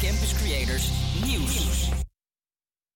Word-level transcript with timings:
Campus 0.00 0.34
Creators 0.34 0.90
Nieuws. 1.26 1.88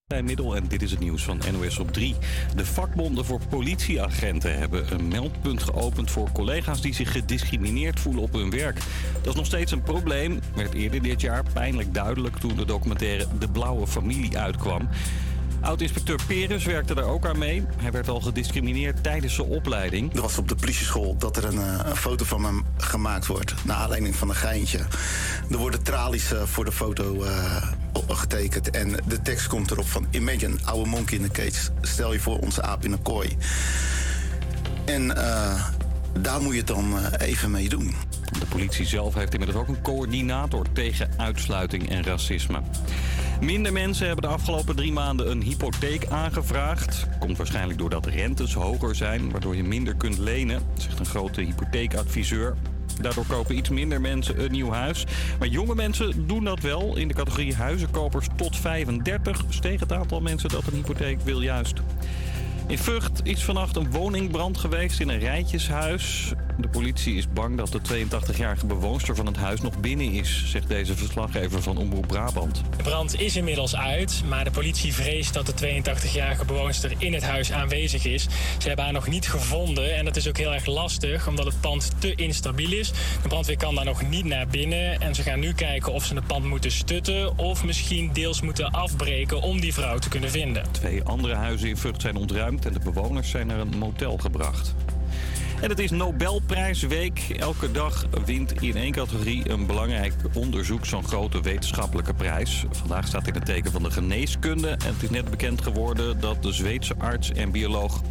En 0.07 0.69
dit 0.69 0.83
is 0.83 0.91
het 0.91 1.01
nieuws 1.01 1.23
van 1.23 1.41
NOS 1.53 1.79
op 1.79 1.93
3. 1.93 2.15
De 2.57 2.65
vakbonden 2.65 3.25
voor 3.25 3.41
politieagenten 3.49 4.59
hebben 4.59 4.93
een 4.93 5.09
meldpunt 5.09 5.63
geopend 5.63 6.11
voor 6.11 6.33
collega's 6.33 6.81
die 6.81 6.95
zich 6.95 7.13
gediscrimineerd 7.13 8.01
voelen 8.01 8.23
op 8.23 8.33
hun 8.33 8.51
werk. 8.51 8.79
Dat 9.23 9.27
is 9.27 9.35
nog 9.35 9.47
steeds 9.47 9.73
een 9.73 9.83
probleem, 9.83 10.41
werd 10.55 10.75
eerder 10.75 11.03
dit 11.03 11.21
jaar 11.21 11.45
pijnlijk 11.53 11.95
duidelijk 11.95 12.37
toen 12.37 12.57
de 12.57 12.65
documentaire 12.65 13.27
De 13.39 13.49
Blauwe 13.49 13.87
Familie 13.87 14.39
uitkwam. 14.39 14.89
Oud-inspecteur 15.61 16.19
Peres 16.27 16.65
werkte 16.65 16.95
daar 16.95 17.05
ook 17.05 17.27
aan 17.27 17.39
mee. 17.39 17.65
Hij 17.77 17.91
werd 17.91 18.09
al 18.09 18.21
gediscrimineerd 18.21 19.03
tijdens 19.03 19.35
zijn 19.35 19.47
opleiding. 19.47 20.15
Er 20.15 20.21
was 20.21 20.39
op 20.39 20.49
de 20.49 20.55
politieschool 20.55 21.17
dat 21.17 21.37
er 21.37 21.45
een, 21.45 21.59
eh, 21.59 21.81
een 21.85 21.97
foto 21.97 22.25
van 22.25 22.45
hem 22.45 22.65
gemaakt 22.77 23.27
wordt. 23.27 23.55
Naar 23.65 23.77
aanleiding 23.77 24.17
van 24.17 24.29
een 24.29 24.35
geintje. 24.35 24.79
Er 25.51 25.57
worden 25.57 25.83
tralies 25.83 26.33
eh, 26.33 26.43
voor 26.43 26.65
de 26.65 26.73
foto 26.73 27.25
uh, 27.25 27.63
getekend. 28.09 28.71
En 28.71 28.97
de 29.07 29.23
tekst 29.23 29.47
komt 29.47 29.71
erop 29.71 29.89
van... 29.89 30.07
Imagine, 30.11 30.57
oude 30.65 30.91
monkey 30.91 31.19
in 31.19 31.23
the 31.23 31.31
cage. 31.31 31.71
Stel 31.81 32.13
je 32.13 32.21
voor 32.21 32.39
onze 32.39 32.63
aap 32.63 32.85
in 32.85 32.93
een 32.93 33.03
kooi. 33.03 33.37
En 34.85 35.07
daar 36.21 36.41
moet 36.43 36.53
je 36.53 36.59
het 36.59 36.67
dan 36.67 37.07
even 37.19 37.51
mee 37.51 37.69
doen. 37.69 37.95
De 38.39 38.47
politie 38.47 38.87
zelf 38.87 39.15
heeft 39.15 39.33
inmiddels 39.33 39.61
ook 39.61 39.69
een 39.69 39.83
coördinator 39.83 40.67
tegen 40.73 41.11
uitsluiting 41.17 41.91
en 41.91 42.03
racisme. 42.03 42.61
Minder 43.41 43.73
mensen 43.73 44.07
hebben 44.07 44.25
de 44.25 44.35
afgelopen 44.35 44.77
drie 44.77 44.93
maanden 44.93 45.31
een 45.31 45.43
hypotheek 45.43 46.07
aangevraagd. 46.07 47.07
Komt 47.19 47.37
waarschijnlijk 47.37 47.79
doordat 47.79 48.07
rentes 48.07 48.55
hoger 48.55 48.95
zijn, 48.95 49.31
waardoor 49.31 49.57
je 49.57 49.63
minder 49.63 49.95
kunt 49.95 50.19
lenen, 50.19 50.63
zegt 50.79 50.99
een 50.99 51.07
grote 51.07 51.41
hypotheekadviseur. 51.41 52.57
Daardoor 53.01 53.27
kopen 53.27 53.57
iets 53.57 53.69
minder 53.69 54.01
mensen 54.01 54.43
een 54.45 54.51
nieuw 54.51 54.71
huis. 54.71 55.07
Maar 55.39 55.49
jonge 55.49 55.75
mensen 55.75 56.27
doen 56.27 56.45
dat 56.45 56.61
wel. 56.61 56.97
In 56.97 57.09
de 57.09 57.15
categorie 57.15 57.55
huizenkopers 57.55 58.27
tot 58.37 58.57
35 58.57 59.45
steeg 59.49 59.81
het 59.81 59.93
aantal 59.93 60.21
mensen 60.21 60.49
dat 60.49 60.67
een 60.67 60.75
hypotheek 60.75 61.21
wil 61.21 61.41
juist. 61.41 61.81
In 62.67 62.79
Vught 62.79 63.21
is 63.23 63.45
vannacht 63.45 63.77
een 63.77 63.91
woningbrand 63.91 64.59
geweest 64.59 65.01
in 65.01 65.09
een 65.09 65.19
rijtjeshuis. 65.19 66.33
De 66.61 66.69
politie 66.69 67.17
is 67.17 67.33
bang 67.33 67.57
dat 67.57 67.73
de 67.73 67.81
82-jarige 68.07 68.67
bewoonster 68.67 69.15
van 69.15 69.27
het 69.27 69.37
huis 69.37 69.61
nog 69.61 69.81
binnen 69.81 70.13
is, 70.13 70.45
zegt 70.47 70.69
deze 70.69 70.97
verslaggever 70.97 71.63
van 71.63 71.77
Omroep 71.77 72.07
Brabant. 72.07 72.63
De 72.77 72.83
brand 72.83 73.21
is 73.21 73.37
inmiddels 73.37 73.77
uit, 73.77 74.23
maar 74.29 74.45
de 74.45 74.51
politie 74.51 74.95
vreest 74.95 75.35
dat 75.35 75.47
de 75.47 75.83
82-jarige 75.83 76.45
bewoonster 76.45 76.93
in 76.99 77.13
het 77.15 77.23
huis 77.23 77.53
aanwezig 77.53 78.05
is. 78.05 78.27
Ze 78.59 78.67
hebben 78.67 78.85
haar 78.85 78.95
nog 78.95 79.09
niet 79.09 79.29
gevonden 79.29 79.97
en 79.97 80.05
dat 80.05 80.17
is 80.17 80.29
ook 80.29 80.37
heel 80.37 80.53
erg 80.55 80.67
lastig 80.67 81.29
omdat 81.29 81.45
het 81.45 81.61
pand 81.61 81.91
te 81.99 82.15
instabiel 82.15 82.73
is. 82.73 82.93
De 83.23 83.29
brandweer 83.29 83.57
kan 83.57 83.75
daar 83.75 83.85
nog 83.85 84.09
niet 84.09 84.25
naar 84.25 84.47
binnen 84.47 85.01
en 85.01 85.15
ze 85.15 85.23
gaan 85.23 85.41
nu 85.41 85.53
kijken 85.53 85.93
of 85.93 86.05
ze 86.05 86.15
het 86.15 86.27
pand 86.27 86.45
moeten 86.45 86.71
stutten 86.71 87.39
of 87.39 87.65
misschien 87.65 88.13
deels 88.13 88.41
moeten 88.41 88.71
afbreken 88.71 89.41
om 89.41 89.61
die 89.61 89.75
vrouw 89.75 89.99
te 89.99 90.09
kunnen 90.09 90.31
vinden. 90.31 90.65
Twee 90.71 91.03
andere 91.03 91.35
huizen 91.35 91.69
in 91.69 91.77
Vught 91.77 92.01
zijn 92.01 92.17
ontruimd 92.17 92.67
en 92.67 92.73
de 92.73 92.81
bewoners 92.81 93.31
zijn 93.31 93.47
naar 93.47 93.59
een 93.59 93.79
motel 93.79 94.17
gebracht. 94.17 94.75
En 95.61 95.71
het 95.71 95.79
is 95.79 95.91
Nobelprijsweek. 95.91 97.35
Elke 97.39 97.71
dag 97.71 98.07
wint 98.25 98.63
in 98.63 98.77
één 98.77 98.93
categorie 98.93 99.51
een 99.51 99.67
belangrijk 99.67 100.15
onderzoek 100.35 100.87
zo'n 100.87 101.05
grote 101.05 101.41
wetenschappelijke 101.41 102.15
prijs. 102.15 102.65
Vandaag 102.71 103.07
staat 103.07 103.27
in 103.27 103.35
het 103.35 103.45
teken 103.45 103.73
van 103.73 103.83
de 103.83 103.91
geneeskunde. 103.91 104.69
En 104.69 104.93
het 104.93 105.03
is 105.03 105.11
net 105.11 105.31
bekend 105.31 105.63
geworden 105.63 106.21
dat 106.21 106.43
de 106.43 106.53
Zweedse 106.53 106.95
arts 106.99 107.33
en 107.33 107.51
bioloog 107.51 108.03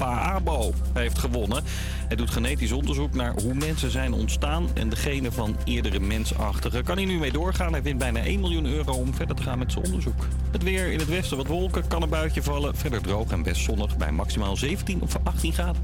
Paabo 0.00 0.72
heeft 0.92 1.18
gewonnen. 1.18 1.64
Hij 2.06 2.16
doet 2.16 2.30
genetisch 2.30 2.72
onderzoek 2.72 3.14
naar 3.14 3.32
hoe 3.42 3.54
mensen 3.54 3.90
zijn 3.90 4.12
ontstaan 4.12 4.68
en 4.74 4.88
de 4.88 4.96
genen 4.96 5.32
van 5.32 5.56
eerdere 5.64 6.00
mensachtigen. 6.00 6.84
Kan 6.84 6.96
hij 6.96 7.04
nu 7.04 7.18
mee 7.18 7.32
doorgaan? 7.32 7.72
Hij 7.72 7.82
wint 7.82 7.98
bijna 7.98 8.20
1 8.20 8.40
miljoen 8.40 8.66
euro 8.66 8.92
om 8.92 9.14
verder 9.14 9.36
te 9.36 9.42
gaan 9.42 9.58
met 9.58 9.72
zijn 9.72 9.84
onderzoek. 9.84 10.26
Het 10.50 10.62
weer 10.62 10.92
in 10.92 10.98
het 10.98 11.08
westen 11.08 11.36
wat 11.36 11.46
wolken, 11.46 11.86
kan 11.88 12.02
een 12.02 12.08
buitje 12.08 12.42
vallen. 12.42 12.76
Verder 12.76 13.00
droog 13.00 13.30
en 13.30 13.42
best 13.42 13.62
zonnig 13.62 13.96
bij 13.96 14.12
maximaal 14.12 14.56
17 14.56 15.02
of 15.02 15.16
18 15.22 15.52
graden. 15.52 15.82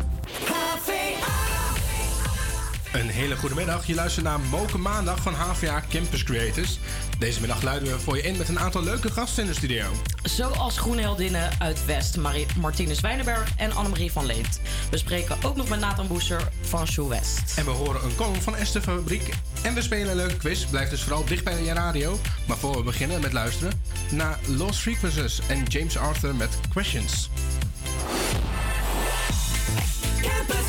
Een 2.96 3.08
hele 3.08 3.36
goede 3.36 3.54
middag. 3.54 3.86
Je 3.86 3.94
luistert 3.94 4.24
naar 4.24 4.40
Moken 4.40 4.80
Maandag 4.80 5.22
van 5.22 5.34
HVA 5.34 5.82
Campus 5.90 6.22
Creators. 6.22 6.78
Deze 7.18 7.40
middag 7.40 7.62
luiden 7.62 7.88
we 7.88 7.98
voor 7.98 8.16
je 8.16 8.22
in 8.22 8.36
met 8.36 8.48
een 8.48 8.58
aantal 8.58 8.82
leuke 8.82 9.10
gasten 9.10 9.42
in 9.42 9.48
de 9.48 9.54
studio. 9.54 9.86
Zoals 10.22 10.78
groenheldinnen 10.78 11.50
uit 11.58 11.84
West, 11.84 12.16
Marie 12.16 12.46
Martinus 12.60 13.00
Wijnenberg 13.00 13.50
en 13.56 13.72
Annemarie 13.72 14.12
van 14.12 14.26
Leent. 14.26 14.60
We 14.90 14.98
spreken 14.98 15.36
ook 15.42 15.56
nog 15.56 15.68
met 15.68 15.80
Nathan 15.80 16.06
Boeser 16.06 16.48
van 16.60 16.86
Shoe 16.86 17.08
West. 17.08 17.56
En 17.56 17.64
we 17.64 17.70
horen 17.70 18.04
een 18.04 18.14
column 18.14 18.42
van 18.42 18.56
Esther 18.56 18.82
Fabriek. 18.82 19.28
En 19.62 19.74
we 19.74 19.82
spelen 19.82 20.10
een 20.10 20.16
leuke 20.16 20.36
quiz. 20.36 20.64
Blijf 20.64 20.88
dus 20.88 21.02
vooral 21.02 21.24
dicht 21.24 21.44
bij 21.44 21.62
je 21.62 21.72
radio. 21.72 22.18
Maar 22.46 22.56
voor 22.56 22.76
we 22.76 22.82
beginnen 22.82 23.20
met 23.20 23.32
luisteren 23.32 23.82
naar 24.10 24.38
Lost 24.46 24.80
Frequencies 24.80 25.40
en 25.48 25.62
James 25.64 25.96
Arthur 25.96 26.34
met 26.34 26.58
Questions. 26.70 27.30
Campus 30.22 30.65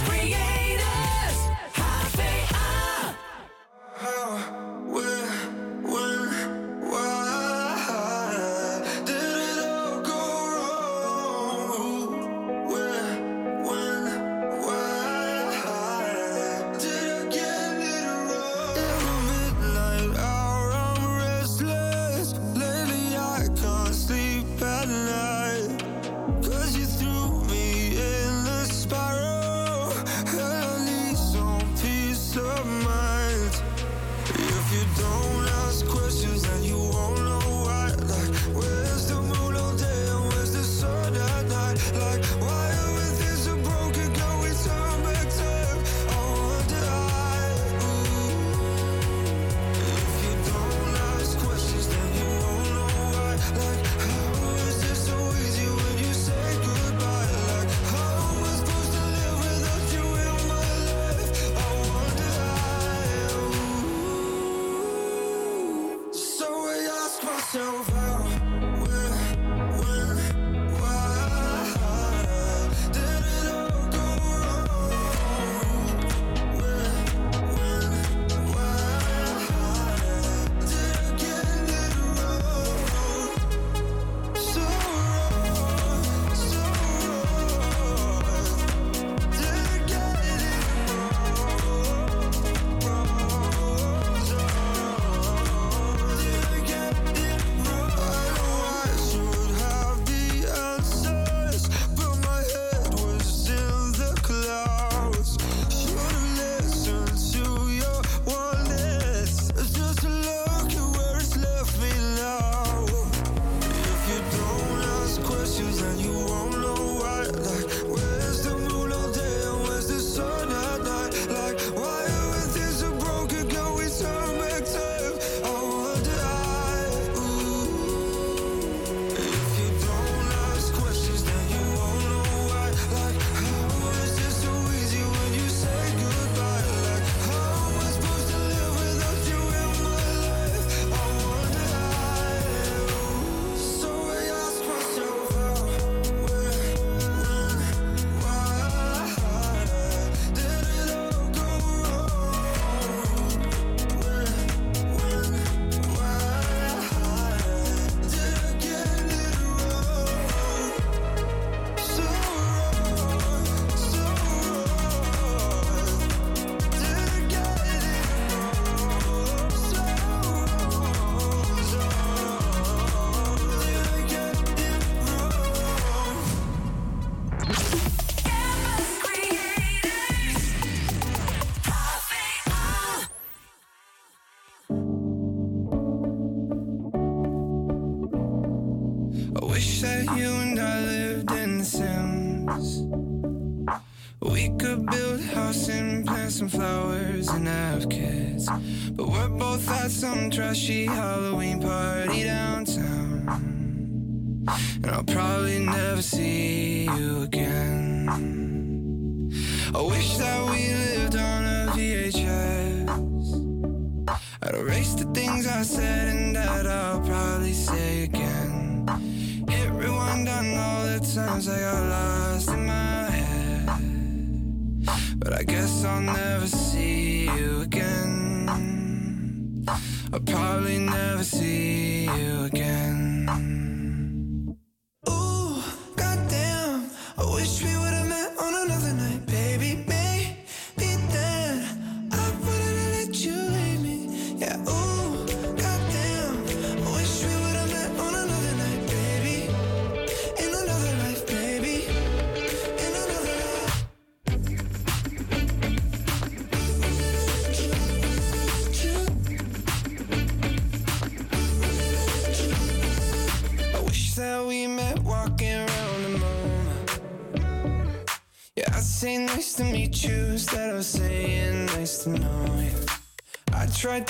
So. 67.52 67.78
over 67.78 67.97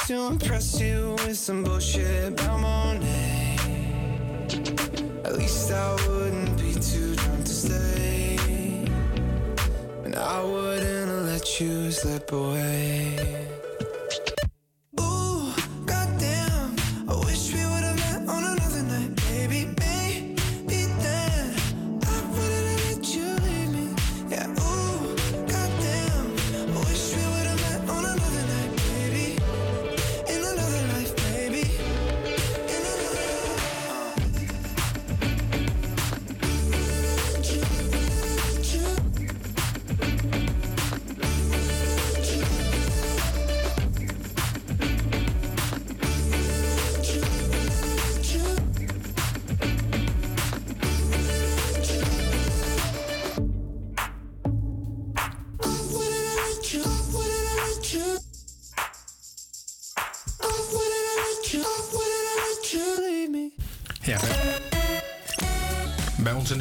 to 0.07 0.27
impress 0.27 0.80
you 0.80 1.15
with 1.25 1.38
some 1.38 1.65
bullshit 1.65 2.06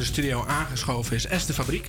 studio 0.07 0.45
aangeschoven 0.45 1.15
is 1.15 1.25
Esther 1.25 1.53
Fabriek. 1.55 1.87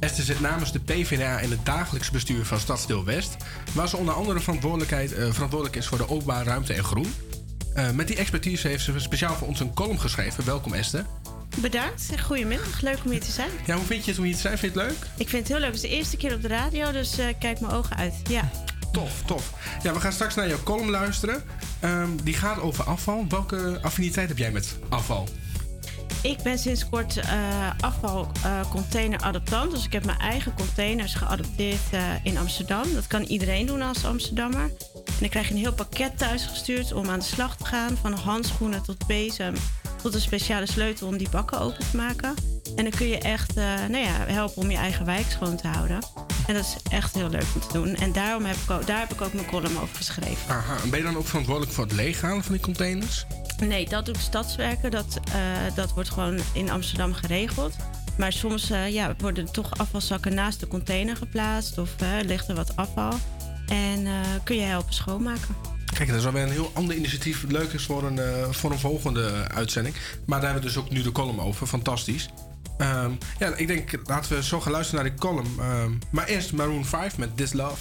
Esther 0.00 0.24
zit 0.24 0.40
namens 0.40 0.72
de 0.72 0.80
PvdA 0.80 1.38
in 1.38 1.50
het 1.50 1.66
dagelijks 1.66 2.10
bestuur 2.10 2.44
van 2.44 2.60
Stadsdeel 2.60 3.04
West, 3.04 3.36
waar 3.72 3.88
ze 3.88 3.96
onder 3.96 4.14
andere 4.14 4.40
verantwoordelijkheid, 4.40 5.12
eh, 5.12 5.32
verantwoordelijk 5.32 5.76
is 5.76 5.86
voor 5.86 5.98
de 5.98 6.08
openbare 6.08 6.44
ruimte 6.44 6.72
en 6.72 6.84
groen. 6.84 7.14
Eh, 7.74 7.90
met 7.90 8.06
die 8.06 8.16
expertise 8.16 8.68
heeft 8.68 8.84
ze 8.84 8.98
speciaal 8.98 9.34
voor 9.34 9.48
ons 9.48 9.60
een 9.60 9.74
column 9.74 10.00
geschreven. 10.00 10.44
Welkom 10.44 10.72
Esther. 10.72 11.06
Bedankt. 11.56 12.20
Goedemiddag. 12.22 12.80
Leuk 12.80 12.98
om 13.04 13.10
hier 13.10 13.20
te 13.20 13.30
zijn. 13.30 13.50
Ja, 13.66 13.76
hoe 13.76 13.84
vind 13.84 14.04
je 14.04 14.10
het 14.10 14.18
om 14.18 14.24
hier 14.24 14.34
te 14.34 14.40
zijn? 14.40 14.58
Vind 14.58 14.74
je 14.74 14.80
het 14.80 14.88
leuk? 14.88 15.06
Ik 15.16 15.28
vind 15.28 15.42
het 15.42 15.52
heel 15.52 15.58
leuk. 15.58 15.74
Het 15.74 15.82
is 15.82 15.90
de 15.90 15.96
eerste 15.96 16.16
keer 16.16 16.34
op 16.34 16.42
de 16.42 16.48
radio, 16.48 16.92
dus 16.92 17.18
eh, 17.18 17.26
kijk 17.38 17.60
mijn 17.60 17.72
ogen 17.72 17.96
uit. 17.96 18.14
Ja. 18.28 18.50
Tof, 18.92 19.22
tof. 19.26 19.52
Ja, 19.82 19.92
we 19.92 20.00
gaan 20.00 20.12
straks 20.12 20.34
naar 20.34 20.48
jouw 20.48 20.62
column 20.62 20.90
luisteren. 20.90 21.42
Ehm, 21.80 22.08
die 22.22 22.34
gaat 22.34 22.60
over 22.60 22.84
afval. 22.84 23.26
Welke 23.28 23.78
affiniteit 23.82 24.28
heb 24.28 24.38
jij 24.38 24.50
met 24.50 24.78
afval? 24.88 25.28
Ik 26.24 26.42
ben 26.42 26.58
sinds 26.58 26.88
kort 26.88 27.16
eh 27.16 27.70
afvalcontaineradaptant. 27.80 29.70
dus 29.70 29.84
ik 29.84 29.92
heb 29.92 30.04
mijn 30.04 30.18
eigen 30.18 30.54
containers 30.54 31.14
geadopteerd 31.14 31.90
eh, 31.90 32.00
in 32.22 32.38
Amsterdam. 32.38 32.94
Dat 32.94 33.06
kan 33.06 33.22
iedereen 33.22 33.66
doen 33.66 33.82
als 33.82 34.04
Amsterdammer. 34.04 34.70
En 34.94 35.20
dan 35.20 35.28
krijg 35.28 35.48
je 35.48 35.54
een 35.54 35.60
heel 35.60 35.74
pakket 35.74 36.18
thuis 36.18 36.46
gestuurd 36.46 36.92
om 36.92 37.10
aan 37.10 37.18
de 37.18 37.24
slag 37.24 37.56
te 37.56 37.64
gaan. 37.64 37.96
Van 37.96 38.12
handschoenen 38.12 38.82
tot 38.82 39.06
bezem 39.06 39.54
tot 40.02 40.14
een 40.14 40.20
speciale 40.20 40.66
sleutel 40.66 41.06
om 41.06 41.16
die 41.16 41.28
bakken 41.28 41.60
open 41.60 41.90
te 41.90 41.96
maken. 41.96 42.34
En 42.76 42.84
dan 42.84 42.92
kun 42.92 43.06
je 43.06 43.18
echt 43.18 43.56
eh, 43.56 43.64
nou 43.64 44.04
ja, 44.04 44.12
helpen 44.26 44.62
om 44.62 44.70
je 44.70 44.76
eigen 44.76 45.04
wijk 45.04 45.26
schoon 45.30 45.56
te 45.56 45.68
houden. 45.68 45.98
En 46.46 46.54
dat 46.54 46.64
is 46.64 46.92
echt 46.92 47.14
heel 47.14 47.28
leuk 47.28 47.46
om 47.54 47.60
te 47.60 47.72
doen. 47.72 47.94
En 47.94 48.12
daarom 48.12 48.44
heb 48.44 48.56
ik 48.56 48.70
ook, 48.70 48.86
daar 48.86 48.98
heb 48.98 49.12
ik 49.12 49.20
ook 49.20 49.32
mijn 49.32 49.46
column 49.46 49.78
over 49.80 49.96
geschreven. 49.96 50.54
Aha, 50.54 50.76
en 50.82 50.90
ben 50.90 50.98
je 50.98 51.04
dan 51.04 51.16
ook 51.16 51.26
verantwoordelijk 51.26 51.72
voor 51.72 51.84
het 51.84 51.92
leeghalen 51.92 52.42
van 52.42 52.52
die 52.52 52.62
containers? 52.62 53.26
Nee, 53.60 53.88
dat 53.88 54.06
doet 54.06 54.18
Stadswerken. 54.18 54.90
Dat, 54.90 55.20
eh, 55.32 55.40
dat 55.74 55.92
wordt 55.92 56.10
gewoon 56.10 56.40
in 56.52 56.70
Amsterdam 56.70 57.12
geregeld. 57.12 57.76
Maar 58.18 58.32
soms 58.32 58.70
eh, 58.70 58.92
ja, 58.92 59.14
worden 59.18 59.52
toch 59.52 59.78
afvalzakken 59.78 60.34
naast 60.34 60.60
de 60.60 60.68
container 60.68 61.16
geplaatst. 61.16 61.78
Of 61.78 61.90
eh, 61.98 62.08
ligt 62.24 62.48
er 62.48 62.54
wat 62.54 62.76
afval. 62.76 63.12
En 63.66 64.06
kun 64.44 64.56
je 64.56 64.62
helpen 64.62 64.94
schoonmaken. 64.94 65.56
Kijk, 65.94 66.08
dat 66.08 66.18
is 66.18 66.26
alweer 66.26 66.42
een 66.42 66.50
heel 66.50 66.70
ander 66.74 66.96
initiatief. 66.96 67.44
Leuk 67.48 67.72
is 67.72 67.84
voor 67.84 68.04
een, 68.04 68.20
voor 68.54 68.70
een 68.70 68.78
volgende 68.78 69.48
uitzending. 69.54 69.94
Maar 70.26 70.40
daar 70.40 70.50
hebben 70.52 70.70
we 70.70 70.74
dus 70.74 70.84
ook 70.84 70.90
nu 70.90 71.02
de 71.02 71.12
column 71.12 71.40
over. 71.40 71.66
Fantastisch. 71.66 72.28
Ehm, 72.78 73.10
ja, 73.38 73.54
ik 73.56 73.66
denk, 73.66 73.90
laten 74.04 74.36
we 74.36 74.42
zo 74.42 74.60
gaan 74.60 74.72
luisteren 74.72 75.02
naar 75.02 75.12
die 75.12 75.20
column. 75.20 75.60
Ehm, 75.60 75.92
maar 76.10 76.26
eerst 76.26 76.52
Maroon 76.52 76.84
5 76.84 77.18
met 77.18 77.36
This 77.36 77.52
Love. 77.52 77.76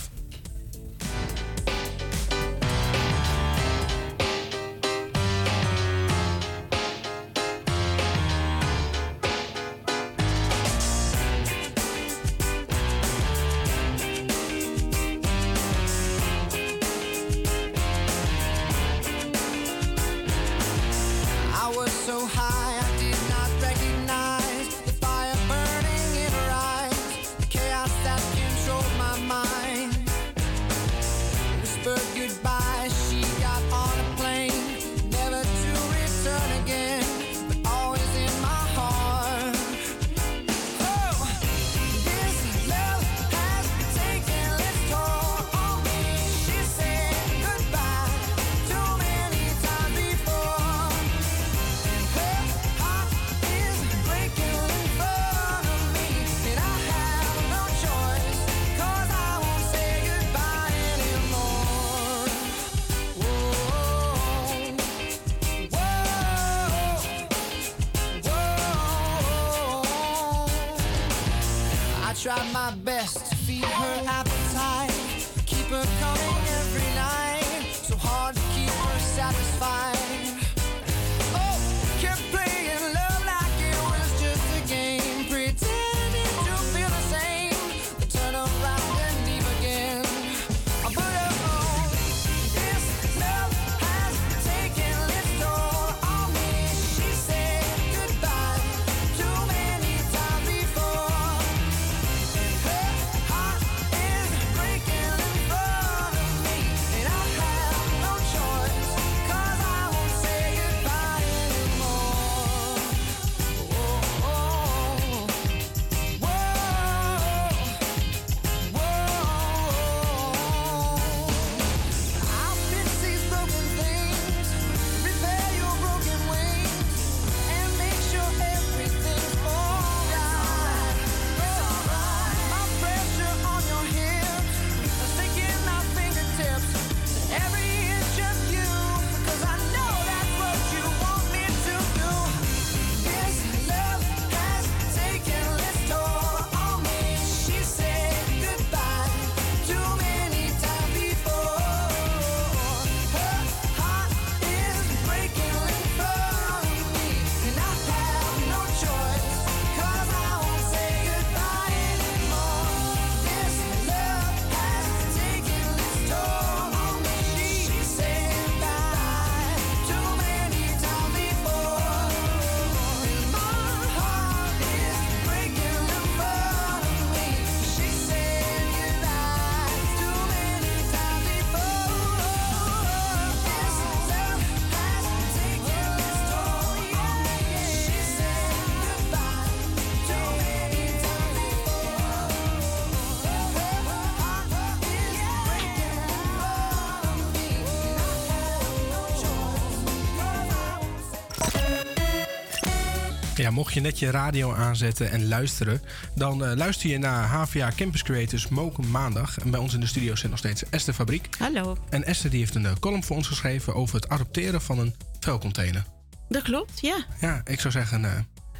Ja, 203.44 203.52
mocht 203.52 203.74
je 203.74 203.80
net 203.80 204.00
je 204.00 204.10
radio 204.10 204.54
aanzetten 204.54 205.12
en 205.12 205.28
luisteren, 205.28 205.82
dan 206.16 206.46
eh, 206.46 206.56
luister 206.56 206.90
je 206.90 206.98
naar 206.98 207.28
HVA 207.28 207.72
Campus 207.76 208.04
Creators 208.04 208.48
Moken 208.48 208.92
Maandag. 208.92 209.40
En 209.40 209.52
bij 209.52 209.60
ons 209.60 209.74
in 209.74 209.80
de 209.80 209.86
studio 209.86 210.16
zit 210.16 210.30
nog 210.30 210.40
steeds 210.40 210.70
Esther 210.70 210.94
Fabriek. 210.94 211.30
Hallo. 211.38 211.78
En 211.90 212.04
Esther 212.04 212.30
die 212.30 212.40
heeft 212.40 212.56
een 212.56 212.66
eh, 212.66 212.76
column 212.80 213.04
voor 213.04 213.16
ons 213.16 213.28
geschreven 213.28 213.76
over 213.76 213.96
het 213.96 214.10
adopteren 214.10 214.62
van 214.62 214.80
een 214.80 214.96
vuilcontainer. 215.20 215.86
Dat 216.30 216.42
klopt, 216.42 216.80
ja. 216.80 217.06
Ja, 217.20 217.42
ik 217.46 217.60
zou 217.60 217.74
zeggen, 217.74 218.06
eh, 218.06 218.20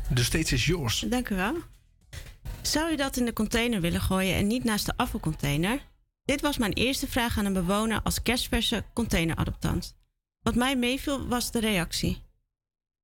de 0.10 0.24
stage 0.24 0.54
is 0.54 0.66
yours. 0.66 1.06
Dank 1.08 1.30
u 1.30 1.36
wel. 1.36 1.56
Zou 2.62 2.92
je 2.92 2.98
dat 2.98 3.18
in 3.18 3.26
de 3.26 3.34
container 3.34 3.82
willen 3.82 4.02
gooien 4.02 4.36
en 4.36 4.48
niet 4.48 4.64
naast 4.64 4.86
de 4.86 4.94
afvalcontainer? 4.96 5.80
Dit 6.26 6.42
was 6.42 6.58
mijn 6.58 6.74
eerste 6.74 7.08
vraag 7.08 7.38
aan 7.38 7.46
een 7.46 7.54
bewoner 7.54 8.02
als 8.04 8.22
kerstverse 8.22 8.84
containeradoptant. 8.94 9.96
Wat 10.42 10.56
mij 10.56 10.76
meeviel 10.76 11.28
was 11.28 11.52
de 11.52 11.60
reactie. 11.60 12.22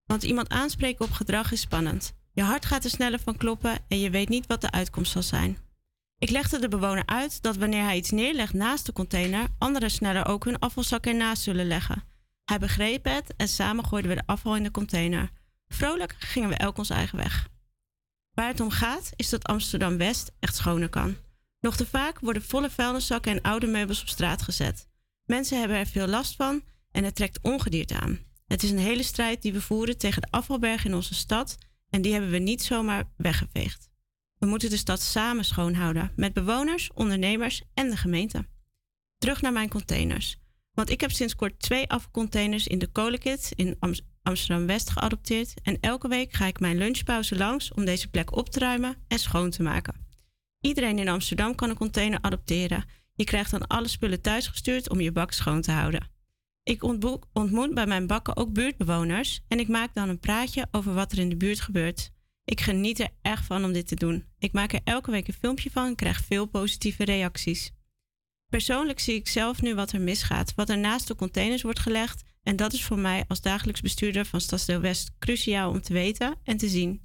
Want 0.09 0.23
iemand 0.23 0.49
aanspreken 0.49 1.05
op 1.05 1.11
gedrag 1.11 1.51
is 1.51 1.61
spannend. 1.61 2.13
Je 2.33 2.41
hart 2.41 2.65
gaat 2.65 2.83
er 2.83 2.89
sneller 2.89 3.19
van 3.19 3.37
kloppen 3.37 3.77
en 3.87 3.99
je 3.99 4.09
weet 4.09 4.29
niet 4.29 4.47
wat 4.47 4.61
de 4.61 4.71
uitkomst 4.71 5.11
zal 5.11 5.23
zijn. 5.23 5.57
Ik 6.17 6.29
legde 6.29 6.59
de 6.59 6.67
bewoner 6.67 7.05
uit 7.05 7.41
dat 7.41 7.57
wanneer 7.57 7.83
hij 7.83 7.97
iets 7.97 8.11
neerlegt 8.11 8.53
naast 8.53 8.85
de 8.85 8.93
container, 8.93 9.47
anderen 9.57 9.91
sneller 9.91 10.25
ook 10.25 10.45
hun 10.45 10.59
afvalzak 10.59 11.05
ernaast 11.05 11.43
zullen 11.43 11.67
leggen. 11.67 12.03
Hij 12.45 12.59
begreep 12.59 13.05
het 13.05 13.33
en 13.37 13.47
samen 13.47 13.85
gooiden 13.85 14.11
we 14.11 14.17
de 14.17 14.23
afval 14.25 14.55
in 14.55 14.63
de 14.63 14.71
container. 14.71 15.29
Vrolijk 15.67 16.15
gingen 16.19 16.49
we 16.49 16.55
elk 16.55 16.77
ons 16.77 16.89
eigen 16.89 17.17
weg. 17.17 17.47
Waar 18.33 18.47
het 18.47 18.59
om 18.59 18.69
gaat 18.69 19.11
is 19.15 19.29
dat 19.29 19.43
Amsterdam 19.43 19.97
West 19.97 20.31
echt 20.39 20.55
schoner 20.55 20.89
kan. 20.89 21.15
Nog 21.59 21.75
te 21.75 21.85
vaak 21.85 22.19
worden 22.19 22.43
volle 22.43 22.69
vuilniszakken 22.69 23.31
en 23.31 23.41
oude 23.41 23.67
meubels 23.67 24.01
op 24.01 24.07
straat 24.07 24.41
gezet. 24.41 24.87
Mensen 25.25 25.59
hebben 25.59 25.77
er 25.77 25.85
veel 25.85 26.07
last 26.07 26.35
van 26.35 26.63
en 26.91 27.03
het 27.03 27.15
trekt 27.15 27.39
ongedierte 27.41 27.99
aan. 27.99 28.27
Het 28.49 28.63
is 28.63 28.71
een 28.71 28.77
hele 28.77 29.03
strijd 29.03 29.41
die 29.41 29.53
we 29.53 29.61
voeren 29.61 29.97
tegen 29.97 30.21
de 30.21 30.27
afvalberg 30.31 30.85
in 30.85 30.95
onze 30.95 31.13
stad 31.13 31.57
en 31.89 32.01
die 32.01 32.11
hebben 32.11 32.29
we 32.29 32.37
niet 32.37 32.63
zomaar 32.63 33.03
weggeveegd. 33.17 33.89
We 34.37 34.45
moeten 34.45 34.69
de 34.69 34.77
stad 34.77 35.01
samen 35.01 35.45
schoonhouden 35.45 36.11
met 36.15 36.33
bewoners, 36.33 36.89
ondernemers 36.93 37.61
en 37.73 37.89
de 37.89 37.97
gemeente. 37.97 38.47
Terug 39.17 39.41
naar 39.41 39.51
mijn 39.53 39.69
containers. 39.69 40.37
Want 40.73 40.89
ik 40.89 41.01
heb 41.01 41.11
sinds 41.11 41.35
kort 41.35 41.59
twee 41.59 41.89
afvalcontainers 41.89 42.67
in 42.67 42.79
de 42.79 42.87
Kolenkit 42.87 43.51
in 43.55 43.75
Am- 43.79 43.93
Amsterdam 44.23 44.65
West 44.65 44.89
geadopteerd 44.89 45.53
en 45.63 45.77
elke 45.79 46.07
week 46.07 46.33
ga 46.33 46.45
ik 46.45 46.59
mijn 46.59 46.77
lunchpauze 46.77 47.35
langs 47.35 47.73
om 47.73 47.85
deze 47.85 48.09
plek 48.09 48.35
op 48.35 48.49
te 48.49 48.59
ruimen 48.59 48.95
en 49.07 49.19
schoon 49.19 49.49
te 49.49 49.63
maken. 49.63 50.07
Iedereen 50.61 50.99
in 50.99 51.09
Amsterdam 51.09 51.55
kan 51.55 51.69
een 51.69 51.75
container 51.75 52.21
adopteren. 52.21 52.85
Je 53.13 53.23
krijgt 53.23 53.51
dan 53.51 53.67
alle 53.67 53.87
spullen 53.87 54.21
thuisgestuurd 54.21 54.89
om 54.89 55.01
je 55.01 55.11
bak 55.11 55.31
schoon 55.31 55.61
te 55.61 55.71
houden. 55.71 56.17
Ik 56.69 56.83
ontboek- 56.83 57.27
ontmoet 57.33 57.73
bij 57.73 57.85
mijn 57.85 58.07
bakken 58.07 58.37
ook 58.37 58.53
buurtbewoners 58.53 59.39
en 59.47 59.59
ik 59.59 59.67
maak 59.67 59.93
dan 59.93 60.09
een 60.09 60.19
praatje 60.19 60.67
over 60.71 60.93
wat 60.93 61.11
er 61.11 61.19
in 61.19 61.29
de 61.29 61.35
buurt 61.35 61.59
gebeurt. 61.59 62.11
Ik 62.43 62.61
geniet 62.61 62.99
er 62.99 63.09
erg 63.21 63.43
van 63.43 63.63
om 63.63 63.73
dit 63.73 63.87
te 63.87 63.95
doen. 63.95 64.25
Ik 64.39 64.53
maak 64.53 64.73
er 64.73 64.81
elke 64.83 65.11
week 65.11 65.27
een 65.27 65.33
filmpje 65.33 65.71
van 65.71 65.85
en 65.85 65.95
krijg 65.95 66.23
veel 66.23 66.45
positieve 66.45 67.05
reacties. 67.05 67.71
Persoonlijk 68.49 68.99
zie 68.99 69.15
ik 69.15 69.27
zelf 69.27 69.61
nu 69.61 69.75
wat 69.75 69.91
er 69.91 70.01
misgaat, 70.01 70.53
wat 70.55 70.69
er 70.69 70.77
naast 70.77 71.07
de 71.07 71.15
containers 71.15 71.61
wordt 71.61 71.79
gelegd. 71.79 72.23
En 72.43 72.55
dat 72.55 72.73
is 72.73 72.83
voor 72.83 72.99
mij 72.99 73.25
als 73.27 73.41
dagelijks 73.41 73.81
bestuurder 73.81 74.25
van 74.25 74.41
Stadsdeel 74.41 74.79
West 74.79 75.11
cruciaal 75.19 75.69
om 75.69 75.81
te 75.81 75.93
weten 75.93 76.35
en 76.43 76.57
te 76.57 76.67
zien. 76.67 77.01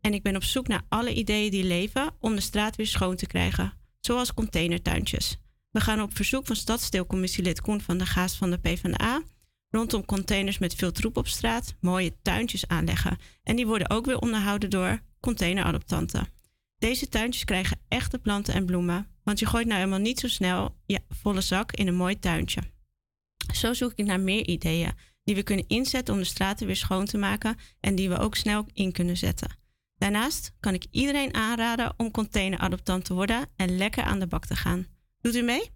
En 0.00 0.14
ik 0.14 0.22
ben 0.22 0.36
op 0.36 0.44
zoek 0.44 0.68
naar 0.68 0.86
alle 0.88 1.14
ideeën 1.14 1.50
die 1.50 1.64
leven 1.64 2.16
om 2.20 2.34
de 2.34 2.40
straat 2.40 2.76
weer 2.76 2.86
schoon 2.86 3.16
te 3.16 3.26
krijgen, 3.26 3.72
zoals 4.00 4.34
containertuintjes. 4.34 5.38
We 5.74 5.80
gaan 5.80 6.00
op 6.00 6.16
verzoek 6.16 6.46
van 6.46 6.56
stadsdeelcommissielid 6.56 7.60
Koen 7.60 7.80
van 7.80 7.98
der 7.98 8.06
Gaas 8.06 8.36
van 8.36 8.50
de 8.50 8.58
PvdA 8.58 9.22
rondom 9.68 10.04
containers 10.04 10.58
met 10.58 10.74
veel 10.74 10.92
troep 10.92 11.16
op 11.16 11.26
straat 11.26 11.74
mooie 11.80 12.14
tuintjes 12.22 12.68
aanleggen. 12.68 13.18
En 13.42 13.56
die 13.56 13.66
worden 13.66 13.90
ook 13.90 14.04
weer 14.04 14.18
onderhouden 14.18 14.70
door 14.70 15.00
containeradoptanten. 15.20 16.28
Deze 16.78 17.08
tuintjes 17.08 17.44
krijgen 17.44 17.78
echte 17.88 18.18
planten 18.18 18.54
en 18.54 18.66
bloemen, 18.66 19.06
want 19.22 19.38
je 19.38 19.46
gooit 19.46 19.66
nou 19.66 19.78
helemaal 19.78 20.00
niet 20.00 20.20
zo 20.20 20.28
snel 20.28 20.76
je 20.86 21.00
volle 21.08 21.40
zak 21.40 21.72
in 21.72 21.86
een 21.86 21.94
mooi 21.94 22.18
tuintje. 22.18 22.62
Zo 23.54 23.72
zoek 23.72 23.92
ik 23.94 24.06
naar 24.06 24.20
meer 24.20 24.46
ideeën 24.46 24.92
die 25.24 25.34
we 25.34 25.42
kunnen 25.42 25.68
inzetten 25.68 26.14
om 26.14 26.20
de 26.20 26.26
straten 26.26 26.66
weer 26.66 26.76
schoon 26.76 27.04
te 27.04 27.18
maken 27.18 27.56
en 27.80 27.94
die 27.94 28.08
we 28.08 28.18
ook 28.18 28.36
snel 28.36 28.66
in 28.72 28.92
kunnen 28.92 29.16
zetten. 29.16 29.56
Daarnaast 29.98 30.52
kan 30.60 30.74
ik 30.74 30.86
iedereen 30.90 31.34
aanraden 31.34 31.94
om 31.96 32.10
containeradoptant 32.10 33.04
te 33.04 33.14
worden 33.14 33.46
en 33.56 33.76
lekker 33.76 34.04
aan 34.04 34.18
de 34.18 34.26
bak 34.26 34.46
te 34.46 34.56
gaan. 34.56 34.86
Doet 35.24 35.34
u 35.34 35.42
mee? 35.42 35.70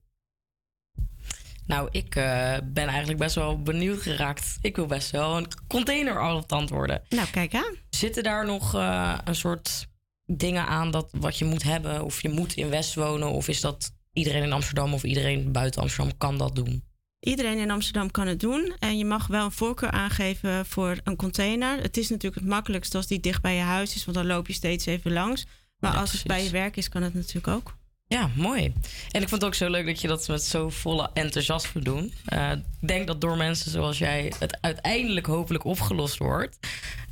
Nou, 1.66 1.88
ik 1.90 2.14
eh, 2.14 2.56
ben 2.64 2.86
eigenlijk 2.86 3.18
best 3.18 3.34
wel 3.34 3.62
benieuwd 3.62 4.02
geraakt. 4.02 4.58
Ik 4.60 4.76
wil 4.76 4.86
best 4.86 5.10
wel 5.10 5.36
een 5.36 5.48
containeraltant 5.66 6.70
worden. 6.70 7.02
Nou, 7.08 7.28
kijk 7.30 7.54
aan. 7.54 7.74
Zitten 7.90 8.22
daar 8.22 8.46
nog 8.46 8.74
eh, 8.74 9.18
een 9.24 9.34
soort 9.34 9.88
dingen 10.24 10.66
aan 10.66 10.90
dat 10.90 11.08
wat 11.12 11.38
je 11.38 11.44
moet 11.44 11.62
hebben? 11.62 12.04
Of 12.04 12.22
je 12.22 12.28
moet 12.28 12.54
in 12.54 12.68
West 12.68 12.94
wonen? 12.94 13.28
Of 13.28 13.48
is 13.48 13.60
dat 13.60 13.92
iedereen 14.12 14.42
in 14.42 14.52
Amsterdam 14.52 14.94
of 14.94 15.04
iedereen 15.04 15.52
buiten 15.52 15.82
Amsterdam 15.82 16.16
kan 16.18 16.38
dat 16.38 16.54
doen? 16.54 16.84
Iedereen 17.20 17.58
in 17.58 17.70
Amsterdam 17.70 18.10
kan 18.10 18.26
het 18.26 18.40
doen. 18.40 18.74
En 18.78 18.98
je 18.98 19.04
mag 19.04 19.26
wel 19.26 19.44
een 19.44 19.52
voorkeur 19.52 19.90
aangeven 19.90 20.66
voor 20.66 20.96
een 21.04 21.16
container. 21.16 21.82
Het 21.82 21.96
is 21.96 22.08
natuurlijk 22.08 22.40
het 22.40 22.50
makkelijkst 22.50 22.94
als 22.94 23.06
die 23.06 23.20
dicht 23.20 23.42
bij 23.42 23.54
je 23.54 23.62
huis 23.62 23.94
is, 23.94 24.04
want 24.04 24.16
dan 24.16 24.26
loop 24.26 24.46
je 24.46 24.52
steeds 24.52 24.86
even 24.86 25.12
langs. 25.12 25.46
Maar 25.78 25.96
als 25.96 26.12
het 26.12 26.22
bij 26.26 26.44
je 26.44 26.50
werk 26.50 26.76
is, 26.76 26.88
kan 26.88 27.02
het 27.02 27.14
natuurlijk 27.14 27.48
ook. 27.48 27.77
Ja, 28.08 28.30
mooi. 28.34 28.72
En 29.10 29.22
ik 29.22 29.28
vond 29.28 29.40
het 29.40 29.44
ook 29.44 29.54
zo 29.54 29.70
leuk 29.70 29.86
dat 29.86 30.00
je 30.00 30.08
dat 30.08 30.28
met 30.28 30.42
zo 30.42 30.68
volle 30.68 31.10
enthousiasme 31.14 31.80
doet. 31.80 32.12
Eh, 32.24 32.50
ik 32.80 32.88
denk 32.88 33.06
dat 33.06 33.20
door 33.20 33.36
mensen 33.36 33.70
zoals 33.70 33.98
jij 33.98 34.32
het 34.38 34.58
uiteindelijk 34.60 35.26
hopelijk 35.26 35.64
opgelost 35.64 36.18
wordt. 36.18 36.58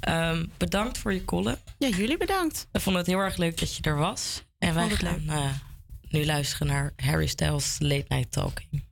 Ehm, 0.00 0.46
bedankt 0.56 0.98
voor 0.98 1.12
je 1.12 1.24
kollen. 1.24 1.58
Ja, 1.78 1.88
jullie 1.88 2.16
bedankt. 2.16 2.68
We 2.72 2.80
vonden 2.80 3.02
het 3.02 3.10
heel 3.10 3.20
erg 3.20 3.36
leuk 3.36 3.58
dat 3.58 3.76
je 3.76 3.82
er 3.82 3.96
was. 3.96 4.42
En 4.58 4.74
wij 4.74 4.88
gaan 4.88 5.22
eh, 5.28 5.50
nu 6.08 6.24
luisteren 6.26 6.66
naar 6.66 6.92
Harry 6.96 7.26
Styles 7.26 7.76
Late 7.78 8.04
Night 8.08 8.32
Talking. 8.32 8.85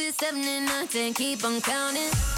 Six, 0.00 0.16
seven, 0.16 0.42
and 0.42 0.66
nine, 0.66 0.88
ten. 0.88 1.12
Keep 1.12 1.44
on 1.44 1.60
counting. 1.60 2.29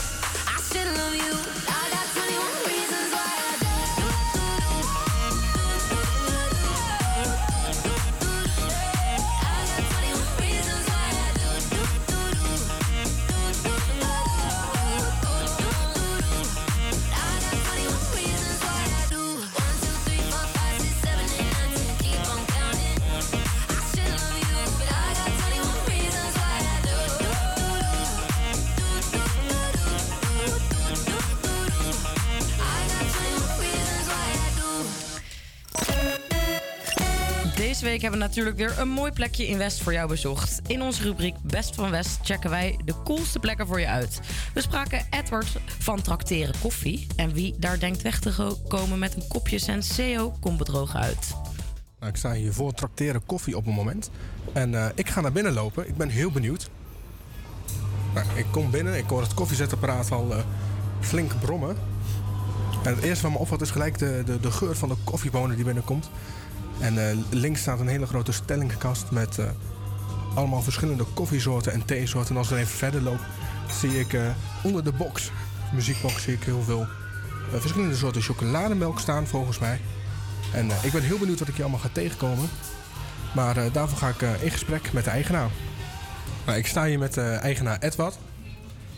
Week 38.02 38.10
hebben 38.10 38.28
natuurlijk 38.28 38.56
weer 38.56 38.78
een 38.78 38.88
mooi 38.88 39.12
plekje 39.12 39.46
in 39.46 39.58
West 39.58 39.82
voor 39.82 39.92
jou 39.92 40.08
bezocht. 40.08 40.60
In 40.66 40.82
onze 40.82 41.02
rubriek 41.02 41.34
Best 41.42 41.74
van 41.74 41.90
West 41.90 42.18
checken 42.22 42.50
wij 42.50 42.78
de 42.84 42.94
coolste 43.04 43.38
plekken 43.38 43.66
voor 43.66 43.80
je 43.80 43.86
uit. 43.86 44.20
We 44.54 44.60
spraken 44.60 45.06
Edward 45.10 45.46
van 45.78 46.02
Trakteren 46.02 46.54
Koffie. 46.60 47.06
En 47.16 47.32
wie 47.32 47.54
daar 47.58 47.78
denkt 47.78 48.02
weg 48.02 48.20
te 48.20 48.56
komen 48.68 48.98
met 48.98 49.14
een 49.14 49.28
kopje 49.28 49.58
Senseo 49.58 50.34
komt 50.40 50.58
bedrogen 50.58 51.00
uit. 51.00 51.34
Nou, 51.98 52.12
ik 52.12 52.16
sta 52.16 52.32
hier 52.32 52.52
voor 52.52 52.74
trakteren 52.74 53.26
koffie 53.26 53.56
op 53.56 53.64
het 53.64 53.74
moment. 53.74 54.10
En 54.52 54.74
eh, 54.74 54.86
ik 54.94 55.08
ga 55.08 55.20
naar 55.20 55.32
binnen 55.32 55.52
lopen. 55.52 55.88
Ik 55.88 55.96
ben 55.96 56.08
heel 56.08 56.30
benieuwd. 56.30 56.70
Nou, 58.14 58.26
ik 58.34 58.46
kom 58.50 58.70
binnen. 58.70 58.96
Ik 58.96 59.08
hoor 59.08 59.22
het 59.22 59.34
koffiezetapparaat 59.34 60.10
al 60.10 60.32
eh, 60.32 60.38
flink 61.00 61.40
brommen. 61.40 61.76
En 62.84 62.94
het 62.94 63.04
eerste 63.04 63.22
wat 63.22 63.32
me 63.32 63.38
opvalt 63.38 63.60
is 63.60 63.70
gelijk 63.70 63.98
de, 63.98 64.22
de, 64.26 64.40
de 64.40 64.50
geur 64.50 64.76
van 64.76 64.88
de 64.88 64.96
koffiebonen 65.04 65.56
die 65.56 65.64
binnenkomt. 65.64 66.10
En 66.82 67.08
eh, 67.08 67.16
links 67.30 67.60
staat 67.60 67.80
een 67.80 67.88
hele 67.88 68.06
grote 68.06 68.32
stellingkast 68.32 69.10
met 69.10 69.38
eh, 69.38 69.46
allemaal 70.34 70.62
verschillende 70.62 71.04
koffiesoorten 71.14 71.72
en 71.72 71.84
theesoorten. 71.84 72.30
En 72.30 72.36
als 72.36 72.50
ik 72.50 72.56
even 72.56 72.76
verder 72.76 73.02
loop, 73.02 73.20
zie 73.80 74.00
ik 74.00 74.12
eh, 74.12 74.20
onder 74.62 74.84
de 74.84 74.92
box, 74.92 75.30
muziekbox, 75.72 76.22
zie 76.22 76.34
ik 76.34 76.42
heel 76.44 76.62
veel 76.62 76.86
verschillende 77.58 77.96
soorten 77.96 78.22
chocolademelk 78.22 78.98
staan 78.98 79.26
volgens 79.26 79.58
mij. 79.58 79.80
En 80.52 80.70
ik 80.82 80.92
ben 80.92 81.02
heel 81.02 81.18
benieuwd 81.18 81.38
wat 81.38 81.48
ik 81.48 81.54
hier 81.54 81.62
allemaal 81.62 81.82
ga 81.82 81.88
tegenkomen. 81.92 82.48
Maar 83.34 83.72
daarvoor 83.72 83.98
ga 83.98 84.08
ik 84.08 84.40
in 84.40 84.50
gesprek 84.50 84.92
met 84.92 85.04
de 85.04 85.10
eigenaar. 85.10 85.50
Nou, 86.46 86.58
ik 86.58 86.66
sta 86.66 86.84
hier 86.84 86.98
met 86.98 87.16
eigenaar 87.18 87.78
Edward. 87.78 88.18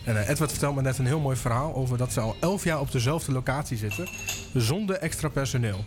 En 0.04 0.16
eh, 0.22 0.28
Edward 0.28 0.50
vertelt 0.50 0.74
me 0.74 0.82
net 0.82 0.98
een 0.98 1.06
heel 1.06 1.20
mooi 1.20 1.36
verhaal 1.36 1.74
over 1.74 1.98
dat 1.98 2.12
ze 2.12 2.20
al 2.20 2.36
11 2.40 2.64
jaar 2.64 2.80
op 2.80 2.92
dezelfde 2.92 3.32
locatie 3.32 3.76
zitten. 3.76 4.08
Zonder 4.54 4.96
extra 4.96 5.28
personeel. 5.28 5.84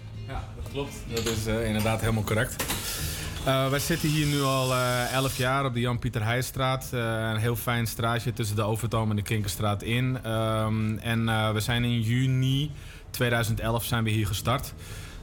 Klopt. 0.77 1.03
Dat 1.13 1.25
is 1.25 1.45
eh, 1.45 1.65
inderdaad 1.65 2.01
helemaal 2.01 2.23
correct. 2.23 2.63
Eh, 3.45 3.69
wij 3.69 3.79
zitten 3.79 4.09
hier 4.09 4.25
nu 4.25 4.41
al 4.41 4.73
eh 4.73 5.13
11 5.13 5.37
jaar 5.37 5.65
op 5.65 5.73
de 5.73 5.79
Jan-Pieter 5.79 6.23
Heijstraat. 6.23 6.89
Eh, 6.93 6.99
een 7.33 7.37
heel 7.37 7.55
fijn 7.55 7.87
straatje 7.87 8.33
tussen 8.33 8.55
de 8.55 8.61
Overtoom 8.61 9.09
en 9.09 9.15
de 9.15 9.21
Kinkerstraat 9.21 9.83
in. 9.83 10.17
Ehm, 10.23 10.97
en 10.97 11.29
eh, 11.29 11.51
we 11.51 11.59
zijn 11.59 11.83
in 11.83 12.01
juni 12.01 12.71
2011 13.09 13.83
zijn 13.83 14.03
we 14.03 14.09
hier 14.09 14.27
gestart. 14.27 14.73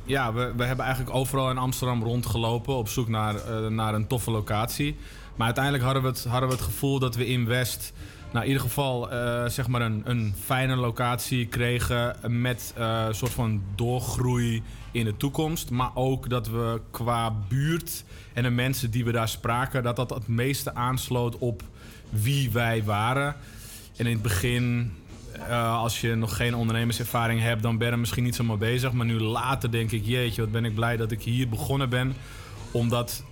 Ja, 0.04 0.32
we, 0.32 0.52
we 0.56 0.64
hebben 0.64 0.84
eigenlijk 0.84 1.16
overal 1.16 1.50
in 1.50 1.58
Amsterdam 1.58 2.02
rondgelopen 2.02 2.74
op 2.74 2.88
zoek 2.88 3.08
naar, 3.08 3.34
eh, 3.36 3.66
naar 3.66 3.94
een 3.94 4.06
toffe 4.06 4.30
locatie. 4.30 4.96
Maar 5.36 5.46
uiteindelijk 5.46 5.84
hadden 5.84 6.02
we 6.02 6.28
hadden 6.28 6.48
we 6.48 6.54
het 6.54 6.64
gevoel 6.64 6.98
dat 6.98 7.14
we 7.14 7.26
in 7.26 7.46
West... 7.46 7.92
Nou, 8.34 8.46
in 8.46 8.52
ieder 8.52 8.68
geval 8.68 9.10
eh, 9.10 9.48
zeg 9.48 9.68
maar 9.68 9.80
een, 9.80 10.02
een 10.04 10.34
fijne 10.44 10.76
locatie 10.76 11.46
kregen 11.46 12.16
met 12.26 12.72
eh, 12.76 13.04
een 13.06 13.14
soort 13.14 13.32
van 13.32 13.62
doorgroei 13.74 14.62
in 14.90 15.04
de 15.04 15.16
toekomst. 15.16 15.70
Maar 15.70 15.90
ook 15.94 16.30
dat 16.30 16.48
we 16.48 16.80
qua 16.90 17.36
buurt 17.48 18.04
en 18.32 18.42
de 18.42 18.50
mensen 18.50 18.90
die 18.90 19.04
we 19.04 19.12
daar 19.12 19.28
spraken, 19.28 19.82
dat 19.82 19.96
dat 19.96 20.10
het 20.10 20.28
meeste 20.28 20.74
aansloot 20.74 21.38
op 21.38 21.62
wie 22.10 22.50
wij 22.50 22.84
waren. 22.84 23.36
En 23.96 24.06
in 24.06 24.12
het 24.12 24.22
begin, 24.22 24.92
eh, 25.32 25.78
als 25.78 26.00
je 26.00 26.14
nog 26.14 26.36
geen 26.36 26.54
ondernemerservaring 26.54 27.40
hebt, 27.40 27.62
dan 27.62 27.78
ben 27.78 27.90
je 27.90 27.96
misschien 27.96 28.24
niet 28.24 28.34
zomaar 28.34 28.58
bezig. 28.58 28.92
Maar 28.92 29.06
nu 29.06 29.20
later 29.20 29.70
denk 29.70 29.90
ik, 29.90 30.04
jeetje, 30.04 30.40
wat 30.40 30.52
ben 30.52 30.64
ik 30.64 30.74
blij 30.74 30.96
dat 30.96 31.10
ik 31.10 31.22
hier 31.22 31.48
begonnen 31.48 31.88
ben. 31.88 32.14
Omdat 32.70 33.24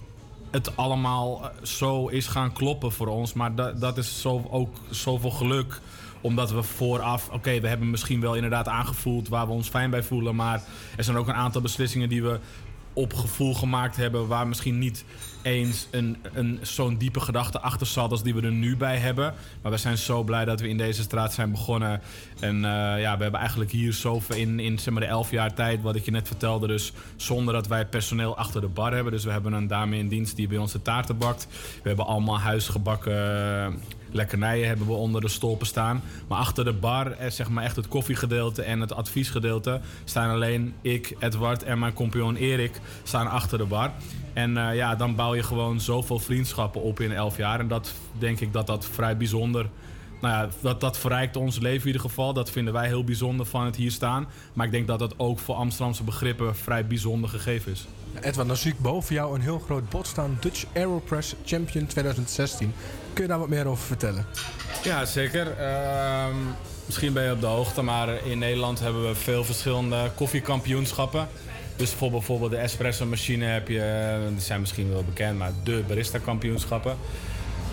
het 0.53 0.77
allemaal 0.77 1.43
eh, 1.43 1.65
zo 1.65 2.09
is 2.09 2.27
gaan 2.27 2.53
kloppen 2.53 2.93
voor 2.93 3.07
ons. 3.07 3.33
Maar 3.33 3.55
dat, 3.55 3.81
dat 3.81 3.99
is 3.99 4.21
zo, 4.21 4.47
ook 4.51 4.77
zoveel 4.91 5.31
geluk. 5.31 5.81
Omdat 6.21 6.51
we 6.51 6.63
vooraf, 6.63 7.29
oké, 7.29 7.61
we 7.61 7.69
hebben 7.69 7.91
misschien 7.91 8.21
wel 8.21 8.35
inderdaad 8.35 8.69
aangevoeld 8.69 9.29
waar 9.29 9.47
we 9.47 9.53
ons 9.53 9.69
fijn 9.69 9.91
bij 9.91 10.03
voelen. 10.03 10.35
Maar 10.35 10.63
er 10.97 11.05
zijn 11.05 11.17
ook 11.17 11.29
een 11.29 11.35
aantal 11.35 11.61
beslissingen 11.61 12.09
die 12.09 12.23
we 12.23 12.39
op 12.93 13.15
gevoel 13.15 13.55
gemaakt 13.55 13.97
hebben. 13.97 14.27
Waar 14.27 14.47
misschien 14.47 14.79
niet 14.79 15.05
eens 15.43 15.87
een, 15.91 16.17
een, 16.33 16.59
zo'n 16.63 16.97
diepe 16.97 17.21
gedachte 17.21 17.61
achter 17.61 17.87
zat 17.87 18.11
als 18.11 18.23
die 18.23 18.35
we 18.35 18.43
er 18.43 18.53
nu 18.53 18.77
bij 18.77 18.97
hebben. 18.97 19.35
Maar 19.63 19.73
we 19.73 19.79
zijn 19.79 19.99
zo 19.99 20.23
blij 20.23 20.45
dat 20.45 20.61
we 20.61 20.69
in 20.69 20.77
deze 20.77 21.03
straat 21.03 21.33
zijn 21.33 21.51
begonnen. 21.51 22.01
En 22.41 22.55
eh, 22.55 23.01
ja, 23.01 23.17
we 23.17 23.23
hebben 23.23 23.41
eigenlijk 23.41 23.71
hier 23.71 23.93
zoveel 23.93 24.37
in, 24.37 24.61
in 24.61 24.79
zeg 24.79 24.93
maar, 24.93 25.03
de 25.03 25.09
elf 25.09 25.31
jaar 25.31 25.55
tijd, 25.55 25.83
wat 25.83 25.97
ik 25.97 26.05
je 26.05 26.11
net 26.11 26.27
vertelde. 26.27 26.67
Dus 26.67 26.93
zonder 27.17 27.55
dat 27.55 27.67
wij 27.67 27.87
personeel 27.87 28.37
achter 28.37 28.61
de 28.61 28.69
bar 28.69 28.93
hebben. 28.93 29.13
Dus 29.13 29.25
we 29.25 29.31
hebben 29.31 29.53
een 29.53 29.67
dame 29.67 29.97
in 29.97 30.09
dienst 30.09 30.37
die 30.37 30.49
bij 30.49 30.59
ons 30.59 30.73
de 30.73 30.83
taarten 30.83 31.19
bakt. 31.19 31.47
We 31.83 31.89
hebben 31.89 32.07
allemaal 32.07 32.39
huisgebakken 32.39 33.81
lekkernijen 34.13 34.69
hebben 34.69 34.87
we 34.87 34.93
onder 34.93 35.21
de 35.21 35.29
stolpen 35.29 35.67
staan. 35.67 36.03
Maar 36.29 36.39
achter 36.39 36.65
de 36.65 36.73
bar, 36.73 37.11
eh, 37.11 37.31
zeg 37.31 37.49
maar 37.49 37.65
echt 37.65 37.77
het 37.77 37.89
koffiegedeelte 37.89 38.63
en 38.63 38.81
het 38.81 38.93
adviesgedeelte, 38.93 39.81
staan 40.05 40.31
alleen 40.31 40.75
ik, 40.81 41.17
Edward 41.19 41.63
en 41.63 41.79
mijn 41.79 41.93
compagnon 41.93 42.37
Erik 42.37 42.81
staan 43.03 43.31
achter 43.31 43.59
de 43.59 43.65
bar. 43.65 43.91
En 44.33 44.57
eh, 44.57 44.77
ja, 44.77 44.95
dan 44.95 45.15
bouw 45.15 45.35
je 45.35 45.43
gewoon 45.43 45.81
zoveel 45.81 46.19
vriendschappen 46.19 46.83
op 46.83 47.01
in 47.01 47.13
elf 47.13 47.37
jaar. 47.37 47.61
En 47.61 47.69
dat 47.69 47.93
denk 48.19 48.41
ik 48.41 48.53
dat 48.53 48.67
dat 48.67 48.87
vrij 48.87 49.17
bijzonder 49.17 49.67
nou 50.23 50.35
ja, 50.35 50.49
dat, 50.61 50.81
dat 50.81 50.99
verrijkt 50.99 51.37
ons 51.37 51.59
leven 51.59 51.81
in 51.81 51.87
ieder 51.87 52.01
geval. 52.01 52.33
Dat 52.33 52.51
vinden 52.51 52.73
wij 52.73 52.87
heel 52.87 53.05
bijzonder 53.05 53.47
van 53.47 53.65
het 53.65 53.77
hier 53.77 53.91
staan. 53.91 54.27
Maar 54.53 54.67
ik 54.67 54.73
denk 54.73 54.87
dat 54.87 54.99
dat 54.99 55.15
ook 55.17 55.39
voor 55.39 55.55
Amsterdamse 55.55 56.03
begrippen 56.03 56.57
vrij 56.57 56.87
bijzonder 56.87 57.31
gegeven 57.31 57.73
is. 57.73 57.87
Edward, 58.21 58.49
dan 58.49 58.57
zie 58.57 58.73
ik 58.73 58.79
boven 58.79 59.15
jou 59.15 59.35
een 59.35 59.41
heel 59.41 59.59
groot 59.59 59.89
bord 59.89 60.07
staan. 60.07 60.37
Dutch 60.41 60.65
Aeropress 60.75 61.35
Champion 61.45 61.87
2016. 61.87 62.73
Kun 63.13 63.23
je 63.23 63.29
daar 63.29 63.39
wat 63.39 63.49
meer 63.49 63.67
over 63.67 63.85
vertellen? 63.87 64.27
Ja, 64.83 65.05
zeker. 65.05 65.59
Ehm, 65.59 66.35
misschien 66.87 67.13
ben 67.13 67.25
je 67.25 67.33
op 67.33 67.41
de 67.41 67.47
hoogte, 67.47 67.83
maar 67.83 68.27
in 68.27 68.39
Nederland 68.39 68.81
hebben 68.81 69.09
we 69.09 69.15
veel 69.15 69.45
verschillende 69.45 70.11
koffiekampioenschappen. 70.15 71.29
Dus 71.77 71.91
voor 71.91 72.11
bijvoorbeeld 72.11 72.51
de 72.51 72.57
espresso 72.57 73.07
machine 73.07 73.45
heb 73.45 73.69
je, 73.69 73.81
eh, 73.81 74.29
die 74.29 74.41
zijn 74.41 74.61
misschien 74.61 74.91
wel 74.91 75.05
bekend, 75.05 75.39
maar 75.39 75.53
de 75.63 75.83
barista 75.87 76.19
kampioenschappen. 76.19 76.97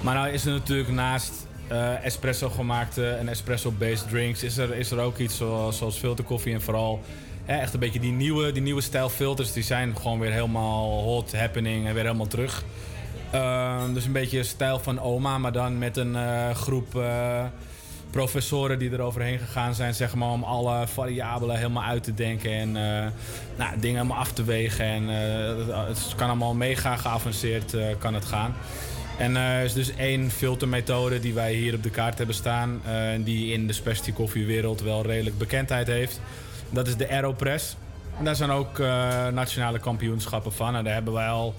Maar 0.02 0.16
nou 0.16 0.30
is 0.30 0.46
er 0.46 0.52
natuurlijk 0.52 0.90
naast 0.90 1.32
eh, 1.68 2.06
espresso 2.06 2.50
gemaakte 2.50 3.10
en 3.10 3.28
espresso-based 3.28 4.10
drinks, 4.10 4.44
is 4.44 4.58
er, 4.58 4.76
is 4.76 4.92
er 4.92 5.00
ook 5.00 5.18
iets 5.18 5.38
zoals, 5.38 5.78
zoals 5.78 5.98
filterkoffie 5.98 6.54
en 6.54 6.62
vooral 6.62 7.02
hè, 7.46 7.58
echt 7.58 7.74
een 7.74 7.80
beetje 7.80 8.00
die 8.00 8.12
nieuwe, 8.12 8.52
die 8.52 8.62
nieuwe 8.62 8.82
stijl 8.82 9.10
filters, 9.10 9.54
die 9.54 9.64
zijn 9.64 9.98
gewoon 9.98 10.20
weer 10.20 10.32
helemaal 10.32 11.02
hot, 11.04 11.36
happening 11.36 11.88
en 11.88 11.94
weer 11.94 12.04
helemaal 12.04 12.28
terug. 12.28 12.64
Ehm, 13.32 13.94
dus 13.94 14.06
een 14.06 14.12
beetje 14.12 14.44
stijl 14.44 14.80
van 14.80 15.00
oma, 15.00 15.38
maar 15.38 15.52
dan 15.52 15.78
met 15.78 15.98
een 15.98 16.16
eh, 16.16 16.50
groep 16.52 16.96
eh, 16.96 17.44
professoren 18.10 18.80
die 18.80 18.92
er 18.92 19.02
overheen 19.02 19.40
gegaan 19.40 19.74
zijn, 19.74 19.94
zeg 19.94 20.16
maar, 20.16 20.30
om 20.30 20.44
alle 20.44 20.88
variabelen 20.88 21.56
helemaal 21.56 21.84
uit 21.84 22.04
te 22.04 22.14
denken 22.14 22.52
en 22.52 22.68
eh, 22.76 23.12
nou, 23.58 23.80
dingen 23.80 23.98
helemaal 23.98 24.18
af 24.18 24.32
te 24.32 24.44
wegen. 24.44 24.86
En 24.86 25.08
het 25.88 26.14
kan 26.16 26.28
allemaal 26.28 26.54
mega 26.54 26.96
geavanceerd 26.96 27.76
kan 28.00 28.14
het 28.14 28.26
gaan. 28.26 28.56
En 29.18 29.36
er 29.36 29.64
is 29.64 29.74
dus 29.74 29.96
één 29.96 30.32
filtermethode 30.32 31.20
die 31.20 31.34
wij 31.34 31.54
hier 31.54 31.74
op 31.74 31.84
de 31.84 31.90
kaart 31.90 32.18
hebben 32.18 32.36
staan, 32.36 32.82
en 32.86 33.24
die 33.24 33.54
in 33.54 33.68
de 33.68 33.74
specialty 33.74 34.12
koffiewereld 34.12 34.82
wel 34.82 35.06
redelijk 35.06 35.38
bekendheid 35.38 35.88
heeft. 35.88 36.22
Dat 36.70 36.88
is 36.88 36.96
de 36.96 37.10
Aeropress. 37.10 37.76
En 38.18 38.26
daar 38.26 38.36
zijn 38.36 38.50
ook 38.50 38.78
nationale 39.34 39.80
kampioenschappen 39.80 40.54
van. 40.54 40.76
En 40.76 40.84
daar 40.84 40.94
hebben 40.94 41.14
wij 41.14 41.28
al 41.28 41.56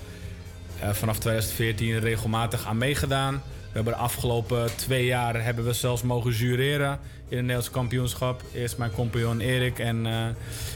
vanaf 0.83 1.19
2014 1.19 1.99
regelmatig 1.99 2.67
aan 2.67 2.79
meegedaan. 2.79 3.43
We 3.71 3.77
hebben 3.77 3.93
de 3.93 3.99
afgelopen 3.99 4.77
twee 4.77 5.05
jaar 5.05 5.45
hebben 5.45 5.65
we 5.65 5.73
zelfs 5.73 6.03
mogen 6.03 6.31
jureren 6.31 6.99
in 7.29 7.37
het 7.37 7.47
Nederlands 7.47 7.71
kampioenschap. 7.71 8.43
Eerst 8.55 8.79
mijn 8.79 8.91
compagnon 8.91 9.41
Erik 9.41 9.79
en 9.79 10.07
eh, 10.07 10.13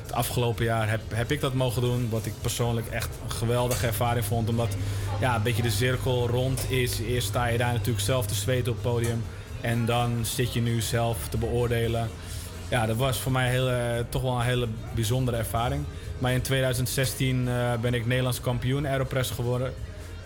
het 0.03 0.13
afgelopen 0.13 0.65
jaar 0.65 0.91
heb, 0.91 1.01
heb 1.15 1.31
ik 1.31 1.41
dat 1.41 1.55
mogen 1.55 1.83
doen. 1.83 2.09
Wat 2.11 2.27
ik 2.27 2.33
persoonlijk 2.41 2.87
echt 2.87 3.09
een 3.25 3.31
geweldige 3.31 3.87
ervaring 3.87 4.25
vond. 4.25 4.49
Omdat 4.49 4.77
ja, 5.21 5.35
een 5.37 5.43
beetje 5.43 5.63
de 5.63 5.71
cirkel 5.71 6.29
rond 6.29 6.71
is. 6.71 7.01
Eerst 7.01 7.27
sta 7.27 7.47
je 7.47 7.59
daar 7.59 7.73
natuurlijk 7.73 8.05
zelf 8.05 8.27
te 8.27 8.35
zweten 8.35 8.73
op 8.73 8.83
het 8.83 8.93
podium. 8.93 9.23
En 9.61 9.87
dan 9.87 10.19
zit 10.23 10.53
je 10.53 10.61
nu 10.61 10.81
zelf 10.81 11.29
te 11.29 11.39
beoordelen. 11.39 12.09
Ja, 12.69 12.87
dat 12.87 12.97
was 12.97 13.19
voor 13.19 13.33
mij 13.33 13.67
eh, 13.67 14.05
toch 14.09 14.23
wel 14.23 14.35
een 14.35 14.45
hele 14.45 14.69
bijzondere 14.95 15.37
ervaring. 15.37 15.85
Maar 16.19 16.33
in 16.33 16.43
2016 16.43 17.49
eh, 17.49 17.75
ben 17.81 17.95
ik 17.95 18.07
Nederlands 18.07 18.41
kampioen 18.41 18.87
Aeropress 18.87 19.31
geworden. 19.31 19.73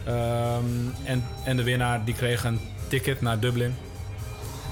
Ehm, 0.09 0.65
en, 1.05 1.25
en 1.45 1.57
de 1.57 1.63
winnaar 1.63 2.05
die 2.05 2.15
kreeg 2.15 2.45
een 2.45 2.61
ticket 2.89 3.21
naar 3.21 3.41
Dublin. 3.41 3.75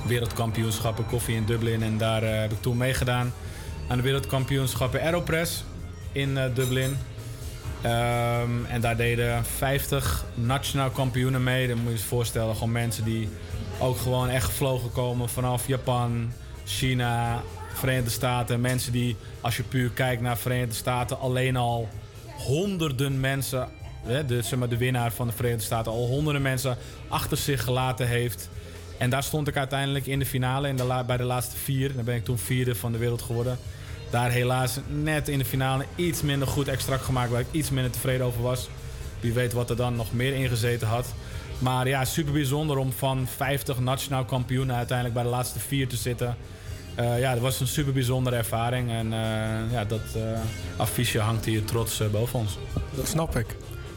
Wereldkampioenschappen 0.06 1.06
koffie 1.06 1.36
in 1.36 1.44
Dublin. 1.44 1.82
En 1.82 1.98
daar 1.98 2.22
eh, 2.22 2.40
heb 2.40 2.52
ik 2.52 2.62
toen 2.62 2.76
meegedaan 2.76 3.32
aan 3.88 3.96
de 3.96 4.02
wereldkampioenschappen 4.02 5.00
Aeropress 5.00 5.64
in 6.12 6.38
eh, 6.38 6.44
Dublin. 6.54 6.96
Ehm, 7.82 8.64
en 8.68 8.80
daar 8.80 8.96
deden 8.96 9.44
50 9.44 10.24
nationaal 10.34 10.90
kampioenen 10.90 11.42
mee. 11.42 11.68
Dan 11.68 11.78
moet 11.78 11.92
je 11.92 11.98
je 11.98 12.04
voorstellen, 12.04 12.54
gewoon 12.54 12.72
mensen 12.72 13.04
die 13.04 13.28
ook 13.78 13.96
gewoon 13.96 14.28
echt 14.28 14.44
gevlogen 14.44 14.92
komen 14.92 15.28
vanaf 15.28 15.66
Japan, 15.66 16.32
China, 16.64 17.42
Verenigde 17.74 18.10
Staten. 18.10 18.60
Mensen 18.60 18.92
die, 18.92 19.16
als 19.40 19.56
je 19.56 19.62
puur 19.62 19.90
kijkt 19.90 20.22
naar 20.22 20.36
Verenigde 20.36 20.74
Staten, 20.74 21.18
alleen 21.18 21.56
al 21.56 21.88
honderden 22.36 23.20
mensen, 23.20 23.68
de, 24.06 24.42
zeg 24.42 24.58
maar, 24.58 24.68
de 24.68 24.76
winnaar 24.76 25.12
van 25.12 25.26
de 25.26 25.32
Verenigde 25.32 25.64
Staten, 25.64 25.92
al 25.92 26.06
honderden 26.06 26.42
mensen 26.42 26.76
achter 27.08 27.36
zich 27.36 27.64
gelaten 27.64 28.06
heeft. 28.06 28.48
En 28.98 29.10
daar 29.10 29.22
stond 29.22 29.48
ik 29.48 29.56
uiteindelijk 29.56 30.06
in 30.06 30.18
de 30.18 30.26
finale, 30.26 30.68
in 30.68 30.76
de 30.76 31.02
bij 31.06 31.16
de 31.16 31.22
laatste 31.22 31.56
vier. 31.56 31.94
Dan 31.94 32.04
ben 32.04 32.14
ik 32.14 32.24
toen 32.24 32.38
vierde 32.38 32.74
van 32.74 32.92
de 32.92 32.98
wereld 32.98 33.22
geworden. 33.22 33.58
Daar 34.10 34.30
helaas 34.30 34.78
net 34.88 35.28
in 35.28 35.38
de 35.38 35.44
finale 35.44 35.84
iets 35.94 36.22
minder 36.22 36.48
goed 36.48 36.68
extract 36.68 37.04
gemaakt, 37.04 37.30
waar 37.30 37.40
ik 37.40 37.46
iets 37.50 37.70
minder 37.70 37.92
tevreden 37.92 38.26
over 38.26 38.42
was. 38.42 38.68
Wie 39.20 39.32
weet 39.32 39.52
wat 39.52 39.70
er 39.70 39.76
dan 39.76 39.96
nog 39.96 40.12
meer 40.12 40.34
ingezeten 40.34 40.88
had. 40.88 41.14
Maar 41.58 41.88
ja, 41.88 42.04
super 42.04 42.32
bijzonder 42.32 42.76
om 42.76 42.92
van 42.92 43.26
50 43.36 43.78
nationaal 43.78 44.24
kampioenen 44.24 44.76
uiteindelijk 44.76 45.14
bij 45.14 45.24
de 45.24 45.36
laatste 45.36 45.58
vier 45.58 45.88
te 45.88 45.96
zitten. 45.96 46.36
Eh, 46.94 47.18
ja, 47.18 47.32
dat 47.32 47.42
was 47.42 47.60
een 47.60 47.66
super 47.66 47.92
bijzondere 47.92 48.36
ervaring. 48.36 48.90
En 48.90 49.12
eh, 49.12 49.72
ja, 49.72 49.84
dat 49.84 50.14
eh, 50.14 50.22
affiche 50.76 51.18
hangt 51.18 51.44
hier 51.44 51.64
trots 51.64 52.02
boven 52.10 52.38
ons. 52.38 52.58
Dat 52.94 53.08
snap 53.08 53.36
ik. 53.36 53.46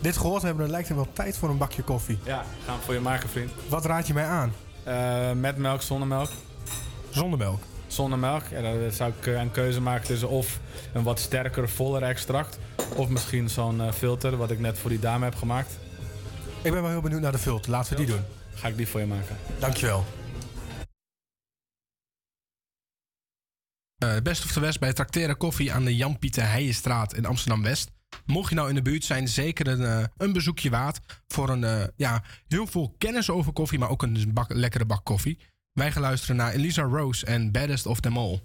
Dit 0.02 0.18
gehoord 0.18 0.42
hebben, 0.42 0.62
dan 0.62 0.72
lijkt 0.72 0.88
het 0.88 0.98
wel 0.98 1.14
tijd 1.14 1.38
voor 1.38 1.50
een 1.50 1.58
bakje 1.58 1.84
koffie. 1.84 2.20
Ja, 2.24 2.46
gaan 2.66 2.78
we 2.78 2.84
voor 2.84 2.94
je 2.94 3.00
maken, 3.00 3.30
vriend. 3.30 3.52
Wat 3.70 3.86
raad 3.86 4.08
je 4.08 4.14
mij 4.14 4.26
aan? 4.26 4.54
Eh, 4.84 5.32
met 5.32 5.58
melk, 5.58 5.82
zonder 5.82 6.08
melk. 6.08 6.30
Zonder 7.10 7.40
melk? 7.40 7.62
Zonder 7.88 8.20
melk. 8.20 8.44
Ja, 8.52 8.62
dan 8.62 8.92
zou 8.92 9.14
ik 9.18 9.28
eh, 9.28 9.40
een 9.40 9.52
keuze 9.52 9.82
maken 9.82 10.08
tussen 10.08 10.30
of 10.30 10.60
een 10.94 11.04
wat 11.04 11.20
sterker, 11.20 11.70
voller 11.70 12.04
extract. 12.04 12.60
Of 12.96 13.10
misschien 13.10 13.50
zo'n 13.50 13.82
eh, 13.82 13.92
filter, 13.92 14.38
wat 14.38 14.52
ik 14.52 14.60
net 14.60 14.78
voor 14.78 14.90
die 14.90 15.00
dame 15.00 15.24
heb 15.24 15.36
gemaakt. 15.36 15.78
Ik 16.62 16.72
ben 16.72 16.82
wel 16.82 16.92
heel 16.92 17.02
benieuwd 17.02 17.22
naar 17.22 17.32
de 17.32 17.38
filter. 17.38 17.72
Laten 17.72 17.92
we 17.92 18.06
die 18.06 18.16
doen. 18.16 18.24
Ga 18.54 18.68
ik 18.68 18.78
die 18.78 18.88
voor 18.88 19.00
je 19.00 19.06
maken. 19.06 19.38
Dankjewel. 19.60 20.06
Eh 23.98 24.18
best 24.24 24.44
of 24.44 24.52
the 24.52 24.60
West 24.60 24.80
bij 24.80 24.94
Tracteren 24.94 25.38
Koffie 25.38 25.74
aan 25.74 25.86
de 25.86 25.96
Jan-Pieter 25.96 26.50
Heijenstraat 26.50 27.14
in 27.14 27.26
Amsterdam-West. 27.26 27.90
Mocht 28.26 28.50
je 28.50 28.56
nou 28.56 28.70
in 28.70 28.76
de 28.76 28.82
buurt 28.82 29.04
zijn, 29.04 29.28
zeker 29.28 29.68
een, 29.68 29.84
eh, 29.84 30.04
een 30.18 30.34
bezoekje 30.34 30.70
waard. 30.70 31.00
Voor 31.28 31.50
een, 31.50 31.64
eh, 31.64 31.84
ja, 31.96 32.24
heel 32.48 32.68
veel 32.68 32.96
kennis 32.98 33.30
over 33.30 33.54
koffie, 33.54 33.80
maar 33.80 33.90
ook 33.90 34.04
een 34.04 34.34
lekkere 34.48 34.86
bak 34.86 35.06
koffie. 35.06 35.40
Wij 35.74 35.92
gaan 35.92 36.02
luisteren 36.02 36.36
naar 36.36 36.52
Elisa 36.52 36.82
Rose 36.82 37.26
en 37.26 37.52
baddest 37.52 37.86
of 37.86 38.00
them 38.00 38.18
all. 38.18 38.42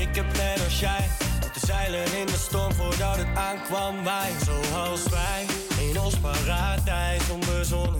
Ik 0.00 0.14
heb 0.14 0.36
net 0.36 0.64
als 0.64 0.80
jij. 0.80 1.08
Moeten 1.40 1.60
zeilen 1.66 2.18
in 2.18 2.26
de 2.26 2.38
storm 2.48 2.72
voordat 2.72 3.16
het 3.16 3.36
aankwam, 3.36 4.04
wij. 4.04 4.30
Zoals 4.44 5.02
wij, 5.02 5.46
in 5.88 6.00
ons 6.00 6.14
paradijs. 6.16 7.30
Onbezonnen 7.30 7.99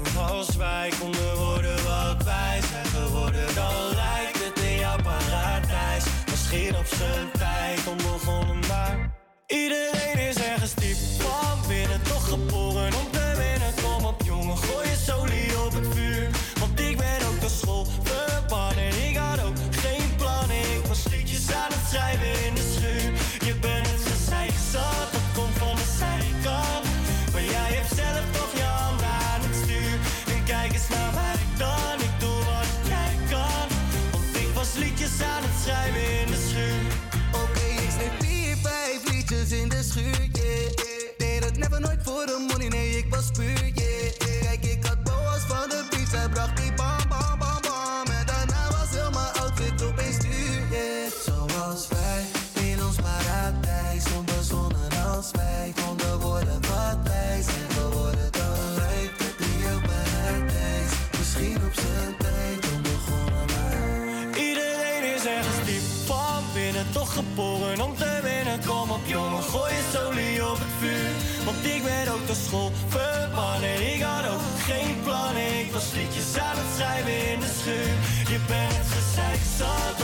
verbannen. 72.88 73.94
Ik 73.94 74.02
had 74.02 74.24
ook 74.32 74.40
geen 74.70 74.96
plannen, 75.02 75.58
ik 75.58 75.72
was 75.72 75.92
liedjes 75.92 76.38
aan 76.38 76.56
het 76.56 76.70
schrijven 76.76 77.32
in 77.32 77.40
de 77.40 77.50
schuur. 77.60 77.92
Je 78.32 78.38
bent 78.46 78.86
gezeik 78.96 79.42
zat, 79.58 79.96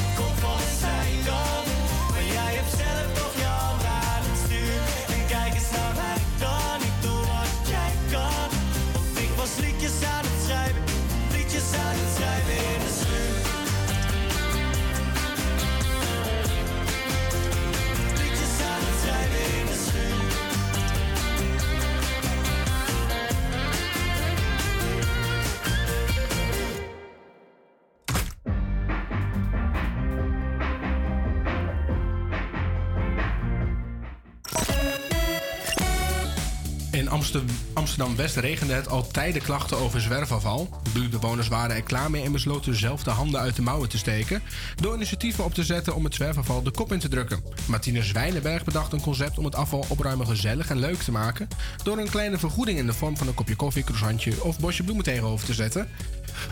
Amsterdam-West 37.72 38.36
regende 38.36 38.72
het 38.72 38.88
al 38.88 39.06
tijden 39.06 39.42
klachten 39.42 39.76
over 39.76 40.00
zwerfafval. 40.00 40.80
Buurtbewoners 40.92 41.48
waren 41.48 41.76
er 41.76 41.82
klaar 41.82 42.10
mee 42.10 42.22
en 42.22 42.32
besloten 42.32 42.74
zelf 42.74 43.02
de 43.02 43.10
handen 43.10 43.40
uit 43.40 43.56
de 43.56 43.62
mouwen 43.62 43.88
te 43.88 43.98
steken... 43.98 44.42
door 44.74 44.94
initiatieven 44.94 45.44
op 45.44 45.54
te 45.54 45.64
zetten 45.64 45.94
om 45.94 46.04
het 46.04 46.14
zwerfafval 46.14 46.62
de 46.62 46.70
kop 46.70 46.92
in 46.92 46.98
te 46.98 47.08
drukken. 47.08 47.42
Martine 47.66 48.02
Zwijnenberg 48.02 48.64
bedacht 48.64 48.92
een 48.92 49.00
concept 49.00 49.38
om 49.38 49.44
het 49.44 49.54
afval 49.54 49.84
opruimen 49.88 50.26
gezellig 50.26 50.70
en 50.70 50.78
leuk 50.78 51.02
te 51.02 51.12
maken... 51.12 51.48
door 51.82 51.98
een 51.98 52.10
kleine 52.10 52.38
vergoeding 52.38 52.78
in 52.78 52.86
de 52.86 52.92
vorm 52.92 53.16
van 53.16 53.26
een 53.26 53.34
kopje 53.34 53.56
koffie, 53.56 53.84
croissantje 53.84 54.44
of 54.44 54.58
bosje 54.58 54.82
bloemen 54.82 55.04
tegenover 55.04 55.46
te 55.46 55.54
zetten... 55.54 55.88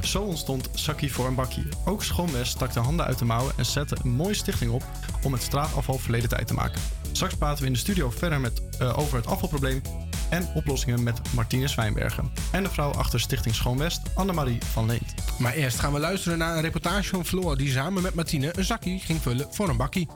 Zo 0.02 0.22
ontstond 0.22 0.68
Zakkie 0.74 1.12
voor 1.12 1.26
een 1.26 1.34
bakkie. 1.34 1.66
Ook 1.84 2.02
Schoonwest 2.02 2.52
stak 2.52 2.72
de 2.72 2.80
handen 2.80 3.06
uit 3.06 3.18
de 3.18 3.24
mouwen 3.24 3.52
en 3.56 3.66
zette 3.66 3.96
een 4.02 4.10
mooie 4.10 4.34
stichting 4.34 4.70
op 4.70 4.82
om 5.22 5.32
het 5.32 5.42
straatafval 5.42 5.98
verleden 5.98 6.28
tijd 6.28 6.46
te 6.46 6.54
maken. 6.54 6.80
Straks 7.12 7.34
praten 7.34 7.60
we 7.60 7.66
in 7.66 7.72
de 7.72 7.78
studio 7.78 8.10
verder 8.10 8.40
met, 8.40 8.62
eh, 8.78 8.98
over 8.98 9.16
het 9.16 9.26
afvalprobleem 9.26 9.82
en 10.34 10.48
oplossingen 10.54 11.02
met 11.02 11.20
Martine 11.34 11.68
Zwijnbergen. 11.68 12.32
En 12.52 12.62
de 12.62 12.68
vrouw 12.68 12.90
achter 12.90 13.20
Stichting 13.20 13.54
Schoonwest, 13.54 14.00
Annemarie 14.14 14.58
van 14.72 14.86
Leent. 14.86 15.14
Maar 15.38 15.52
eerst 15.52 15.78
gaan 15.78 15.92
we 15.92 15.98
luisteren 15.98 16.38
naar 16.38 16.56
een 16.56 16.62
reportage 16.62 17.08
van 17.08 17.24
Floor... 17.24 17.56
die 17.56 17.70
samen 17.70 18.02
met 18.02 18.14
Martine 18.14 18.52
een 18.58 18.64
zakkie 18.64 18.98
ging 18.98 19.22
vullen 19.22 19.46
voor 19.50 19.68
een 19.68 19.76
bakkie. 19.76 20.08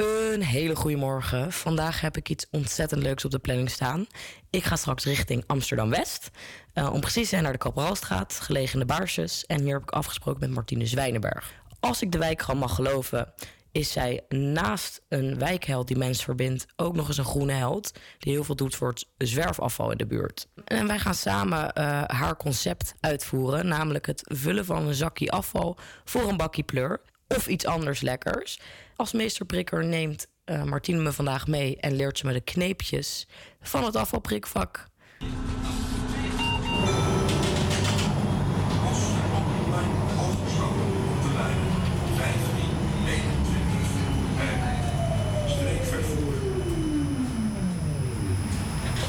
Een 0.00 0.42
hele 0.42 0.76
goede 0.76 0.96
morgen. 0.96 1.52
Vandaag 1.52 2.00
heb 2.00 2.16
ik 2.16 2.28
iets 2.28 2.46
ontzettend 2.50 3.02
leuks 3.02 3.24
op 3.24 3.30
de 3.30 3.38
planning 3.38 3.70
staan. 3.70 4.06
Ik 4.50 4.64
ga 4.64 4.76
straks 4.76 5.04
richting 5.04 5.44
Amsterdam-West. 5.46 6.30
Eh, 6.72 6.92
om 6.92 7.00
precies 7.00 7.22
te 7.22 7.28
zijn 7.28 7.42
naar 7.42 7.52
de 7.52 7.58
Kapralstraat, 7.58 8.32
gelegen 8.32 8.72
in 8.72 8.86
de 8.86 8.94
Baarsjes. 8.94 9.46
En 9.46 9.60
hier 9.60 9.72
heb 9.72 9.82
ik 9.82 9.90
afgesproken 9.90 10.40
met 10.40 10.50
Martine 10.50 10.86
Zwijnenberg. 10.86 11.52
Als 11.80 12.02
ik 12.02 12.12
de 12.12 12.18
wijkgram 12.18 12.58
mag 12.58 12.74
geloven, 12.74 13.32
is 13.72 13.92
zij 13.92 14.20
naast 14.28 15.00
een 15.08 15.38
wijkheld 15.38 15.88
die 15.88 15.96
mensen 15.96 16.24
verbindt... 16.24 16.66
ook 16.76 16.94
nog 16.94 17.08
eens 17.08 17.18
een 17.18 17.24
groene 17.24 17.52
held 17.52 17.92
die 18.18 18.32
heel 18.32 18.44
veel 18.44 18.56
doet 18.56 18.74
voor 18.74 18.88
het 18.88 19.06
zwerfafval 19.18 19.90
in 19.90 19.98
de 19.98 20.06
buurt. 20.06 20.46
En 20.64 20.86
wij 20.86 20.98
gaan 20.98 21.14
samen 21.14 21.72
eh, 21.72 22.02
haar 22.06 22.36
concept 22.36 22.94
uitvoeren... 23.00 23.66
namelijk 23.66 24.06
het 24.06 24.22
vullen 24.24 24.64
van 24.64 24.86
een 24.86 24.94
zakje 24.94 25.30
afval 25.30 25.78
voor 26.04 26.28
een 26.28 26.36
bakje 26.36 26.62
pleur... 26.62 27.00
of 27.28 27.46
iets 27.46 27.66
anders 27.66 28.00
lekkers. 28.00 28.58
Als 29.00 29.12
meesterprikker 29.12 29.84
neemt 29.84 30.26
eh, 30.44 30.62
Martine 30.62 31.02
me 31.02 31.12
vandaag 31.12 31.46
mee... 31.46 31.76
en 31.76 31.96
leert 31.96 32.18
ze 32.18 32.26
me 32.26 32.32
de 32.32 32.40
kneepjes 32.40 33.26
van 33.60 33.84
het 33.84 33.96
afvalprikvak. 33.96 34.88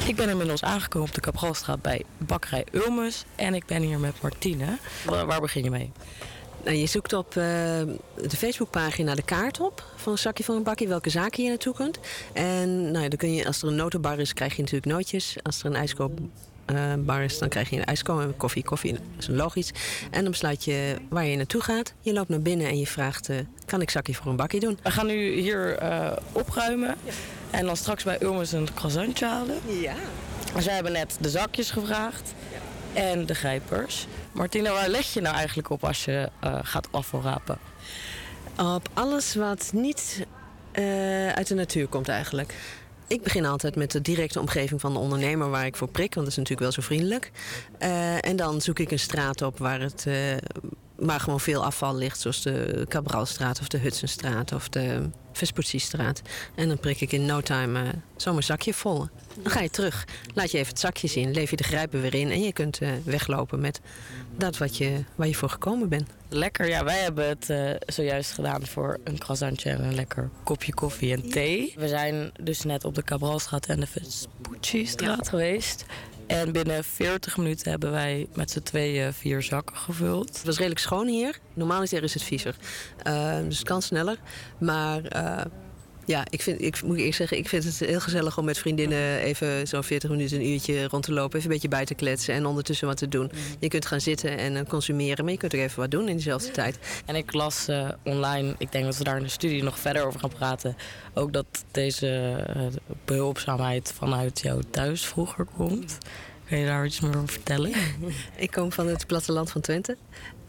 Ik 0.05 0.15
ben 0.15 0.29
inmiddels 0.29 0.63
aangekomen 0.63 1.07
op 1.07 1.13
de 1.15 1.21
Kapralstraat 1.21 1.81
bij 1.81 2.03
Bakkerij 2.17 2.65
Ulmus. 2.71 3.25
En 3.35 3.53
ik 3.53 3.65
ben 3.65 3.81
hier 3.81 3.99
met 3.99 4.21
Martine. 4.21 4.77
Waar, 5.05 5.25
waar 5.25 5.41
begin 5.41 5.63
je 5.63 5.69
mee? 5.69 5.91
Nou, 6.63 6.77
je 6.77 6.85
zoekt 6.85 7.13
op 7.13 7.27
eh, 7.27 7.43
de 8.27 8.37
Facebookpagina 8.37 9.15
de 9.15 9.21
kaart 9.21 9.59
op 9.59 9.85
van 9.95 10.11
een 10.11 10.17
zakje 10.17 10.43
van 10.43 10.55
een 10.55 10.63
bakje, 10.63 10.87
welke 10.87 11.09
zaken 11.09 11.43
je 11.43 11.49
naartoe 11.49 11.73
kunt. 11.73 11.99
En 12.33 12.81
nou, 12.91 13.03
ja, 13.03 13.09
dan 13.09 13.17
kun 13.17 13.33
je, 13.33 13.45
als 13.45 13.61
er 13.61 13.67
een 13.67 13.75
notenbar 13.75 14.19
is, 14.19 14.33
krijg 14.33 14.55
je 14.55 14.61
natuurlijk 14.61 14.91
nootjes. 14.91 15.35
Als 15.43 15.59
er 15.59 15.65
een 15.65 15.75
ijskoopbar 15.75 17.23
is, 17.23 17.37
dan 17.37 17.49
krijg 17.49 17.69
je 17.69 17.75
een 17.75 17.85
ijskoop 17.85 18.19
en 18.19 18.37
koffie. 18.37 18.63
Koffie 18.63 18.93
dat 18.93 19.01
is 19.19 19.27
logisch. 19.27 19.71
En 20.11 20.21
dan 20.21 20.31
besluit 20.31 20.63
je 20.63 20.95
waar 21.09 21.25
je 21.25 21.35
naartoe 21.35 21.61
gaat. 21.61 21.93
Je 22.01 22.13
loopt 22.13 22.29
naar 22.29 22.41
binnen 22.41 22.67
en 22.67 22.79
je 22.79 22.87
vraagt, 22.87 23.29
eh, 23.29 23.37
kan 23.65 23.81
ik 23.81 23.89
zakje 23.89 24.13
voor 24.13 24.31
een 24.31 24.35
bakje 24.35 24.59
doen? 24.59 24.79
We 24.83 24.91
gaan 24.91 25.07
nu 25.07 25.39
hier 25.39 25.77
eh, 25.77 26.11
opruimen. 26.31 26.95
En 27.49 27.65
dan 27.65 27.77
straks 27.77 28.03
bij 28.03 28.21
Ulmus 28.21 28.51
een 28.51 28.73
croissantje 28.73 29.25
halen. 29.25 29.57
Ja. 29.81 29.95
Dus 30.55 30.65
wij 30.65 30.73
hebben 30.73 30.91
net 30.91 31.17
de 31.19 31.29
zakjes 31.29 31.71
gevraagd. 31.71 32.33
En 32.93 33.25
de 33.25 33.35
grijpers. 33.35 34.07
Martina, 34.31 34.71
waar 34.71 34.89
let 34.89 35.13
je 35.13 35.21
nou 35.21 35.35
eigenlijk 35.35 35.69
op 35.69 35.83
als 35.83 36.05
je 36.05 36.29
eh, 36.39 36.59
gaat 36.61 36.87
afval 36.91 37.21
rapen? 37.21 37.57
Op 38.57 38.89
alles 38.93 39.35
wat 39.35 39.71
niet 39.73 40.25
eh, 40.71 41.27
uit 41.29 41.47
de 41.47 41.55
natuur 41.55 41.87
komt 41.87 42.07
eigenlijk. 42.07 42.55
Ik 43.07 43.23
begin 43.23 43.45
altijd 43.45 43.75
met 43.75 43.91
de 43.91 44.01
directe 44.01 44.39
omgeving 44.39 44.81
van 44.81 44.93
de 44.93 44.99
ondernemer 44.99 45.49
waar 45.49 45.65
ik 45.65 45.75
voor 45.75 45.87
prik, 45.87 46.13
want 46.13 46.25
dat 46.25 46.37
is 46.37 46.43
natuurlijk 46.43 46.61
wel 46.61 46.71
zo 46.71 46.81
vriendelijk. 46.81 47.31
Eh, 47.77 48.25
en 48.25 48.35
dan 48.35 48.61
zoek 48.61 48.79
ik 48.79 48.91
een 48.91 48.99
straat 48.99 49.41
op 49.41 49.57
waar 49.57 49.79
het, 49.79 50.05
waar 51.01 51.19
gewoon 51.19 51.39
veel 51.39 51.63
afval 51.63 51.95
ligt, 51.95 52.19
zoals 52.19 52.41
de 52.41 52.85
Cabralstraat 52.87 53.59
of 53.59 53.67
de 53.67 53.77
Hudsonstraat 53.77 54.53
of 54.53 54.69
de 54.69 55.09
Vespucci-straat. 55.31 56.21
En 56.55 56.67
dan 56.67 56.79
prik 56.79 57.01
ik 57.01 57.11
in 57.11 57.25
no 57.25 57.41
time 57.41 57.81
eh, 57.81 57.89
zomaar 58.15 58.43
zakje 58.43 58.73
vol. 58.73 59.07
Dan 59.41 59.51
ga 59.51 59.61
je 59.61 59.69
terug, 59.69 60.07
laat 60.33 60.51
je 60.51 60.57
even 60.57 60.69
het 60.69 60.79
zakje 60.79 61.07
zien, 61.07 61.31
leef 61.31 61.49
je 61.49 61.55
de 61.55 61.63
grijpen 61.63 62.01
weer 62.01 62.15
in 62.15 62.31
en 62.31 62.41
je 62.41 62.53
kunt 62.53 62.79
eh, 62.79 62.89
weglopen 63.03 63.59
met 63.59 63.81
dat 64.37 64.57
wat 64.57 64.77
je, 64.77 65.03
waar 65.15 65.27
je 65.27 65.35
voor 65.35 65.49
gekomen 65.49 65.89
bent. 65.89 66.09
Lekker, 66.29 66.67
ja, 66.67 66.83
wij 66.83 66.99
hebben 66.99 67.27
het 67.27 67.49
eh, 67.49 67.69
zojuist 67.85 68.31
gedaan 68.31 68.67
voor 68.67 68.99
een 69.03 69.17
croissantje 69.17 69.69
en 69.69 69.83
een 69.83 69.95
lekker 69.95 70.29
kopje 70.43 70.73
koffie 70.73 71.13
en 71.13 71.29
thee. 71.29 71.73
We 71.77 71.87
zijn 71.87 72.31
dus 72.41 72.63
net 72.63 72.85
op 72.85 72.95
de 72.95 73.03
Cabralstraat 73.03 73.65
en 73.65 73.79
de 73.79 73.87
Vespucci-straat 73.87 75.29
geweest. 75.29 75.85
En 76.31 76.51
binnen 76.51 76.83
40 76.83 77.37
minuten 77.37 77.71
hebben 77.71 77.91
wij 77.91 78.27
met 78.33 78.51
z'n 78.51 78.61
tweeën 78.61 79.13
vier 79.13 79.41
zakken 79.41 79.75
gevuld. 79.75 80.27
Het 80.27 80.45
was 80.45 80.57
redelijk 80.57 80.79
schoon 80.79 81.07
hier. 81.07 81.39
Normaal 81.53 81.81
is 81.81 81.91
het 82.13 82.23
viezer. 82.23 82.55
Eh, 83.03 83.37
dus 83.43 83.57
het 83.57 83.67
kan 83.67 83.81
sneller. 83.81 84.17
Maar 84.57 85.03
eh, 85.03 85.45
ja, 86.05 86.25
ik, 86.29 86.41
vind, 86.41 86.61
ik 86.61 86.83
moet 86.83 86.97
eerst 86.97 87.17
zeggen, 87.17 87.37
ik 87.37 87.49
vind 87.49 87.63
het 87.63 87.79
heel 87.79 87.99
gezellig 87.99 88.37
om 88.37 88.45
met 88.45 88.57
vriendinnen 88.57 89.17
even 89.17 89.67
zo'n 89.67 89.83
40 89.83 90.09
minuten, 90.09 90.37
een 90.37 90.47
uurtje 90.47 90.87
rond 90.87 91.03
te 91.03 91.13
lopen. 91.13 91.37
Even 91.37 91.49
een 91.49 91.53
beetje 91.53 91.75
bij 91.75 91.85
te 91.85 91.93
kletsen 91.93 92.33
en 92.33 92.45
ondertussen 92.45 92.87
wat 92.87 92.97
te 92.97 93.07
doen. 93.07 93.31
Je 93.59 93.67
kunt 93.67 93.85
gaan 93.85 94.01
zitten 94.01 94.37
en 94.37 94.55
eh, 94.55 94.65
consumeren, 94.65 95.23
maar 95.23 95.33
je 95.33 95.39
kunt 95.39 95.55
ook 95.55 95.61
even 95.61 95.79
wat 95.79 95.91
doen 95.91 96.07
in 96.07 96.15
diezelfde 96.15 96.51
tijd. 96.51 96.79
En 97.05 97.15
ik 97.15 97.33
las 97.33 97.67
eh, 97.67 97.89
online, 98.03 98.55
ik 98.57 98.71
denk 98.71 98.85
dat 98.85 98.97
we 98.97 99.03
daar 99.03 99.17
in 99.17 99.23
de 99.23 99.29
studie 99.29 99.63
nog 99.63 99.79
verder 99.79 100.05
over 100.05 100.19
gaan 100.19 100.33
praten, 100.33 100.75
ook 101.13 101.33
dat 101.33 101.45
deze 101.71 102.43
eh, 102.55 102.61
behulpzaamheid 103.05 103.93
vanuit 103.95 104.39
jou 104.39 104.63
thuis 104.69 105.05
vroeger 105.05 105.45
komt. 105.57 105.97
Kun 106.47 106.57
je 106.57 106.65
daar 106.65 106.85
iets 106.85 106.99
meer 106.99 107.17
over 107.17 107.29
vertellen? 107.29 107.71
Ik 108.35 108.51
kom 108.51 108.71
van 108.71 108.87
het 108.87 109.07
platteland 109.07 109.51
van 109.51 109.61
Twente. 109.61 109.97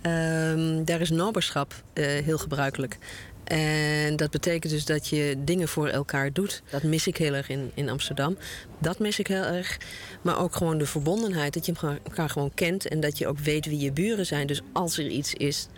Ehm, 0.02 0.84
daar 0.84 1.00
is 1.00 1.10
noberschap 1.10 1.74
eh, 1.92 2.04
heel 2.04 2.38
gebruikelijk. 2.38 2.98
En 3.44 4.16
dat 4.16 4.30
betekent 4.30 4.72
dus 4.72 4.84
dat 4.84 5.08
je 5.08 5.36
dingen 5.38 5.68
voor 5.68 5.88
elkaar 5.88 6.32
doet. 6.32 6.62
Dat 6.70 6.82
mis 6.82 7.06
ik 7.06 7.16
heel 7.16 7.34
erg 7.34 7.48
in, 7.48 7.70
in 7.74 7.88
Amsterdam. 7.88 8.36
Dat 8.78 8.98
mis 8.98 9.18
ik 9.18 9.26
heel 9.26 9.44
erg. 9.44 9.78
Maar 10.22 10.38
ook 10.38 10.56
gewoon 10.56 10.78
de 10.78 10.86
verbondenheid. 10.86 11.54
Dat 11.54 11.66
je 11.66 11.74
elkaar 12.04 12.30
gewoon 12.30 12.54
kent 12.54 12.88
en 12.88 13.00
dat 13.00 13.18
je 13.18 13.26
ook 13.26 13.38
weet 13.38 13.66
wie 13.66 13.78
je 13.78 13.92
buren 13.92 14.26
zijn. 14.26 14.46
Dus 14.46 14.60
als 14.72 14.98
er 14.98 15.06
iets 15.06 15.34
is, 15.34 15.68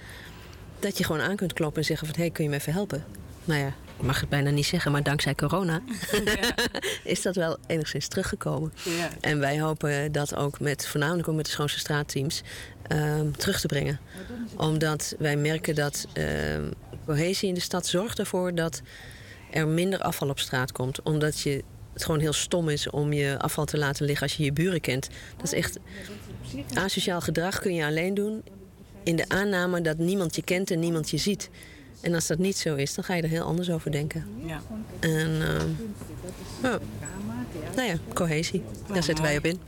dat 0.79 0.99
je 0.99 1.05
gewoon 1.05 1.21
aan 1.21 1.37
kunt 1.37 1.53
kloppen 1.53 1.81
en 1.81 1.87
zeggen 1.87 2.07
van... 2.07 2.17
hé, 2.17 2.23
hey, 2.23 2.31
kun 2.31 2.45
je 2.45 2.51
me 2.51 2.57
even 2.57 2.73
helpen? 2.73 3.05
Nou 3.45 3.61
ja, 3.61 3.75
ik 3.99 4.03
mag 4.03 4.21
het 4.21 4.29
bijna 4.29 4.51
niet 4.51 4.67
zeggen, 4.67 4.93
maar 4.93 5.03
dankzij 5.03 5.35
corona 5.35 5.83
is 7.05 7.23
dat 7.23 7.37
wel 7.37 7.57
enigszins 7.67 8.09
teruggekomen. 8.09 8.73
Ja. 8.85 9.09
En 9.21 9.39
wij 9.39 9.61
hopen 9.61 10.13
dat 10.13 10.37
ook 10.37 10.61
met, 10.61 10.87
voornamelijk 10.87 11.29
ook 11.29 11.37
met 11.37 11.45
de 11.45 11.51
Schoonse 11.51 11.79
Straatteams, 11.79 12.43
ehm, 12.87 13.31
terug 13.31 13.61
te 13.61 13.67
brengen. 13.67 14.01
Omdat 14.57 15.15
wij 15.19 15.37
merken 15.37 15.75
dat 15.75 16.07
ehm, 16.13 16.71
cohesie 17.07 17.49
in 17.49 17.55
de 17.55 17.61
stad 17.61 17.87
zorgt 17.87 18.19
ervoor 18.19 18.55
dat 18.55 18.83
er 19.51 19.69
minder 19.69 20.01
afval 20.01 20.29
op 20.29 20.39
straat 20.39 20.73
komt. 20.73 21.03
Omdat 21.03 21.41
je, 21.41 21.63
het 21.93 22.05
gewoon 22.05 22.21
heel 22.21 22.33
stom 22.33 22.69
is 22.69 22.91
om 22.91 23.13
je 23.13 23.39
afval 23.39 23.65
te 23.65 23.79
laten 23.79 24.07
liggen 24.07 24.27
als 24.27 24.37
je 24.37 24.45
je 24.45 24.53
buren 24.53 24.81
kent. 24.81 25.09
Dat 25.37 25.47
is 25.47 25.53
echt 25.53 25.79
asociaal 26.75 27.21
gedrag 27.21 27.59
kun 27.59 27.75
je 27.75 27.85
alleen 27.85 28.15
doen 28.15 28.43
in 29.03 29.17
de 29.17 29.29
aanname 29.29 29.81
dat 29.81 29.99
niemand 29.99 30.37
je 30.37 30.43
kent 30.43 30.71
en 30.71 30.79
niemand 30.79 31.11
je 31.11 31.17
ziet. 31.17 31.51
En 32.01 32.15
als 32.15 32.27
dat 32.27 32.39
niet 32.39 32.57
zo 32.57 32.75
is, 32.75 32.95
dan 32.95 33.05
ga 33.05 33.15
je 33.15 33.23
er 33.23 33.29
heel 33.29 33.45
anders 33.45 33.71
over 33.71 33.91
denken. 33.91 34.25
Ja. 34.47 34.63
En 35.01 35.31
ja. 36.63 36.79
nou 37.77 37.89
ja, 37.89 37.97
cohesie. 38.13 38.63
Daar 38.93 39.03
zetten 39.03 39.25
wij 39.25 39.37
op 39.37 39.45
in. 39.45 39.61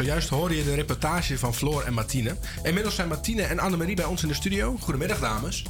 Zojuist 0.00 0.28
hoorde 0.28 0.56
je 0.56 0.64
de 0.64 0.74
reportage 0.74 1.38
van 1.38 1.54
Floor 1.54 1.82
en 1.84 1.92
Martine. 1.92 2.36
Inmiddels 2.62 2.94
zijn 2.94 3.08
Martine 3.08 3.42
en 3.42 3.58
Annemarie 3.58 3.96
bij 3.96 4.04
ons 4.04 4.22
in 4.22 4.28
de 4.28 4.34
studio. 4.34 4.76
Goedemiddag, 4.80 5.18
dames. 5.20 5.62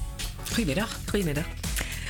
Goedemiddag. 0.49 0.99
Goedemiddag. 1.09 1.45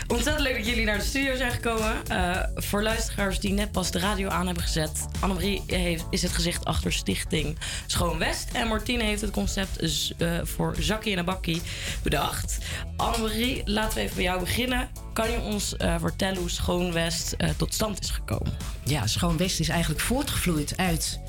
Ontzettend 0.08 0.46
leuk 0.46 0.56
dat 0.56 0.66
jullie 0.66 0.84
naar 0.84 0.98
de 0.98 1.04
studio 1.04 1.36
zijn 1.36 1.50
gekomen. 1.52 2.06
Eh, 2.08 2.36
voor 2.54 2.82
luisteraars 2.82 3.40
die 3.40 3.52
net 3.52 3.72
pas 3.72 3.90
de 3.90 3.98
radio 3.98 4.28
aan 4.28 4.46
hebben 4.46 4.62
gezet. 4.64 5.06
Annemarie 5.20 5.62
heeft, 5.66 6.04
is 6.10 6.22
het 6.22 6.32
gezicht 6.32 6.64
achter 6.64 6.92
Stichting 6.92 7.58
Schoon 7.86 8.18
West. 8.18 8.48
En 8.52 8.68
Martine 8.68 9.02
heeft 9.02 9.20
het 9.20 9.30
concept 9.30 9.76
z- 9.80 10.10
eh, 10.18 10.38
voor 10.42 10.76
Zakkie 10.78 11.12
en 11.12 11.18
een 11.18 11.24
Bakkie 11.24 11.62
bedacht. 12.02 12.58
Annemarie, 12.96 13.62
laten 13.64 13.94
we 13.96 14.00
even 14.02 14.14
bij 14.14 14.24
jou 14.24 14.40
beginnen. 14.40 14.88
Kan 15.12 15.30
je 15.30 15.40
ons 15.40 15.76
eh, 15.76 15.94
vertellen 16.00 16.38
hoe 16.38 16.50
Schoon 16.50 16.92
West 16.92 17.36
tot 17.56 17.74
stand 17.74 18.00
is 18.00 18.10
gekomen? 18.10 18.52
Ja, 18.84 19.06
Schoon 19.06 19.36
West 19.36 19.60
is 19.60 19.68
eigenlijk 19.68 20.00
voortgevloeid 20.00 20.72
uit 20.76 21.20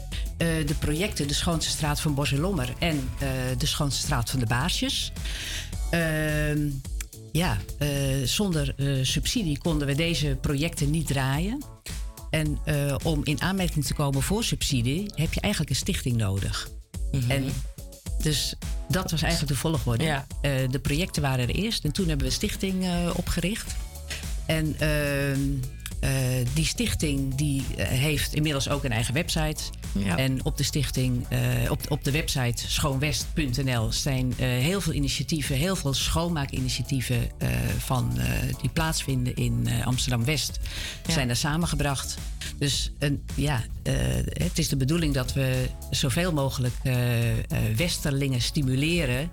eh, 0.41 0.67
de 0.67 0.73
projecten 0.73 1.27
De 1.27 1.33
Schoonste 1.33 1.71
Straat 1.71 2.01
van 2.01 2.13
Bos 2.13 2.31
en 2.31 2.39
Lommer 2.39 2.73
en 2.79 3.09
eh, 3.19 3.27
De 3.57 3.65
Schoonste 3.65 4.01
Straat 4.01 4.29
van 4.29 4.39
de 4.39 4.45
Baarsjes. 4.45 5.11
Ehm, 5.89 6.69
ja, 7.31 7.57
eh, 7.77 7.87
zonder 8.23 8.75
subsidie 9.01 9.57
konden 9.57 9.87
we 9.87 9.95
deze 9.95 10.37
projecten 10.41 10.89
niet 10.89 11.07
draaien. 11.07 11.63
En 12.29 12.57
om 13.03 13.21
in 13.23 13.41
aanmerking 13.41 13.85
te 13.85 13.93
komen 13.93 14.21
voor 14.21 14.43
subsidie 14.43 15.11
heb 15.15 15.33
je 15.33 15.41
eigenlijk 15.41 15.73
een 15.73 15.79
stichting 15.79 16.17
nodig. 16.17 16.69
En 17.27 17.45
dus 18.21 18.55
dat 18.89 19.11
was 19.11 19.21
eigenlijk 19.21 19.53
de 19.53 19.59
volgorde. 19.59 20.03
Ja. 20.03 20.25
De 20.67 20.79
projecten 20.79 21.21
waren 21.21 21.47
er 21.49 21.55
eerst 21.55 21.83
en 21.83 21.91
toen 21.91 22.07
hebben 22.07 22.25
we 22.25 22.31
een 22.31 22.37
stichting 22.37 22.85
opgericht. 23.15 23.75
En 24.51 24.75
ehm, 24.79 24.89
eh, 24.89 25.80
die 26.53 26.65
stichting 26.65 27.35
die 27.35 27.63
eh, 27.77 27.87
heeft 27.87 28.33
inmiddels 28.33 28.69
ook 28.69 28.83
een 28.83 28.91
eigen 28.91 29.13
website. 29.13 29.63
Ja. 29.91 30.17
En 30.17 30.45
op 30.45 30.57
de 30.57 30.63
stichting, 30.63 31.25
eh, 31.29 31.39
op, 31.71 31.81
op 31.91 32.03
de 32.03 32.11
website 32.11 32.63
schoonwest.nl 32.71 33.91
zijn 33.91 34.33
eh, 34.37 34.47
heel 34.47 34.81
veel 34.81 34.93
initiatieven, 34.93 35.55
heel 35.55 35.75
veel 35.75 35.93
schoonmaakinitiatieven 35.93 37.29
eh, 37.37 37.49
van, 37.77 38.17
eh, 38.17 38.25
die 38.61 38.69
plaatsvinden 38.69 39.35
in 39.35 39.67
eh, 39.67 39.85
Amsterdam 39.87 40.25
West, 40.25 40.59
Ja. 41.07 41.13
zijn 41.13 41.27
daar 41.27 41.35
samengebracht. 41.35 42.15
Dus 42.57 42.91
een, 42.99 43.23
ja, 43.35 43.63
eh, 43.83 43.93
het 44.33 44.57
is 44.57 44.67
de 44.69 44.77
bedoeling 44.77 45.13
dat 45.13 45.33
we 45.33 45.65
zoveel 45.89 46.33
mogelijk 46.33 46.73
eh, 46.83 47.29
eh, 47.31 47.43
Westerlingen 47.75 48.41
stimuleren 48.41 49.29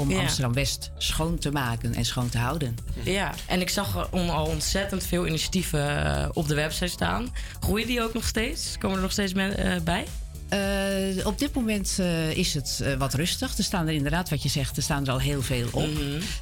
om 0.00 0.10
Ja. 0.10 0.20
Amsterdam 0.20 0.52
West 0.52 0.90
schoon 0.98 1.38
te 1.38 1.50
maken 1.50 1.94
en 1.94 2.04
schoon 2.04 2.28
te 2.28 2.38
houden. 2.38 2.76
Ja, 3.02 3.34
en 3.46 3.60
ik 3.60 3.68
zag 3.68 3.96
er 3.96 4.30
al 4.30 4.46
ontzettend 4.46 5.04
veel 5.06 5.26
initiatieven 5.26 6.04
eh, 6.04 6.28
op 6.32 6.48
de 6.48 6.54
website 6.54 6.86
staan. 6.86 7.34
Groeien 7.60 7.86
die 7.86 8.02
ook 8.02 8.14
nog 8.14 8.26
steeds? 8.26 8.76
Komen 8.78 8.96
er 8.96 9.02
nog 9.02 9.12
steeds 9.12 9.32
men, 9.34 9.56
eh, 9.56 9.80
bij? 9.80 10.04
Eh, 10.48 11.26
op 11.26 11.38
dit 11.38 11.54
moment 11.54 11.96
eh, 11.98 12.30
is 12.36 12.54
het 12.54 12.80
eh, 12.82 12.94
wat 12.94 13.14
rustig. 13.14 13.58
Er 13.58 13.64
staan 13.64 13.86
er 13.88 13.94
inderdaad, 13.94 14.30
wat 14.30 14.42
je 14.42 14.48
zegt, 14.48 14.76
er 14.76 14.82
staan 14.82 15.06
er 15.06 15.12
al 15.12 15.20
heel 15.20 15.42
veel 15.42 15.68
op. 15.72 15.88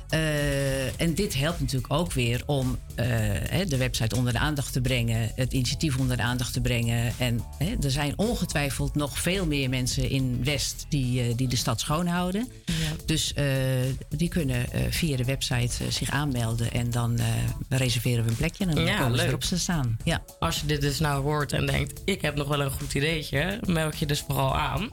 Eh, 0.09 1.01
en 1.01 1.15
dit 1.15 1.35
helpt 1.35 1.61
natuurlijk 1.61 1.93
ook 1.93 2.13
weer 2.13 2.43
om 2.47 2.79
hè, 2.95 3.65
de 3.65 3.77
website 3.77 4.17
onder 4.17 4.33
de 4.33 4.39
aandacht 4.39 4.73
te 4.73 4.81
brengen, 4.81 5.31
het 5.35 5.53
initiatief 5.53 5.99
onder 5.99 6.17
de 6.17 6.23
aandacht 6.23 6.53
te 6.53 6.61
brengen. 6.61 7.13
En 7.19 7.41
hè, 7.59 7.75
er 7.83 7.91
zijn 7.91 8.13
ongetwijfeld 8.17 8.95
nog 8.95 9.19
veel 9.19 9.47
meer 9.47 9.69
mensen 9.69 10.11
in 10.11 10.41
West 10.45 10.87
die, 10.89 11.35
die 11.35 11.49
de 11.49 11.57
stad 11.57 11.81
schoonhouden. 11.81 12.49
Dus 13.07 13.33
eh, 13.33 13.45
die 14.09 14.29
kunnen 14.29 14.67
via 14.91 15.17
de 15.17 15.25
website 15.25 15.91
zich 15.91 16.11
aanmelden 16.11 16.73
en 16.73 16.91
dan 16.91 17.19
reserveren 17.69 18.25
we 18.25 18.31
een 18.31 18.37
plekje 18.37 18.65
en 18.67 18.75
dan 18.75 18.85
Ja, 18.85 18.97
komen 18.97 19.11
ze 19.13 19.17
leuk. 19.17 19.27
erop 19.29 19.41
te 19.41 19.59
staan. 19.59 19.97
Ja. 20.05 20.23
Als 20.39 20.61
je 20.61 20.67
dit 20.67 20.81
dus 20.81 20.99
nou 20.99 21.23
hoort 21.23 21.53
en 21.53 21.67
denkt, 21.67 22.01
ik 22.05 22.23
heb 22.23 22.37
nog 22.37 22.49
wel 22.49 22.61
een 22.61 22.71
goed 22.71 22.95
ideetje, 22.95 23.59
je 23.95 24.07
dus 24.07 24.21
vooral 24.21 24.57
aan. 24.57 24.91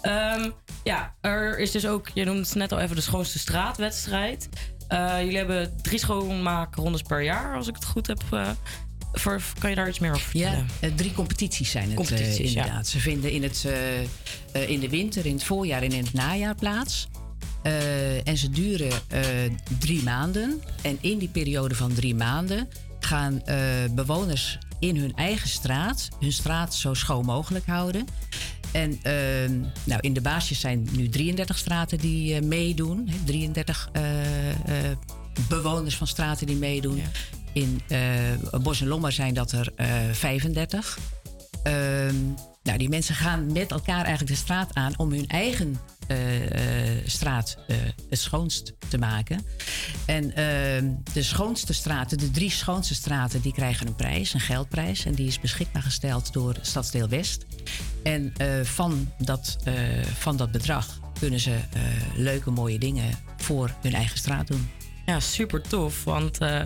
Ehm, 0.00 0.50
ja, 0.84 1.14
er 1.20 1.58
is 1.58 1.70
dus 1.70 1.86
ook, 1.86 2.08
je 2.14 2.24
noemde 2.24 2.40
het 2.40 2.54
net 2.54 2.72
al 2.72 2.78
even, 2.78 2.96
de 2.96 3.02
schoonste 3.02 3.38
straatwedstrijd. 3.38 4.48
Eh, 4.88 5.20
jullie 5.20 5.36
hebben 5.36 5.76
drie 5.82 5.98
schoonmaakrondes 5.98 7.02
per 7.02 7.22
jaar, 7.22 7.56
als 7.56 7.68
ik 7.68 7.74
het 7.74 7.84
goed 7.84 8.06
heb. 8.06 8.22
eh, 8.30 8.48
voor, 9.12 9.42
kan 9.58 9.70
je 9.70 9.76
daar 9.76 9.88
iets 9.88 9.98
meer 9.98 10.10
over 10.10 10.22
vertellen? 10.26 10.66
Ja, 10.80 10.88
eh, 10.88 10.94
drie 10.94 11.12
competities 11.12 11.70
zijn 11.70 11.86
het 11.86 11.94
Competities, 11.94 12.54
inderdaad. 12.54 12.86
Ze 12.86 12.98
vinden 12.98 13.30
in, 13.30 13.42
het, 13.42 13.66
in 14.52 14.80
de 14.80 14.88
winter, 14.88 15.26
in 15.26 15.34
het 15.34 15.44
voorjaar 15.44 15.82
en 15.82 15.92
in 15.92 16.04
het 16.04 16.12
najaar 16.12 16.54
plaats. 16.54 17.08
En 18.24 18.36
ze 18.36 18.50
duren 18.50 18.90
drie 19.78 20.02
maanden. 20.02 20.62
En 20.82 20.98
in 21.00 21.18
die 21.18 21.28
periode 21.28 21.74
van 21.74 21.92
drie 21.92 22.14
maanden 22.14 22.68
gaan 23.00 23.42
bewoners 23.94 24.58
in 24.78 24.96
hun 24.96 25.14
eigen 25.14 25.48
straat 25.48 26.08
hun 26.20 26.32
straat 26.32 26.74
zo 26.74 26.94
schoon 26.94 27.24
mogelijk 27.24 27.66
houden. 27.66 28.06
En 28.72 28.98
ehm, 29.02 29.60
nou, 29.84 30.00
in 30.00 30.12
de 30.12 30.20
baasjes 30.20 30.60
zijn 30.60 30.88
nu 30.92 31.08
33 31.08 31.58
straten 31.58 31.98
die 31.98 32.34
eh, 32.34 32.42
meedoen. 32.42 33.08
Hè, 33.08 33.16
33 33.24 33.88
eh, 33.92 34.50
eh, 34.50 34.96
bewoners 35.48 35.96
van 35.96 36.06
straten 36.06 36.46
die 36.46 36.56
meedoen. 36.56 37.02
In 37.52 37.80
Bos 38.62 38.80
en 38.80 38.86
Lommer 38.86 39.12
zijn 39.12 39.34
dat 39.34 39.52
er 39.52 39.72
eh 39.76 39.88
35. 40.12 40.98
Ehm, 41.62 42.14
nou, 42.62 42.78
die 42.78 42.88
mensen 42.88 43.14
gaan 43.14 43.52
met 43.52 43.70
elkaar 43.70 44.04
eigenlijk 44.04 44.28
de 44.28 44.42
straat 44.42 44.74
aan 44.74 44.92
om 44.96 45.12
hun 45.12 45.26
eigen 45.26 45.78
straat 47.04 47.56
eh, 47.66 47.76
het 48.10 48.18
schoonst 48.18 48.72
te 48.88 48.98
maken. 48.98 49.44
En 50.06 50.32
de 51.12 51.22
schoonste 51.22 51.72
straten, 51.72 52.18
de 52.18 52.30
drie 52.30 52.50
schoonste 52.50 52.94
straten, 52.94 53.40
die 53.40 53.52
krijgen 53.52 53.86
een 53.86 53.94
prijs, 53.94 54.34
een 54.34 54.40
geldprijs. 54.40 55.04
En 55.04 55.14
die 55.14 55.26
is 55.26 55.40
beschikbaar 55.40 55.82
gesteld 55.82 56.32
door 56.32 56.54
Stadsdeel 56.60 57.08
West. 57.08 57.46
En 58.02 58.32
eh, 58.36 58.60
van, 58.62 59.12
dat, 59.18 59.56
eh, 59.64 59.74
van 60.18 60.36
dat 60.36 60.52
bedrag 60.52 61.00
kunnen 61.18 61.40
ze 61.40 61.50
eh, 61.52 61.82
leuke, 62.16 62.50
mooie 62.50 62.78
dingen 62.78 63.10
voor 63.36 63.74
hun 63.80 63.94
eigen 63.94 64.18
straat 64.18 64.46
doen. 64.46 64.70
Ja, 65.06 65.20
super 65.20 65.62
tof. 65.62 66.04
Want 66.04 66.38
eh 66.38 66.60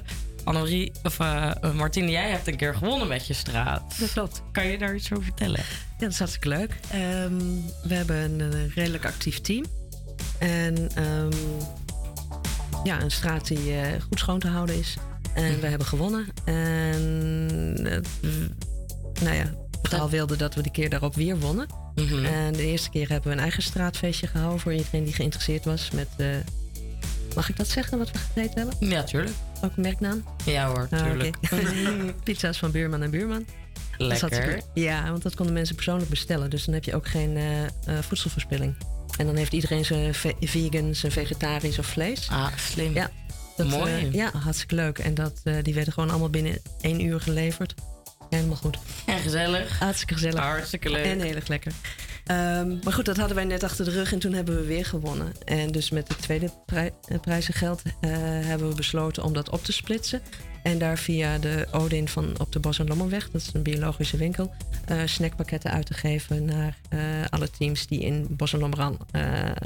Annemarie, 0.45 0.93
of 1.03 1.21
eh, 1.21 1.73
Martine, 1.75 2.11
jij 2.11 2.31
hebt 2.31 2.47
een 2.47 2.57
keer 2.57 2.75
gewonnen 2.75 3.09
met 3.09 3.27
je 3.27 3.35
straat. 3.35 3.99
Dat 3.99 4.13
klopt. 4.13 4.43
Kan 4.53 4.67
je 4.67 4.79
daar 4.79 4.95
iets 4.95 5.13
over 5.13 5.25
vertellen? 5.25 5.61
Ja, 5.61 5.65
dat 5.99 6.11
is 6.11 6.19
hartstikke 6.19 6.49
leuk. 6.49 6.75
Ehm, 6.91 7.39
we 7.83 7.95
hebben 7.95 8.17
een, 8.17 8.53
eh, 8.53 8.75
redelijk 8.75 9.05
actief 9.05 9.41
team. 9.41 9.65
En 10.39 10.89
ehm, 10.95 11.31
ja, 12.85 13.03
een 13.03 13.11
straat 13.11 13.47
die 13.47 13.73
eh, 13.73 14.03
goed 14.03 14.19
schoon 14.19 14.39
te 14.39 14.49
houden 14.49 14.79
is. 14.79 14.97
En 15.35 15.61
we 15.61 15.67
hebben 15.67 15.87
gewonnen. 15.87 16.27
En 16.45 17.77
eh, 17.85 19.23
nou 19.23 19.37
ja, 19.37 19.45
verhaal 19.83 20.11
wilde 20.11 20.37
dat 20.37 20.55
we 20.55 20.63
de 20.63 20.71
keer 20.71 20.91
daarop 20.91 21.15
weer 21.15 21.39
wonnen. 21.39 21.67
En 22.25 22.53
de 22.53 22.67
eerste 22.67 22.91
keer 22.91 23.09
hebben 23.09 23.29
we 23.29 23.37
een 23.37 23.43
eigen 23.43 23.63
straatfeestje 23.63 24.27
gehouden 24.27 24.61
voor 24.61 24.73
iedereen 24.73 25.05
die 25.05 25.15
geïnteresseerd 25.15 25.65
was. 25.65 25.91
Met, 25.91 26.09
eh, 26.17 26.27
mag 27.35 27.49
ik 27.49 27.57
dat 27.57 27.69
zeggen 27.69 27.99
wat 27.99 28.11
we 28.11 28.19
gegeten 28.19 28.59
hebben? 28.69 28.89
Ja, 28.89 29.03
tuurlijk. 29.03 29.35
Ook 29.65 29.77
een 29.77 29.83
merknaam? 29.83 30.25
Ja 30.45 30.67
hoor, 30.69 30.89
Ah, 30.91 31.03
tuurlijk. 31.03 31.37
Pizza's 32.25 32.59
van 32.59 32.71
buurman 32.71 33.03
en 33.03 33.11
buurman. 33.11 33.47
Lekker. 33.97 34.61
Ja, 34.75 35.11
want 35.11 35.23
dat 35.23 35.35
konden 35.35 35.55
mensen 35.55 35.75
persoonlijk 35.75 36.11
bestellen. 36.11 36.51
Dus 36.51 36.65
dan 36.65 36.75
heb 36.75 36.85
je 36.85 36.95
ook 36.95 37.09
geen 37.09 37.37
eh, 37.37 37.99
voedselverspilling. 38.01 38.75
En 39.19 39.27
dan 39.27 39.37
heeft 39.37 39.53
iedereen 39.53 39.85
zijn 39.85 40.15
ve- 40.15 40.35
vegan, 40.41 40.95
zijn 40.95 41.13
vegetarisch 41.13 41.79
of 41.79 41.87
vlees. 41.87 42.29
Ah, 42.31 42.47
slim. 42.57 42.95
Ja, 42.95 43.11
dat, 43.57 43.67
Mooi. 43.67 43.93
eh, 43.93 44.13
ja, 44.13 44.31
hartstikke 44.37 44.75
leuk. 44.75 44.99
En 44.99 45.15
dat, 45.15 45.41
die 45.63 45.75
werden 45.75 45.93
gewoon 45.93 46.11
allemaal 46.11 46.31
binnen 46.31 46.59
één 46.81 47.05
uur 47.05 47.21
geleverd. 47.21 47.75
Helemaal 48.31 48.57
goed. 48.57 48.79
En 49.07 49.19
gezellig. 49.19 49.79
Hartstikke 49.79 50.15
gezellig. 50.15 50.41
Hartstikke 50.41 50.91
leuk. 50.91 51.05
En 51.05 51.21
heel 51.21 51.35
erg 51.35 51.49
lekker. 51.49 51.73
Ehm, 52.31 52.77
maar 52.85 52.93
goed, 52.93 53.05
dat 53.05 53.17
hadden 53.17 53.37
wij 53.37 53.45
net 53.45 53.63
achter 53.63 53.85
de 53.85 53.91
rug 53.91 54.13
en 54.13 54.19
toen 54.19 54.33
hebben 54.33 54.57
we 54.57 54.65
weer 54.65 54.85
gewonnen. 54.85 55.33
En 55.45 55.73
dus 55.73 55.91
met 55.91 56.09
het 56.09 56.23
tweede 56.23 56.51
pri- 56.67 56.91
eh, 57.09 57.21
prijzengeld 57.21 57.83
eh, 58.01 58.11
hebben 58.21 58.69
we 58.69 58.75
besloten 58.75 59.23
om 59.25 59.33
dat 59.33 59.51
op 59.51 59.65
te 59.65 59.73
splitsen. 59.73 60.21
En 60.63 60.79
daar 60.79 60.99
via 60.99 61.39
de 61.39 61.67
Odin 61.73 62.09
van 62.09 62.39
op 62.41 62.53
de 62.53 62.59
Bos- 62.61 62.79
en 62.79 62.87
Lommerweg, 62.87 63.31
dat 63.31 63.41
is 63.41 63.51
een 63.53 63.63
biologische 63.63 64.17
winkel, 64.17 64.53
eh, 64.87 64.97
snackpakketten 65.05 65.71
uit 65.71 65.87
te 65.87 65.95
geven 65.95 66.45
naar 66.45 66.79
alle 67.31 67.51
teams 67.51 67.87
die 67.87 68.01
in 68.01 68.27
Bos 68.31 68.53
en 68.53 68.59
Lommeran 68.59 68.99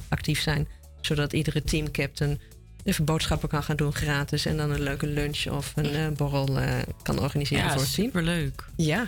actief 0.08 0.40
zijn. 0.40 0.68
Zodat 1.00 1.32
iedere 1.32 1.62
teamcaptain 1.62 2.40
even 2.84 3.04
boodschappen 3.04 3.48
kan 3.48 3.62
gaan 3.62 3.76
doen 3.76 3.92
gratis. 3.94 4.46
En 4.46 4.56
dan 4.56 4.70
een 4.70 4.82
leuke 4.82 5.06
lunch 5.06 5.46
of 5.46 5.72
een 5.76 6.14
borrel 6.16 6.58
kan 7.02 7.18
organiseren 7.20 7.64
Ja, 7.64 7.70
voor 7.72 7.80
het 7.82 7.94
team. 7.94 8.06
superleuk. 8.06 8.64
Ja, 8.76 9.06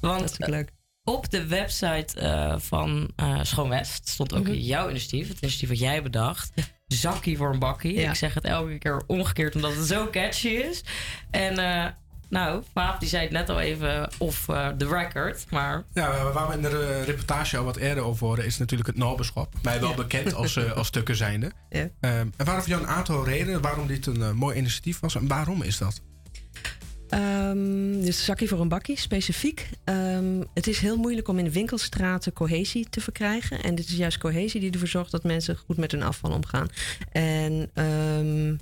Want 0.00 0.18
hartstikke 0.18 0.50
leuk. 0.50 0.70
Op 1.06 1.30
de 1.30 1.46
website 1.46 2.20
eh, 2.20 2.54
van 2.58 3.10
eh 3.16 3.38
Schoon 3.42 3.68
West 3.68 4.08
stond 4.08 4.34
ook 4.34 4.44
Mhm. 4.44 4.52
jouw 4.52 4.88
initiatief. 4.90 5.28
Het 5.28 5.38
initiatief 5.40 5.68
wat 5.68 5.78
jij 5.78 6.02
bedacht. 6.02 6.52
Zakkie 6.86 7.36
voor 7.36 7.52
een 7.52 7.58
bakkie. 7.58 7.94
Ja. 7.94 8.10
Ik 8.10 8.16
zeg 8.16 8.34
het 8.34 8.44
elke 8.44 8.78
keer 8.78 9.02
omgekeerd 9.06 9.54
omdat 9.54 9.74
het 9.76 9.86
zo 9.86 10.10
catchy 10.10 10.48
is. 10.48 10.84
En 11.30 11.58
eh, 11.58 11.86
nou, 12.28 12.62
Paap 12.72 13.00
die 13.00 13.08
zei 13.08 13.22
het 13.22 13.32
net 13.32 13.48
al 13.48 13.60
even 13.60 14.10
off 14.18 14.48
eh, 14.48 14.68
the 14.68 14.88
record. 14.88 15.46
Maar 15.50 15.84
Ja, 15.92 16.32
waar 16.32 16.48
we 16.48 16.54
in 16.54 16.62
de 16.62 17.02
reportage 17.02 17.56
al 17.56 17.64
wat 17.64 17.76
eerder 17.76 18.04
over 18.04 18.26
horen, 18.26 18.44
is 18.46 18.58
natuurlijk 18.58 18.88
het 18.88 18.98
Noberschap. 18.98 19.54
Mij 19.62 19.80
wel 19.80 19.94
bekend 19.94 20.34
als, 20.34 20.74
als 20.74 20.86
stukken 20.86 21.16
zijnde. 21.16 21.50
Ja. 21.70 21.88
Ehm, 22.00 22.26
en 22.36 22.44
waren 22.44 22.60
voor 22.62 22.70
jou 22.70 22.82
een 22.82 22.88
aantal 22.88 23.24
redenen 23.24 23.60
waarom 23.60 23.86
dit 23.86 24.06
een 24.06 24.36
mooi 24.36 24.56
initiatief 24.56 25.00
was 25.00 25.14
en 25.14 25.26
waarom 25.28 25.62
is 25.62 25.78
dat? 25.78 26.00
Ehm, 27.08 28.00
dus 28.00 28.24
zakkie 28.24 28.48
voor 28.48 28.60
een 28.60 28.68
bakkie, 28.68 28.98
specifiek. 28.98 29.68
Ehm, 29.84 30.42
het 30.54 30.66
is 30.66 30.78
heel 30.78 30.96
moeilijk 30.96 31.28
om 31.28 31.38
in 31.38 31.50
winkelstraten 31.50 32.32
cohesie 32.32 32.86
te 32.90 33.00
verkrijgen. 33.00 33.62
En 33.62 33.74
dit 33.74 33.88
is 33.88 33.96
juist 33.96 34.18
cohesie 34.18 34.60
die 34.60 34.70
ervoor 34.70 34.88
zorgt 34.88 35.10
dat 35.10 35.24
mensen 35.24 35.56
goed 35.56 35.76
met 35.76 35.92
hun 35.92 36.02
afval 36.02 36.32
omgaan. 36.32 36.68
En 37.12 37.70
ehm, 37.74 38.56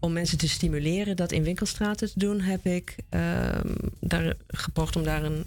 om 0.00 0.12
mensen 0.12 0.38
te 0.38 0.48
stimuleren 0.48 1.16
dat 1.16 1.32
in 1.32 1.42
winkelstraten 1.42 2.12
te 2.12 2.18
doen, 2.18 2.40
heb 2.40 2.66
ik 2.66 2.96
daar 4.00 4.34
gepoogd 4.46 4.96
om 4.96 5.02
daar 5.02 5.24
een 5.24 5.44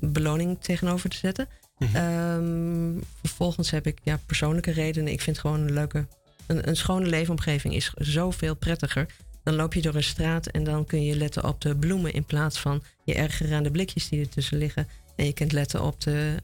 beloning 0.00 0.60
tegenover 0.60 1.10
te 1.10 1.16
zetten. 1.16 1.48
Ehm, 1.78 2.98
vervolgens 3.20 3.70
heb 3.70 3.86
ik 3.86 3.98
ja, 4.02 4.20
persoonlijke 4.26 4.70
redenen. 4.70 5.12
Ik 5.12 5.20
vind 5.20 5.38
gewoon 5.38 5.60
een 5.60 5.72
leuke, 5.72 6.06
een, 6.46 6.68
een 6.68 6.76
schone 6.76 7.06
leefomgeving 7.06 7.74
is 7.74 7.92
zoveel 7.94 8.54
prettiger. 8.54 9.06
Dan 9.44 9.54
loop 9.54 9.74
je 9.74 9.82
door 9.82 9.94
een 9.94 10.02
straat 10.02 10.46
en 10.46 10.64
dan 10.64 10.84
kun 10.84 11.04
je 11.04 11.16
letten 11.16 11.44
op 11.44 11.60
de 11.60 11.76
bloemen 11.76 12.12
in 12.12 12.24
plaats 12.24 12.60
van 12.60 12.82
je 13.04 13.14
ergeren 13.14 13.56
aan 13.56 13.62
de 13.62 13.70
blikjes 13.70 14.08
die 14.08 14.20
ertussen 14.20 14.58
liggen. 14.58 14.88
En 15.16 15.26
je 15.26 15.32
kunt 15.32 15.52
letten 15.52 15.82
op 15.82 16.00
de, 16.00 16.36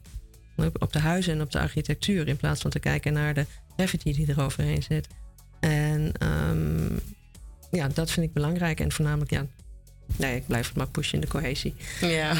op 0.79 0.93
de 0.93 0.99
huizen 0.99 1.33
en 1.33 1.41
op 1.41 1.51
de 1.51 1.59
architectuur 1.59 2.27
in 2.27 2.37
plaats 2.37 2.61
van 2.61 2.71
te 2.71 2.79
kijken 2.79 3.13
naar 3.13 3.33
de 3.33 3.45
graffiti 3.75 4.13
die 4.13 4.27
er 4.27 4.41
overheen 4.41 4.83
zit. 4.83 5.07
En 5.59 6.11
ehm, 6.17 6.97
ja, 7.71 7.87
dat 7.87 8.11
vind 8.11 8.25
ik 8.25 8.33
belangrijk. 8.33 8.79
En 8.79 8.91
voornamelijk, 8.91 9.31
ja, 9.31 9.45
nee, 10.15 10.35
ik 10.35 10.47
blijf 10.47 10.67
het 10.67 10.77
maar 10.77 10.87
pushen 10.87 11.13
in 11.13 11.21
de 11.21 11.27
cohesie. 11.27 11.75
Ja. 12.01 12.33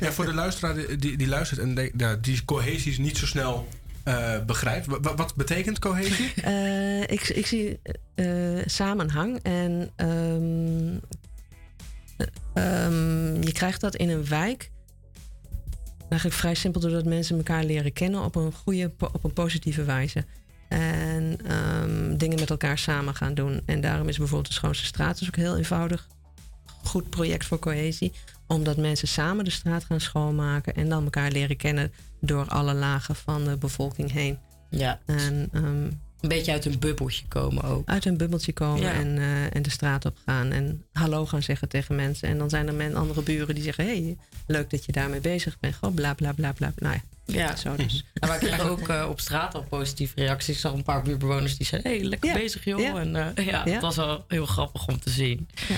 Ja, 0.00 0.12
voor 0.12 0.26
de 0.26 0.34
luisteraar 0.34 0.74
die, 0.98 1.16
die, 1.16 1.28
luistert 1.28 1.60
en 1.60 1.74
denkt, 1.74 2.24
die 2.24 2.44
cohesie 2.44 2.90
is 2.90 2.98
niet 2.98 3.16
zo 3.16 3.26
snel 3.26 3.68
eh, 4.08 4.44
begrijpt. 4.44 4.86
Wa- 4.86 5.00
wa- 5.00 5.14
wat 5.14 5.34
betekent 5.34 5.78
cohesie? 5.78 6.32
Eh, 6.42 7.00
ik, 7.00 7.28
ik 7.28 7.46
zie 7.46 7.80
eh, 8.14 8.26
samenhang 8.64 9.38
en 9.42 9.90
ehm, 9.96 10.96
eh, 12.16 12.84
ehm, 12.84 13.42
je 13.42 13.52
krijgt 13.52 13.80
dat 13.80 13.96
in 13.96 14.08
een 14.08 14.28
wijk. 14.28 14.70
Eigenlijk 16.08 16.40
vrij 16.40 16.54
simpel 16.54 16.80
doordat 16.80 17.04
mensen 17.04 17.36
elkaar 17.36 17.64
leren 17.64 17.92
kennen 17.92 18.22
op 18.24 18.34
een 18.34 18.52
goede, 18.52 18.92
op 18.98 19.24
een 19.24 19.32
positieve 19.32 19.84
wijze. 19.84 20.24
En 20.68 21.38
ehm, 21.46 22.16
dingen 22.16 22.38
met 22.38 22.50
elkaar 22.50 22.78
samen 22.78 23.14
gaan 23.14 23.34
doen. 23.34 23.60
En 23.66 23.80
daarom 23.80 24.08
is 24.08 24.18
bijvoorbeeld 24.18 24.48
de 24.48 24.54
Schoonste 24.54 24.84
Straat 24.84 25.18
dus 25.18 25.28
ook 25.28 25.36
heel 25.36 25.56
eenvoudig. 25.56 26.08
Goed 26.82 27.10
project 27.10 27.46
voor 27.46 27.58
cohesie. 27.58 28.12
Omdat 28.48 28.76
mensen 28.76 29.08
samen 29.08 29.44
de 29.44 29.50
straat 29.50 29.84
gaan 29.84 30.00
schoonmaken. 30.00 30.74
En 30.74 30.88
dan 30.88 31.04
elkaar 31.04 31.30
leren 31.30 31.56
kennen 31.56 31.92
door 32.20 32.46
alle 32.48 32.74
lagen 32.74 33.14
van 33.16 33.44
de 33.44 33.56
bevolking 33.56 34.12
heen. 34.12 34.38
Ja. 34.70 35.00
En, 35.06 35.48
ehm, 35.52 35.64
een 36.20 36.28
beetje 36.28 36.52
uit 36.52 36.64
een 36.64 36.78
bubbeltje 36.78 37.24
komen 37.28 37.62
ook. 37.64 37.88
Uit 37.88 38.04
een 38.04 38.16
bubbeltje 38.16 38.52
komen 38.52 38.82
Ja. 38.82 38.92
en, 38.92 39.18
eh, 39.18 39.54
en 39.56 39.62
de 39.62 39.70
straat 39.70 40.04
op 40.04 40.16
gaan. 40.26 40.52
En 40.52 40.84
hallo 40.92 41.26
gaan 41.26 41.42
zeggen 41.42 41.68
tegen 41.68 41.94
mensen. 41.94 42.28
En 42.28 42.38
dan 42.38 42.50
zijn 42.50 42.66
er 42.66 42.74
men, 42.74 42.94
andere 42.94 43.22
buren 43.22 43.54
die 43.54 43.64
zeggen... 43.64 43.84
hé, 43.84 43.90
hey, 44.02 44.16
leuk 44.46 44.70
dat 44.70 44.84
je 44.84 44.92
daarmee 44.92 45.20
bezig 45.20 45.58
bent. 45.60 45.74
Gewoon 45.74 45.94
bla 45.94 46.14
bla 46.14 46.32
bla 46.32 46.52
bla. 46.52 46.72
Nou 46.76 46.94
ja, 46.94 47.00
Ja, 47.34 47.56
zo 47.56 47.76
dus. 47.76 48.04
En 48.14 48.28
wij 48.28 48.38
kregen 48.38 48.64
ook 48.70 48.88
eh, 48.88 49.06
op 49.10 49.20
straat 49.20 49.54
al 49.54 49.62
positieve 49.62 50.14
reacties. 50.16 50.54
Ik 50.54 50.60
zag 50.60 50.72
een 50.72 50.82
paar 50.82 51.02
buurtbewoners 51.02 51.56
die 51.56 51.66
zeiden: 51.66 51.90
hey, 51.92 52.02
lekker 52.04 52.28
Ja. 52.28 52.34
bezig, 52.34 52.64
joh. 52.64 52.80
Ja. 52.80 52.96
En 53.00 53.16
eh, 53.36 53.46
ja, 53.46 53.62
Ja. 53.64 53.72
het 53.72 53.82
was 53.82 53.96
wel 53.96 54.24
heel 54.28 54.46
grappig 54.46 54.86
om 54.86 55.00
te 55.00 55.10
zien. 55.10 55.48
Ja, 55.68 55.76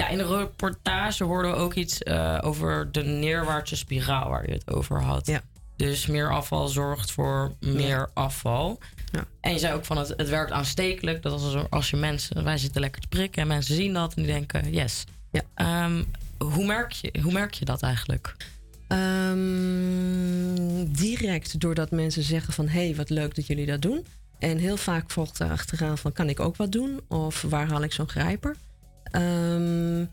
ja 0.00 0.08
in 0.08 0.18
de 0.18 0.26
reportage 0.36 1.24
hoorden 1.24 1.50
we 1.50 1.56
ook 1.56 1.74
iets 1.74 2.02
eh, 2.02 2.38
over 2.40 2.92
de 2.92 3.02
neerwaartse 3.02 3.76
spiraal 3.76 4.28
waar 4.30 4.46
je 4.46 4.52
het 4.52 4.70
over 4.70 5.02
had. 5.02 5.26
Dus 5.76 6.06
meer 6.06 6.30
afval 6.32 6.68
zorgt 6.68 7.10
voor 7.10 7.52
meer 7.60 8.10
afval. 8.14 8.78
En 9.40 9.52
je 9.52 9.58
zei 9.58 9.74
ook 9.74 9.84
van 9.84 9.98
het, 9.98 10.08
het 10.16 10.28
werkt 10.28 10.52
aanstekelijk. 10.52 11.22
Dat 11.22 11.32
als, 11.32 11.54
er- 11.54 11.66
als 11.70 11.90
je 11.90 11.96
mensen, 11.96 12.44
wij 12.44 12.58
zitten 12.58 12.80
lekker 12.80 13.00
te 13.02 13.08
prikken 13.08 13.42
en 13.42 13.48
mensen 13.48 13.74
zien 13.74 13.92
dat 13.92 14.14
en 14.14 14.22
die 14.22 14.32
denken 14.32 14.72
yes. 14.72 15.04
Ehm, 15.54 16.02
hoe, 16.38 16.66
merk 16.66 16.92
je, 16.92 17.12
hoe 17.22 17.32
merk 17.32 17.54
je 17.54 17.64
dat 17.64 17.82
eigenlijk? 17.82 18.36
Ehm, 18.88 20.84
direct 20.88 21.60
doordat 21.60 21.90
mensen 21.90 22.22
zeggen 22.22 22.52
van... 22.52 22.68
hé, 22.68 22.84
hey, 22.86 22.94
wat 22.96 23.10
leuk 23.10 23.34
dat 23.34 23.46
jullie 23.46 23.66
dat 23.66 23.82
doen. 23.82 24.06
En 24.38 24.58
heel 24.58 24.76
vaak 24.76 25.10
volgt 25.10 25.38
daar 25.38 25.50
achteraan 25.50 25.98
van... 25.98 26.12
kan 26.12 26.28
ik 26.28 26.40
ook 26.40 26.56
wat 26.56 26.72
doen? 26.72 27.00
Of 27.08 27.42
waar 27.42 27.68
haal 27.68 27.82
ik 27.82 27.92
zo'n 27.92 28.08
grijper? 28.08 28.56
Ehm, 29.10 30.04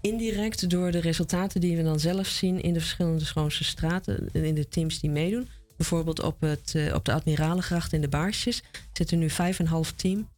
indirect 0.00 0.70
door 0.70 0.90
de 0.90 0.98
resultaten 0.98 1.60
die 1.60 1.76
we 1.76 1.82
dan 1.82 2.00
zelf 2.00 2.26
zien... 2.26 2.62
in 2.62 2.72
de 2.72 2.80
verschillende 2.80 3.24
schoonste 3.24 3.64
straten, 3.64 4.28
in 4.32 4.54
de 4.54 4.68
teams 4.68 5.00
die 5.00 5.10
meedoen. 5.10 5.48
Bijvoorbeeld 5.76 6.22
op, 6.22 6.40
het, 6.40 6.74
eh, 6.74 6.94
op 6.94 7.04
de 7.04 7.12
Admiralengracht 7.12 7.92
in 7.92 8.00
de 8.00 8.08
Baarsjes... 8.08 8.62
zitten 8.92 9.18
nu 9.18 9.30
vijf 9.30 9.58
en 9.58 9.66
half 9.66 9.92
team 9.92 10.28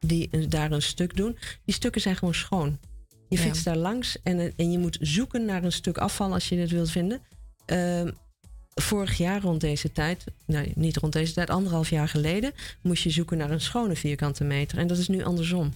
die 0.00 0.48
daar 0.48 0.72
een 0.72 0.82
stuk 0.82 1.16
doen. 1.16 1.38
Die 1.64 1.74
stukken 1.74 2.00
zijn 2.00 2.16
gewoon 2.16 2.34
schoon. 2.34 2.78
Je 3.28 3.36
Ja. 3.36 3.42
fietst 3.42 3.64
daar 3.64 3.76
langs 3.76 4.16
en, 4.22 4.38
eh, 4.38 4.52
en 4.56 4.70
je 4.70 4.78
moet 4.78 4.98
zoeken 5.00 5.44
naar 5.44 5.64
een 5.64 5.72
stuk 5.72 5.98
afval 5.98 6.32
als 6.32 6.48
je 6.48 6.56
dit 6.56 6.70
wilt 6.70 6.90
vinden. 6.90 7.20
Ehm, 7.64 8.10
vorig 8.74 9.16
jaar 9.16 9.40
rond 9.42 9.60
deze 9.60 9.92
tijd, 9.92 10.24
nee, 10.46 10.72
niet 10.74 10.96
rond 10.96 11.12
deze 11.12 11.32
tijd, 11.32 11.50
anderhalf 11.50 11.90
jaar 11.90 12.08
geleden, 12.08 12.52
moest 12.82 13.02
je 13.02 13.10
zoeken 13.10 13.38
naar 13.38 13.50
een 13.50 13.60
schone 13.60 13.96
vierkante 13.96 14.44
meter. 14.44 14.78
En 14.78 14.86
dat 14.86 14.98
is 14.98 15.08
nu 15.08 15.24
andersom. 15.24 15.72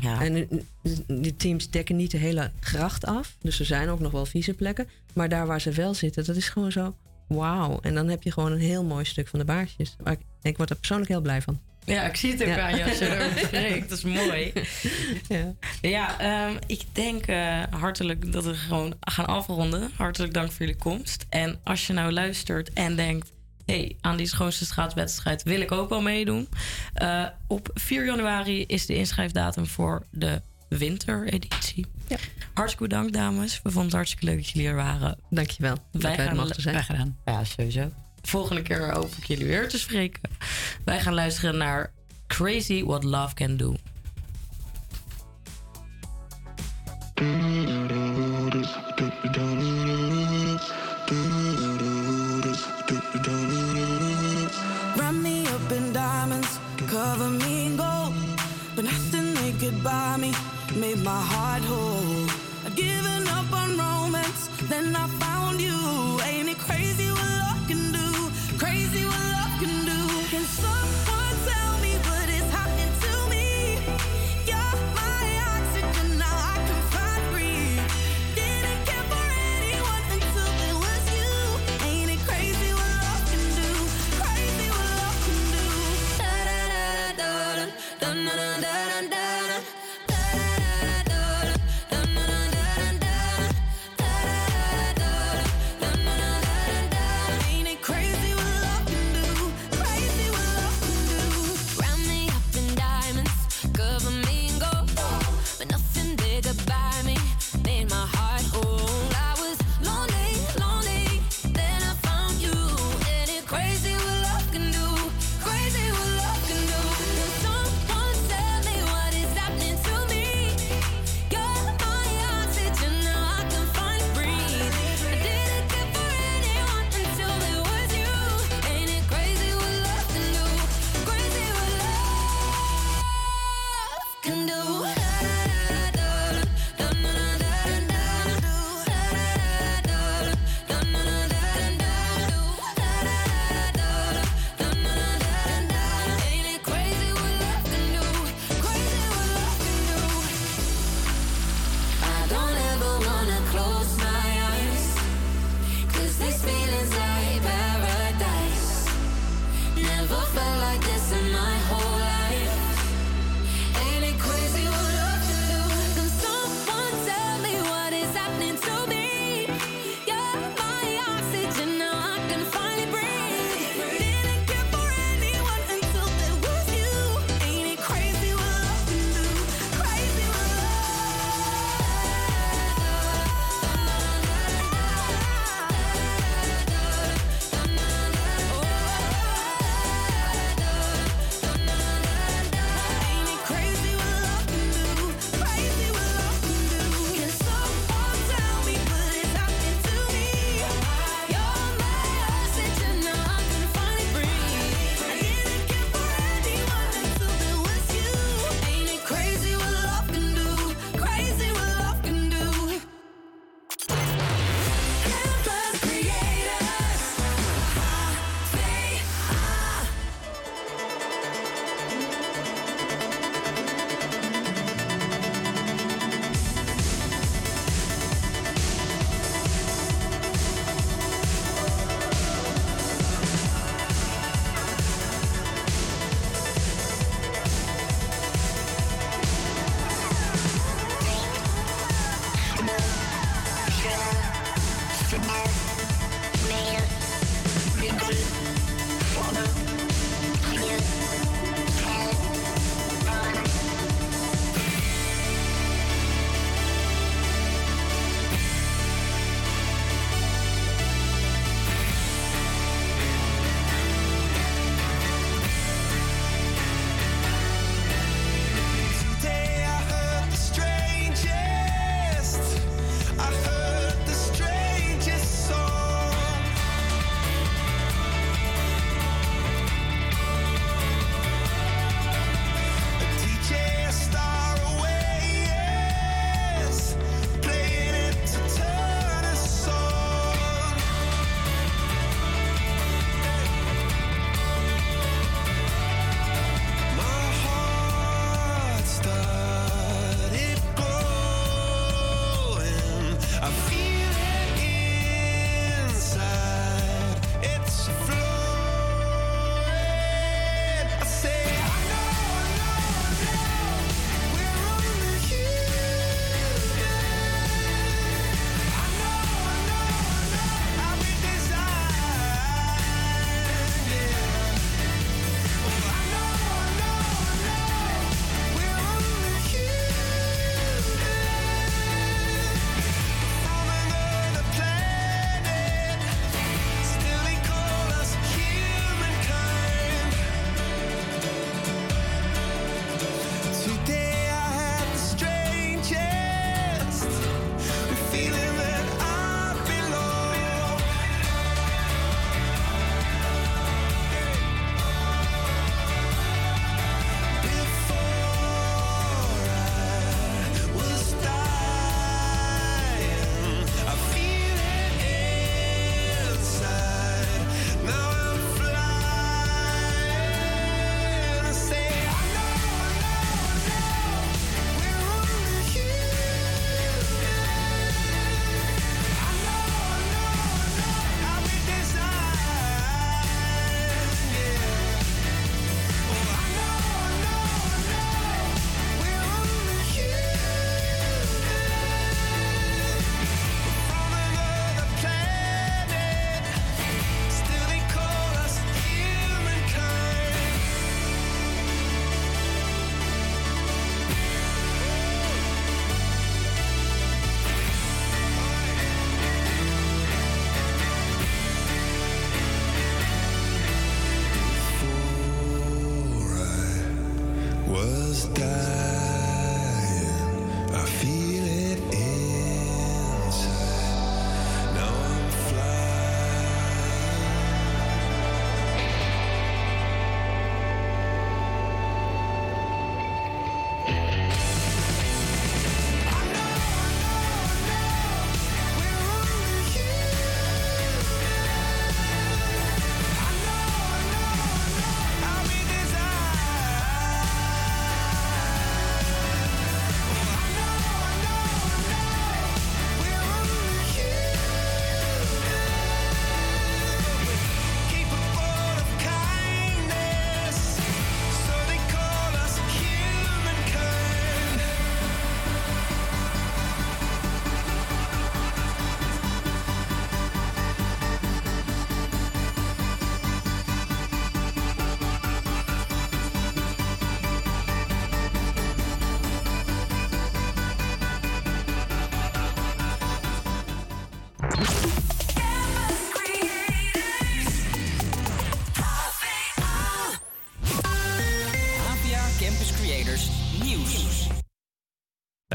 Ja. 0.00 0.22
En 0.22 0.36
eh, 0.36 0.92
die 1.06 1.36
teams 1.36 1.70
dekken 1.70 1.96
niet 1.96 2.10
de 2.10 2.16
hele 2.18 2.50
gracht 2.60 3.06
af. 3.06 3.36
Dus 3.40 3.58
er 3.58 3.66
zijn 3.66 3.88
ook 3.88 4.00
nog 4.00 4.12
wel 4.12 4.26
vieze 4.26 4.54
plekken. 4.54 4.88
Maar 5.14 5.28
daar 5.28 5.46
waar 5.46 5.60
ze 5.60 5.70
wel 5.70 5.94
zitten, 5.94 6.24
dat 6.24 6.36
is 6.36 6.48
gewoon 6.48 6.72
zo. 6.72 6.94
Wauw. 7.26 7.78
En 7.82 7.94
dan 7.94 8.08
heb 8.08 8.22
je 8.22 8.32
gewoon 8.32 8.52
een 8.52 8.58
heel 8.60 8.84
mooi 8.84 9.04
stuk 9.04 9.28
van 9.28 9.38
de 9.38 9.44
baarsjes. 9.44 9.96
Maar 10.02 10.12
ik, 10.12 10.20
ik 10.42 10.56
word 10.56 10.70
er 10.70 10.76
persoonlijk 10.76 11.10
heel 11.10 11.20
blij 11.20 11.42
van. 11.42 11.60
Ja, 11.84 12.02
ik 12.02 12.16
zie 12.16 12.30
het 12.32 12.40
ook 12.42 12.48
Ja. 12.48 12.60
aan 12.60 12.76
je 12.76 12.84
als 12.84 12.98
je 12.98 13.16
erover 13.16 13.38
spreekt. 13.46 13.88
Dat 13.88 13.98
is 13.98 14.04
mooi. 14.04 14.52
Ja, 15.28 15.54
ja 15.80 16.18
ehm, 16.20 16.56
ik 16.66 16.82
denk 16.92 17.26
eh, 17.26 17.62
hartelijk 17.70 18.32
dat 18.32 18.44
we 18.44 18.54
gewoon 18.54 18.94
gaan 19.00 19.26
afronden. 19.26 19.90
Hartelijk 19.96 20.34
dank 20.34 20.50
voor 20.52 20.66
jullie 20.66 20.80
komst. 20.80 21.26
En 21.28 21.58
als 21.64 21.86
je 21.86 21.92
nou 21.92 22.12
luistert 22.12 22.72
en 22.72 22.96
denkt... 22.96 23.32
hey, 23.72 23.96
aan 24.00 24.16
die 24.16 24.26
schoonste 24.26 24.64
straatwedstrijd 24.64 25.42
wil 25.42 25.60
ik 25.60 25.72
ook 25.72 25.88
wel 25.88 26.00
meedoen. 26.00 26.48
Eh, 26.94 27.24
op 27.46 27.70
4 27.74 28.04
januari 28.04 28.64
is 28.64 28.86
de 28.86 28.94
inschrijfdatum 28.94 29.66
voor 29.66 30.02
de 30.10 30.40
wintereditie. 30.68 31.86
Ja. 32.08 32.16
Hartstikke 32.54 32.88
bedankt, 32.88 33.12
dames. 33.12 33.54
We 33.54 33.70
vonden 33.70 33.84
het 33.84 33.92
hartstikke 33.92 34.24
leuk 34.24 34.36
dat 34.36 34.48
jullie 34.48 34.68
er 34.68 34.74
waren. 34.74 35.18
Dankjewel. 35.30 35.76
dat 35.92 36.02
wij 36.02 36.26
er 36.26 36.34
mochten 36.34 36.62
zijn. 36.62 36.74
Graag 36.74 36.86
gedaan. 36.86 37.18
Ja, 37.24 37.44
sowieso. 37.44 37.90
Volgende 38.22 38.62
keer 38.62 38.92
hoop 38.92 39.14
ik 39.16 39.24
jullie 39.24 39.46
weer 39.46 39.68
te 39.68 39.78
spreken. 39.78 40.20
Wij 40.84 41.00
gaan 41.00 41.14
luisteren 41.14 41.56
naar 41.56 41.92
Crazy 42.26 42.84
What 42.84 43.04
Love 43.04 43.34
Can 43.34 43.56
Do. 43.56 43.74
Wrap 51.08 51.37
by 59.82 60.16
me, 60.16 60.32
made 60.74 60.98
my 61.02 61.20
heart 61.20 61.62
whole. 61.62 62.17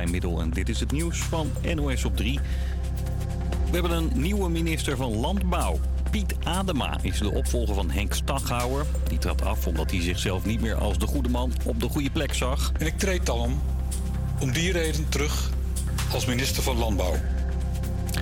Middel 0.09 0.41
en 0.41 0.49
dit 0.49 0.69
is 0.69 0.79
het 0.79 0.91
nieuws 0.91 1.17
van 1.17 1.51
NOS 1.75 2.05
op 2.05 2.17
3. 2.17 2.39
We 3.65 3.79
hebben 3.79 3.91
een 3.91 4.11
nieuwe 4.13 4.49
minister 4.49 4.97
van 4.97 5.15
Landbouw. 5.15 5.79
Piet 6.11 6.35
Adema 6.43 6.97
is 7.01 7.17
de 7.17 7.31
opvolger 7.31 7.75
van 7.75 7.89
Henk 7.89 8.13
Staghouwer. 8.13 8.85
Die 9.07 9.17
trad 9.17 9.41
af 9.41 9.67
omdat 9.67 9.91
hij 9.91 10.01
zichzelf 10.01 10.45
niet 10.45 10.61
meer 10.61 10.75
als 10.75 10.97
de 10.97 11.07
goede 11.07 11.29
man 11.29 11.53
op 11.65 11.79
de 11.79 11.89
goede 11.89 12.09
plek 12.09 12.33
zag. 12.33 12.71
En 12.79 12.85
ik 12.85 12.97
treed 12.97 13.25
dan 13.25 13.61
om 14.39 14.51
die 14.51 14.71
reden 14.71 15.09
terug 15.09 15.49
als 16.13 16.25
minister 16.25 16.63
van 16.63 16.77
Landbouw. 16.77 17.15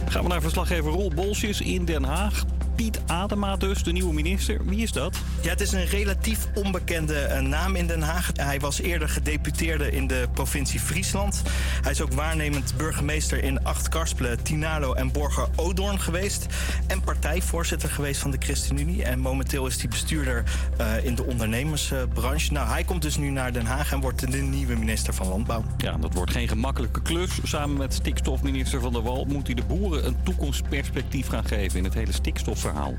Gaan 0.08 0.24
we 0.24 0.30
naar 0.30 0.42
verslaggever 0.42 0.92
Roel 0.92 1.12
Bolsjes 1.16 1.62
in 1.62 1.86
Den 1.86 2.04
Haag. 2.04 2.46
Piet 2.76 3.02
Adema 3.06 3.56
dus, 3.56 3.84
de 3.84 3.92
nieuwe 3.92 4.14
minister. 4.14 4.66
Wie 4.66 4.82
is 4.82 4.92
dat? 4.92 5.18
Ja, 5.42 5.50
het 5.50 5.62
is 5.62 5.72
een 5.72 5.86
relatief 5.86 6.48
onbekende 6.54 7.16
eh, 7.16 7.42
naam 7.42 7.76
in 7.76 7.88
Den 7.88 8.02
Haag. 8.02 8.32
Hij 8.34 8.60
was 8.60 8.82
eerder 8.82 9.10
gedeputeerde 9.10 9.92
in 9.92 10.08
de 10.08 10.28
provincie 10.34 10.80
Friesland. 10.80 11.42
Hij 11.82 11.92
is 11.92 12.02
ook 12.02 12.14
waarnemend 12.14 12.74
burgemeester 12.78 13.44
in 13.44 13.64
Acht-Karspelen, 13.64 14.44
Tinalo 14.44 14.94
en 14.94 15.12
Borger 15.12 15.48
Odoorn 15.56 16.00
geweest. 16.00 16.46
Partijvoorzitter 17.04 17.90
geweest 17.90 18.22
van 18.22 18.32
de 18.32 18.38
ChristenUnie. 18.40 19.04
En 19.04 19.20
momenteel 19.20 19.68
is 19.68 19.80
hij 19.80 19.90
bestuurder 19.90 20.44
eh, 20.78 21.06
in 21.06 21.16
de 21.16 21.26
ondernemersbranche. 21.26 22.54
Nou, 22.54 22.70
hij 22.70 22.84
komt 22.84 23.02
dus 23.02 23.18
nu 23.18 23.30
naar 23.30 23.54
Den 23.54 23.66
Haag 23.66 23.92
en 23.92 24.00
wordt 24.00 24.32
de 24.32 24.38
nieuwe 24.38 24.76
minister 24.76 25.14
van 25.14 25.28
Landbouw. 25.28 25.64
Ja, 25.78 25.98
dat 25.98 26.14
wordt 26.14 26.32
geen 26.32 26.48
gemakkelijke 26.48 27.02
klus. 27.02 27.40
Samen 27.44 27.78
met 27.78 27.94
stikstofminister 27.94 28.82
Van 28.82 28.94
der 28.94 29.02
Wal 29.02 29.26
moet 29.26 29.46
hij 29.46 29.56
de 29.56 29.64
boeren 29.64 30.06
een 30.06 30.18
toekomstperspectief 30.24 31.28
gaan 31.28 31.46
geven 31.46 31.78
in 31.78 31.84
het 31.84 31.94
hele 31.94 32.12
stikstofverhaal. 32.12 32.94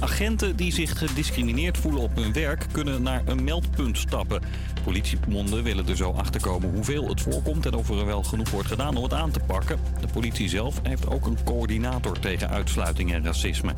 Agenten 0.00 0.56
die 0.56 0.72
zich 0.72 0.98
gediscrimineerd 0.98 1.78
voelen 1.78 2.02
op 2.02 2.16
hun 2.16 2.32
werk 2.32 2.66
kunnen 2.72 3.02
naar 3.02 3.22
een 3.24 3.44
meldpunt 3.44 3.98
stappen. 3.98 4.42
Politiebonden 4.84 5.62
willen 5.62 5.88
er 5.88 5.96
zo 5.96 6.10
achter 6.10 6.40
komen 6.40 6.70
hoeveel 6.74 7.08
het 7.08 7.20
voorkomt 7.20 7.66
en 7.66 7.74
of 7.74 7.88
er 7.90 8.06
wel 8.06 8.22
genoeg 8.22 8.50
wordt 8.50 8.68
gedaan 8.68 8.96
om 8.96 9.02
het 9.02 9.14
aan 9.14 9.30
te 9.30 9.40
pakken. 9.46 9.78
De 10.00 10.06
politie 10.12 10.48
zelf 10.48 10.80
heeft 10.82 11.10
ook 11.10 11.26
een 11.26 11.38
coördinator 11.44 12.18
tegen 12.18 12.48
uitsluiting 12.48 13.12
en 13.12 13.24
racisme. 13.24 13.74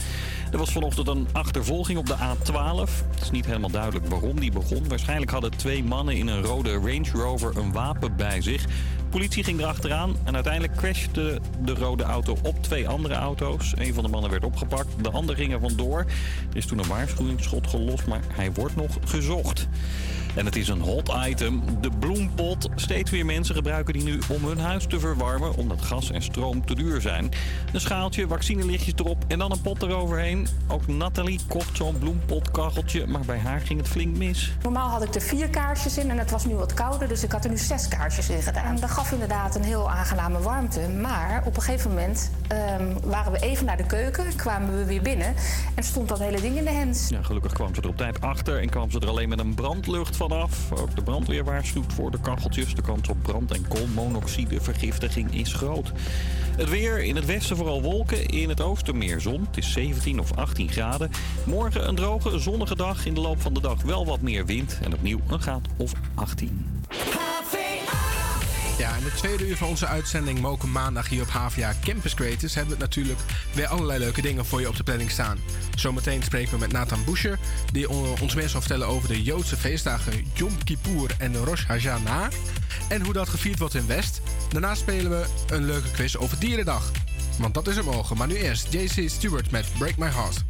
Er 0.52 0.58
was 0.58 0.72
vanochtend 0.72 1.08
een 1.08 1.28
achtervolging 1.32 1.98
op 1.98 2.06
de 2.06 2.16
A12. 2.16 2.90
Het 3.10 3.22
is 3.22 3.30
niet 3.30 3.46
helemaal 3.46 3.70
duidelijk 3.70 4.06
waarom 4.06 4.40
die 4.40 4.52
begon. 4.52 4.88
Waarschijnlijk 4.88 5.30
hadden 5.30 5.56
twee 5.56 5.84
mannen 5.84 6.16
in 6.16 6.26
een 6.26 6.42
rode 6.42 6.72
Range 6.72 7.10
Rover 7.12 7.56
een 7.56 7.72
wapen 7.72 8.16
bij 8.16 8.40
zich. 8.40 8.62
De 8.62 9.18
politie 9.18 9.44
ging 9.44 9.60
erachteraan 9.60 10.16
en 10.24 10.34
uiteindelijk 10.34 10.76
crashte 10.76 11.40
de 11.64 11.74
rode 11.74 12.02
auto 12.02 12.36
op 12.42 12.62
twee 12.62 12.88
andere 12.88 13.14
auto's. 13.14 13.72
Een 13.76 13.94
van 13.94 14.04
de 14.04 14.10
mannen 14.10 14.30
werd 14.30 14.44
opgepakt, 14.44 15.04
de 15.04 15.10
ander 15.10 15.36
ging 15.36 15.52
er 15.52 15.60
vandoor. 15.60 15.98
Er 16.50 16.56
is 16.56 16.66
toen 16.66 16.78
een 16.78 16.88
waarschuwingsschot 16.88 17.66
gelost, 17.66 18.06
maar 18.06 18.20
hij 18.32 18.52
wordt 18.52 18.76
nog 18.76 18.98
gezocht. 19.04 19.68
En 20.34 20.44
het 20.44 20.56
is 20.56 20.68
een 20.68 20.80
hot 20.80 21.12
item, 21.26 21.62
de 21.80 21.90
bloempot. 21.98 22.68
Steeds 22.74 23.10
weer 23.10 23.26
mensen 23.26 23.54
gebruiken 23.54 23.92
die 23.92 24.02
nu 24.02 24.20
om 24.28 24.44
hun 24.44 24.58
huis 24.58 24.86
te 24.86 25.00
verwarmen, 25.00 25.56
omdat 25.56 25.82
gas 25.82 26.10
en 26.10 26.22
stroom 26.22 26.66
te 26.66 26.74
duur 26.74 27.00
zijn. 27.00 27.30
Een 27.72 27.80
schaaltje, 27.80 28.28
vaccinelichtjes 28.28 28.94
erop 28.96 29.24
en 29.28 29.38
dan 29.38 29.52
een 29.52 29.60
pot 29.60 29.82
eroverheen. 29.82 30.46
Ook 30.68 30.86
Nathalie 30.86 31.40
kocht 31.48 31.76
zo'n 31.76 31.98
bloempotkacheltje, 31.98 33.06
maar 33.06 33.20
bij 33.20 33.38
haar 33.38 33.60
ging 33.60 33.78
het 33.78 33.88
flink 33.88 34.16
mis. 34.16 34.52
Normaal 34.62 34.88
had 34.88 35.02
ik 35.02 35.14
er 35.14 35.20
vier 35.20 35.48
kaarsjes 35.48 35.98
in 35.98 36.10
en 36.10 36.18
het 36.18 36.30
was 36.30 36.44
nu 36.44 36.54
wat 36.54 36.74
kouder, 36.74 37.08
dus 37.08 37.22
ik 37.22 37.32
had 37.32 37.44
er 37.44 37.50
nu 37.50 37.56
zes 37.56 37.88
kaarsjes 37.88 38.30
in 38.30 38.42
gedaan. 38.42 38.80
Dat 38.80 38.90
gaf 38.90 39.12
inderdaad 39.12 39.54
een 39.54 39.64
heel 39.64 39.90
aangename 39.90 40.40
warmte, 40.40 40.88
maar 40.88 41.42
op 41.46 41.56
een 41.56 41.62
gegeven 41.62 41.90
moment 41.90 42.30
ehm, 42.48 42.94
waren 43.04 43.32
we 43.32 43.38
even 43.38 43.66
naar 43.66 43.76
de 43.76 43.86
keuken, 43.86 44.36
kwamen 44.36 44.78
we 44.78 44.84
weer 44.84 45.02
binnen 45.02 45.34
en 45.74 45.82
stond 45.82 46.08
dat 46.08 46.18
hele 46.18 46.40
ding 46.40 46.56
in 46.56 46.64
de 46.64 46.70
hens. 46.70 47.08
Ja, 47.08 47.22
gelukkig 47.22 47.52
kwam 47.52 47.74
ze 47.74 47.80
er 47.80 47.88
op 47.88 47.96
tijd 47.96 48.20
achter 48.20 48.60
en 48.60 48.68
kwam 48.70 48.90
ze 48.90 49.00
er 49.00 49.08
alleen 49.08 49.28
met 49.28 49.38
een 49.38 49.54
brandlucht 49.54 50.16
vanaf. 50.28 50.72
Ook 50.72 50.96
de 50.96 51.02
brandweer 51.02 51.44
waarschuwt 51.44 51.92
voor 51.92 52.10
de 52.10 52.20
kacheltjes. 52.20 52.74
De 52.74 52.82
kans 52.82 53.08
op 53.08 53.22
brand- 53.22 53.52
en 53.52 53.68
koolmonoxidevergiftiging 53.68 55.34
is 55.34 55.52
groot. 55.52 55.92
Het 56.56 56.68
weer 56.68 57.02
in 57.02 57.16
het 57.16 57.24
westen 57.24 57.56
vooral 57.56 57.82
wolken, 57.82 58.26
in 58.26 58.48
het 58.48 58.60
oosten 58.60 58.98
meer 58.98 59.20
zon. 59.20 59.40
Het 59.46 59.56
is 59.56 59.72
17 59.72 60.20
of 60.20 60.36
18 60.36 60.68
graden. 60.68 61.10
Morgen 61.44 61.88
een 61.88 61.94
droge, 61.94 62.38
zonnige 62.38 62.76
dag. 62.76 63.06
In 63.06 63.14
de 63.14 63.20
loop 63.20 63.40
van 63.40 63.54
de 63.54 63.60
dag 63.60 63.82
wel 63.82 64.06
wat 64.06 64.20
meer 64.20 64.46
wind 64.46 64.78
en 64.82 64.94
opnieuw 64.94 65.20
een 65.28 65.40
graad 65.40 65.68
of 65.76 65.92
18. 66.14 66.81
Ja, 68.78 68.96
in 68.96 69.04
de 69.04 69.12
tweede 69.14 69.48
uur 69.48 69.56
van 69.56 69.68
onze 69.68 69.86
uitzending 69.86 70.38
Moken 70.40 70.72
Maandag 70.72 71.08
hier 71.08 71.22
op 71.22 71.28
HVA 71.28 71.74
Campus 71.84 72.14
Creators 72.14 72.54
hebben 72.54 72.74
we 72.74 72.80
natuurlijk 72.80 73.18
weer 73.54 73.66
allerlei 73.66 73.98
leuke 73.98 74.22
dingen 74.22 74.46
voor 74.46 74.60
je 74.60 74.68
op 74.68 74.76
de 74.76 74.82
planning 74.82 75.10
staan. 75.10 75.38
Zometeen 75.76 76.22
spreken 76.22 76.52
we 76.52 76.58
met 76.58 76.72
Nathan 76.72 77.04
Boucher, 77.04 77.38
die 77.72 77.88
on- 77.88 78.20
ons 78.20 78.34
meer 78.34 78.48
zal 78.48 78.60
vertellen 78.60 78.86
over 78.86 79.08
de 79.08 79.22
Joodse 79.22 79.56
feestdagen 79.56 80.26
Yom 80.34 80.64
Kippur 80.64 81.10
en 81.18 81.36
Rosh 81.44 81.64
Hashanah 81.66 82.32
en 82.88 83.04
hoe 83.04 83.12
dat 83.12 83.28
gevierd 83.28 83.58
wordt 83.58 83.74
in 83.74 83.86
West. 83.86 84.20
Daarna 84.48 84.74
spelen 84.74 85.10
we 85.10 85.26
een 85.54 85.64
leuke 85.64 85.90
quiz 85.90 86.14
over 86.16 86.38
Dierendag. 86.38 86.90
Want 87.38 87.54
dat 87.54 87.68
is 87.68 87.76
er 87.76 87.84
morgen, 87.84 88.16
maar 88.16 88.26
nu 88.26 88.36
eerst 88.36 88.72
JC 88.72 89.08
Stewart 89.10 89.50
met 89.50 89.66
Break 89.78 89.96
My 89.96 90.10
Heart. 90.10 90.44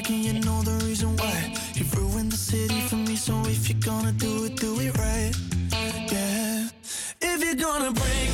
Back, 0.00 0.10
and 0.10 0.24
you 0.24 0.32
know 0.32 0.62
the 0.62 0.84
reason 0.86 1.16
why. 1.16 1.54
You've 1.74 1.94
ruined 1.96 2.32
the 2.32 2.36
city 2.36 2.80
for 2.80 2.96
me, 2.96 3.16
so 3.16 3.34
if 3.46 3.68
you're 3.68 3.80
gonna 3.80 4.12
do 4.12 4.44
it, 4.44 4.56
do 4.56 4.80
it 4.80 4.96
right. 4.98 5.32
Yeah. 6.12 6.68
If 7.20 7.44
you're 7.44 7.54
gonna 7.54 7.92
break 7.92 8.29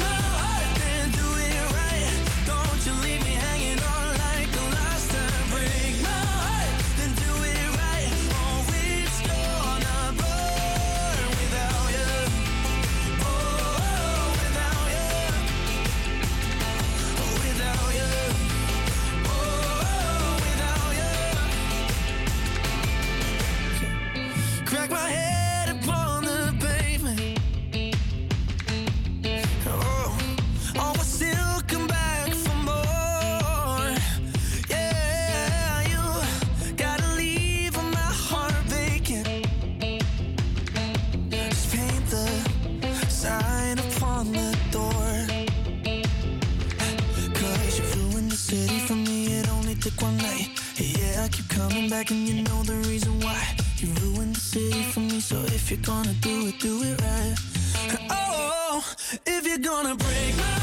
back 51.90 52.10
and 52.10 52.26
you 52.26 52.42
know 52.42 52.62
the 52.62 52.74
reason 52.88 53.20
why. 53.20 53.56
You 53.78 53.88
ruined 54.00 54.34
the 54.34 54.40
city 54.40 54.82
for 54.84 55.00
me, 55.00 55.20
so 55.20 55.36
if 55.46 55.70
you're 55.70 55.80
gonna 55.80 56.14
do 56.14 56.46
it, 56.46 56.58
do 56.58 56.82
it 56.82 57.00
right. 57.02 57.34
Oh, 58.10 58.82
if 59.26 59.46
you're 59.46 59.58
gonna 59.58 59.94
break 59.94 60.36
my 60.36 60.55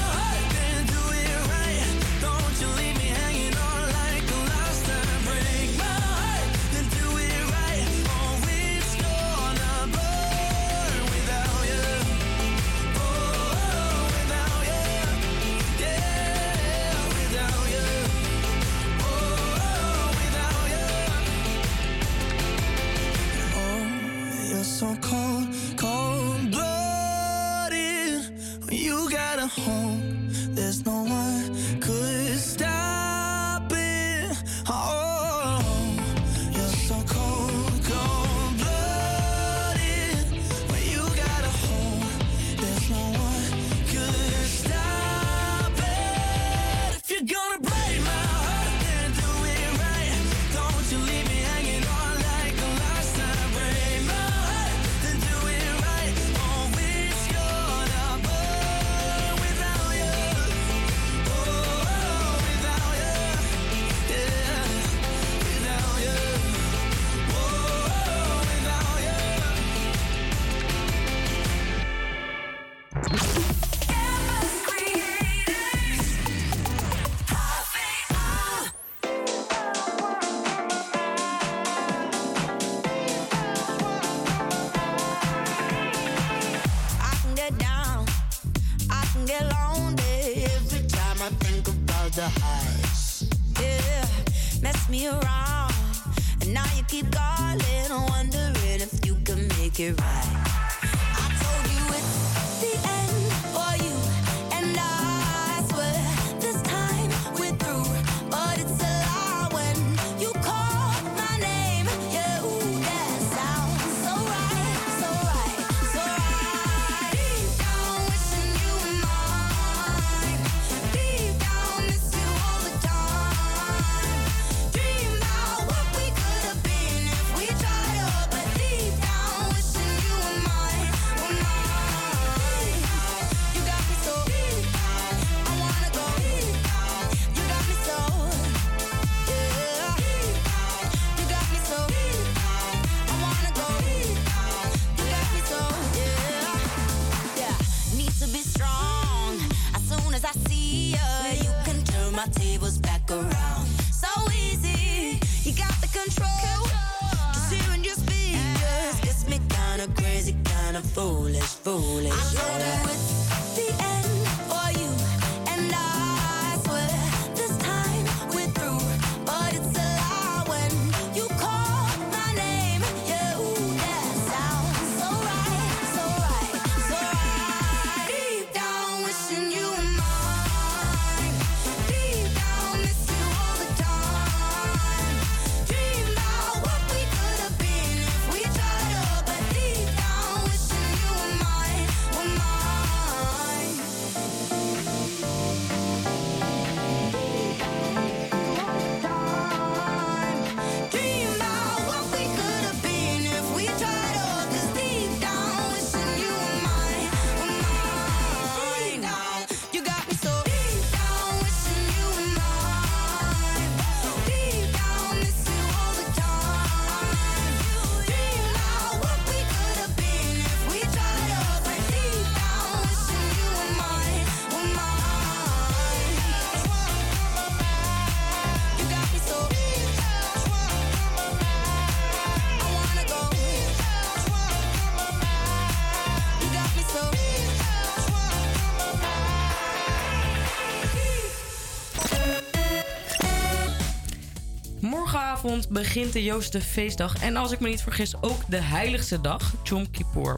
Begint 245.69 246.13
de 246.13 246.23
Joodse 246.23 246.61
feestdag 246.61 247.21
en 247.21 247.35
als 247.35 247.51
ik 247.51 247.59
me 247.59 247.67
niet 247.67 247.81
vergis 247.81 248.13
ook 248.21 248.41
de 248.49 248.61
heiligste 248.61 249.21
dag, 249.21 249.53
Yom 249.63 249.91
Kippur. 249.91 250.37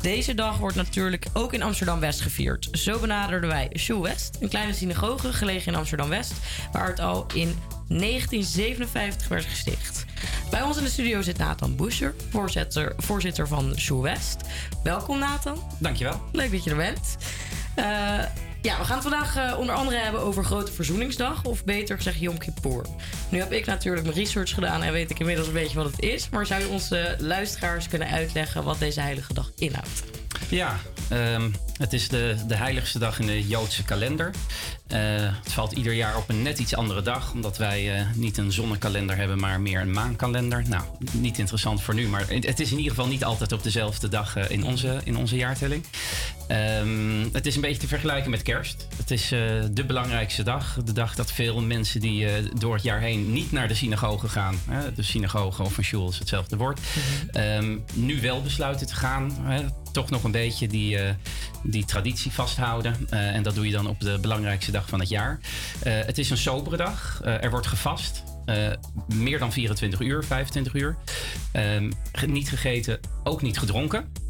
Deze 0.00 0.34
dag 0.34 0.58
wordt 0.58 0.76
natuurlijk 0.76 1.26
ook 1.32 1.52
in 1.52 1.62
Amsterdam-West 1.62 2.20
gevierd. 2.20 2.68
Zo 2.72 2.98
benaderden 2.98 3.50
wij 3.50 3.70
Shoe 3.78 4.02
West, 4.02 4.36
een 4.40 4.48
kleine 4.48 4.72
synagoge 4.72 5.32
gelegen 5.32 5.72
in 5.72 5.78
Amsterdam-West, 5.78 6.32
waar 6.72 6.86
het 6.88 7.00
al 7.00 7.26
in 7.34 7.56
1957 7.88 9.28
werd 9.28 9.44
gesticht. 9.44 10.04
Bij 10.50 10.62
ons 10.62 10.76
in 10.76 10.84
de 10.84 10.90
studio 10.90 11.22
zit 11.22 11.38
Nathan 11.38 11.76
Boescher, 11.76 12.14
voorzitter, 12.30 12.94
voorzitter 12.96 13.48
van 13.48 13.78
Shoe 13.78 14.02
West. 14.02 14.36
Welkom 14.82 15.18
Nathan. 15.18 15.58
Dankjewel. 15.78 16.20
Leuk 16.32 16.50
dat 16.50 16.64
je 16.64 16.70
er 16.70 16.76
bent. 16.76 17.16
Eh, 17.74 17.84
ja, 18.62 18.78
we 18.78 18.84
gaan 18.84 18.98
het 18.98 19.08
vandaag 19.08 19.36
eh, 19.36 19.58
onder 19.58 19.74
andere 19.74 19.96
hebben 19.96 20.20
over 20.20 20.44
Grote 20.44 20.72
Verzoeningsdag, 20.72 21.44
of 21.44 21.64
beter 21.64 21.96
gezegd 21.96 22.18
Yom 22.18 22.38
Kippur. 22.38 22.86
Nu 23.28 23.38
heb 23.38 23.52
ik 23.52 23.66
natuurlijk 23.66 24.06
mijn 24.06 24.18
research 24.18 24.54
gedaan 24.54 24.82
en 24.82 24.92
weet 24.92 25.10
ik 25.10 25.18
inmiddels 25.18 25.46
een 25.46 25.52
beetje 25.52 25.76
wat 25.76 25.90
het 25.90 26.00
is. 26.00 26.28
Maar 26.28 26.46
zou 26.46 26.62
je 26.62 26.68
onze 26.68 27.16
luisteraars 27.18 27.88
kunnen 27.88 28.08
uitleggen 28.08 28.64
wat 28.64 28.78
deze 28.78 29.00
heilige 29.00 29.34
dag 29.34 29.52
inhoudt? 29.56 30.04
Ja, 30.48 30.80
um, 31.12 31.54
de, 31.78 32.36
de 32.46 32.54
heiligste 32.54 32.98
dag 32.98 33.18
in 33.18 33.26
de 33.26 33.46
Joodse 33.46 33.84
kalender. 33.84 34.30
Eh, 34.88 35.00
het 35.42 35.52
valt 35.52 35.72
ieder 35.72 35.92
jaar 35.92 36.16
op 36.16 36.28
een 36.28 36.42
net 36.42 36.58
iets 36.58 36.74
andere 36.74 37.02
dag, 37.02 37.32
omdat 37.32 37.56
wij 37.56 37.94
eh, 37.94 38.06
niet 38.14 38.38
een 38.38 38.52
zonnekalender 38.52 39.16
hebben, 39.16 39.38
maar 39.38 39.60
meer 39.60 39.80
een 39.80 39.92
maankalender. 39.92 40.64
Nou, 40.68 40.82
niet 41.12 41.38
interessant 41.38 41.82
voor 41.82 41.94
nu, 41.94 42.08
maar 42.08 42.24
het 42.28 42.46
het 42.46 42.60
is 42.60 42.70
in 42.70 42.76
ieder 42.76 42.92
geval 42.92 43.08
niet 43.08 43.24
altijd 43.24 43.52
op 43.52 43.62
dezelfde 43.62 44.08
dag 44.08 44.36
eh, 44.36 44.50
in, 44.50 44.64
onze, 44.64 45.00
in 45.04 45.16
onze 45.16 45.36
jaartelling. 45.36 45.84
Ehm, 46.48 47.26
het 47.32 47.46
is 47.46 47.54
een 47.54 47.60
beetje 47.60 47.80
te 47.80 47.88
vergelijken 47.88 48.30
met 48.30 48.42
kerst. 48.42 48.86
Het 48.96 49.10
is 49.10 49.28
de 49.72 49.84
belangrijkste 49.86 50.42
dag. 50.42 50.78
De 50.84 50.92
dag 50.92 51.14
dat 51.14 51.32
veel 51.32 51.60
mensen 51.62 52.00
die 52.00 52.26
door 52.58 52.74
het 52.74 52.82
jaar 52.82 53.00
heen 53.00 53.32
niet 53.32 53.52
naar 53.52 53.68
de 53.68 53.74
synagoge 53.74 54.28
gaan. 54.28 54.60
De 54.94 55.02
synagoge 55.02 55.62
of 55.62 55.76
een 55.76 55.84
shul 55.84 56.08
is 56.08 56.18
hetzelfde 56.18 56.56
woord. 56.56 56.80
ehm, 57.32 57.76
nu 57.94 58.20
wel 58.20 58.42
besluiten 58.42 58.86
te 58.86 58.94
gaan. 58.94 59.32
Toch 59.98 60.10
nog 60.10 60.24
een 60.24 60.30
beetje 60.30 60.68
die, 60.68 60.98
eh, 60.98 61.14
die 61.62 61.84
traditie 61.84 62.32
vasthouden. 62.32 63.06
Eh, 63.10 63.34
en 63.34 63.42
dat 63.42 63.54
doe 63.54 63.66
je 63.66 63.72
dan 63.72 63.86
op 63.86 64.00
de 64.00 64.18
belangrijkste 64.20 64.70
dag 64.70 64.88
van 64.88 65.00
het 65.00 65.08
jaar. 65.08 65.40
Eh, 65.82 65.92
het 65.92 66.18
is 66.18 66.30
een 66.30 66.36
sobere 66.36 66.76
dag. 66.76 67.20
Er 67.24 67.50
wordt 67.50 67.66
gevast. 67.66 68.22
Meer 69.14 69.38
dan 69.38 69.52
24 69.52 70.00
uur, 70.00 70.24
25 70.24 70.74
uur. 70.74 70.96
Ehm, 71.52 71.90
niet 72.26 72.48
gegeten, 72.48 73.00
ook 73.24 73.42
niet 73.42 73.58
gedronken. 73.58 74.27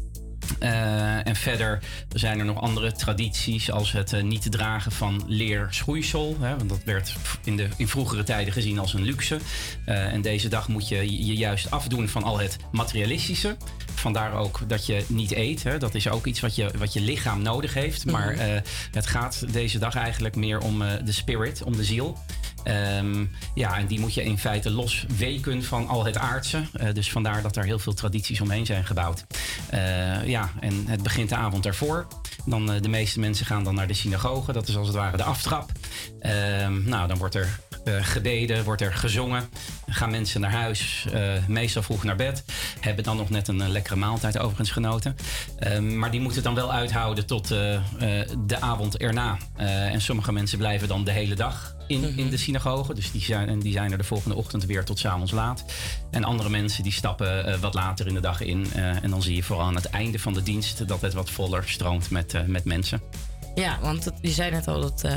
Eh, 0.59 1.27
en 1.27 1.35
verder 1.35 1.79
zijn 2.13 2.39
er 2.39 2.45
nog 2.45 2.61
andere 2.61 2.91
tradities, 2.91 3.71
als 3.71 3.91
het 3.91 4.13
eh, 4.13 4.23
niet 4.23 4.51
dragen 4.51 4.91
van 4.91 5.23
leer 5.27 5.67
schoeisel. 5.69 6.37
Hè, 6.39 6.57
want 6.57 6.69
dat 6.69 6.83
werd 6.85 7.15
in, 7.43 7.57
de, 7.57 7.67
in 7.77 7.87
vroegere 7.87 8.23
tijden 8.23 8.53
gezien 8.53 8.79
als 8.79 8.93
een 8.93 9.03
luxe. 9.03 9.39
Eh, 9.85 10.13
en 10.13 10.21
deze 10.21 10.47
dag 10.49 10.67
moet 10.67 10.87
je 10.87 11.25
je 11.25 11.35
juist 11.35 11.71
afdoen 11.71 12.07
van 12.07 12.23
al 12.23 12.39
het 12.39 12.57
materialistische. 12.71 13.57
Vandaar 13.95 14.33
ook 14.33 14.59
dat 14.67 14.85
je 14.85 15.03
niet 15.07 15.31
eet. 15.31 15.63
Hè. 15.63 15.77
Dat 15.77 15.95
is 15.95 16.09
ook 16.09 16.25
iets 16.25 16.39
wat 16.39 16.55
je, 16.55 16.71
wat 16.77 16.93
je 16.93 17.01
lichaam 17.01 17.41
nodig 17.41 17.73
heeft. 17.73 18.05
Maar 18.05 18.33
Mhm. 18.33 18.59
het 18.91 19.07
gaat 19.07 19.53
deze 19.53 19.79
dag 19.79 19.95
eigenlijk 19.95 20.35
meer 20.35 20.59
om 20.59 20.79
de 21.05 21.11
spirit, 21.11 21.63
om 21.63 21.75
de 21.75 21.83
ziel. 21.83 22.17
Ehm, 22.69 23.25
ja, 23.53 23.77
en 23.77 23.87
die 23.87 23.99
moet 23.99 24.13
je 24.13 24.23
in 24.23 24.37
feite 24.37 24.71
losweken 24.71 25.63
van 25.63 25.87
al 25.87 26.05
het 26.05 26.17
aardse. 26.17 26.61
Eh, 26.73 26.93
dus 26.93 27.11
vandaar 27.11 27.41
dat 27.41 27.55
er 27.55 27.63
heel 27.63 27.79
veel 27.79 27.93
tradities 27.93 28.41
omheen 28.41 28.65
zijn 28.65 28.85
gebouwd. 28.85 29.25
Eh, 29.69 30.27
ja, 30.27 30.49
en 30.59 30.85
het 30.87 31.03
begint 31.03 31.29
de 31.29 31.35
avond 31.35 31.65
ervoor. 31.65 32.07
Dan, 32.45 32.71
eh, 32.71 32.81
de 32.81 32.89
meeste 32.89 33.19
mensen 33.19 33.45
gaan 33.45 33.63
dan 33.63 33.75
naar 33.75 33.87
de 33.87 33.93
synagoge. 33.93 34.51
Dat 34.51 34.67
is 34.67 34.77
als 34.77 34.87
het 34.87 34.95
ware 34.95 35.17
de 35.17 35.23
aftrap. 35.23 35.71
Ehm, 36.19 36.89
nou, 36.89 37.07
dan 37.07 37.17
wordt 37.17 37.35
er 37.35 37.59
gebeden, 38.01 38.63
wordt 38.63 38.81
er 38.81 38.93
gezongen. 38.93 39.49
Gaan 39.87 40.11
mensen 40.11 40.41
naar 40.41 40.51
huis, 40.51 41.05
meestal 41.47 41.83
vroeg 41.83 42.03
naar 42.03 42.15
bed. 42.15 42.43
Hebben 42.79 43.03
dan 43.03 43.17
nog 43.17 43.29
net 43.29 43.47
een 43.47 43.69
lekkere 43.69 43.95
maaltijd 43.95 44.37
overigens 44.37 44.71
genoten. 44.71 45.15
Ehm, 45.59 45.97
maar 45.97 46.11
die 46.11 46.21
moeten 46.21 46.43
dan 46.43 46.55
wel 46.55 46.73
uithouden 46.73 47.25
tot 47.25 47.47
de 47.47 48.57
avond 48.59 48.97
erna. 48.97 49.37
En 49.55 50.01
sommige 50.01 50.31
mensen 50.31 50.57
blijven 50.57 50.87
dan 50.87 51.03
de 51.03 51.11
hele 51.11 51.35
dag 51.35 51.77
in, 51.89 52.17
in 52.17 52.29
de 52.29 52.37
synagoge. 52.37 52.93
Dus 52.93 53.11
die 53.11 53.21
zijn, 53.21 53.49
en 53.49 53.59
die 53.59 53.71
zijn 53.71 53.91
er 53.91 53.97
de 53.97 54.03
volgende 54.03 54.35
ochtend 54.35 54.65
weer 54.65 54.83
tot 54.83 54.99
's 54.99 55.05
avonds 55.05 55.31
laat. 55.31 55.65
En 56.11 56.23
andere 56.23 56.49
mensen 56.49 56.83
die 56.83 56.91
stappen 56.91 57.45
eh, 57.45 57.59
wat 57.59 57.73
later 57.73 58.07
in 58.07 58.13
de 58.13 58.19
dag 58.19 58.41
in. 58.41 58.67
Eh, 58.73 59.03
en 59.03 59.09
dan 59.09 59.21
zie 59.21 59.35
je 59.35 59.43
vooral 59.43 59.65
aan 59.65 59.75
het 59.75 59.85
einde 59.85 60.19
van 60.19 60.33
de 60.33 60.43
dienst 60.43 60.87
dat 60.87 61.01
het 61.01 61.13
wat 61.13 61.29
voller 61.29 61.63
stroomt 61.69 62.09
met, 62.09 62.33
eh, 62.33 62.43
met 62.43 62.65
mensen. 62.65 63.01
Ja, 63.55 63.79
want 63.81 64.05
het, 64.05 64.13
je 64.21 64.31
zei 64.31 64.51
net 64.51 64.67
al, 64.67 64.81
dat 64.81 65.07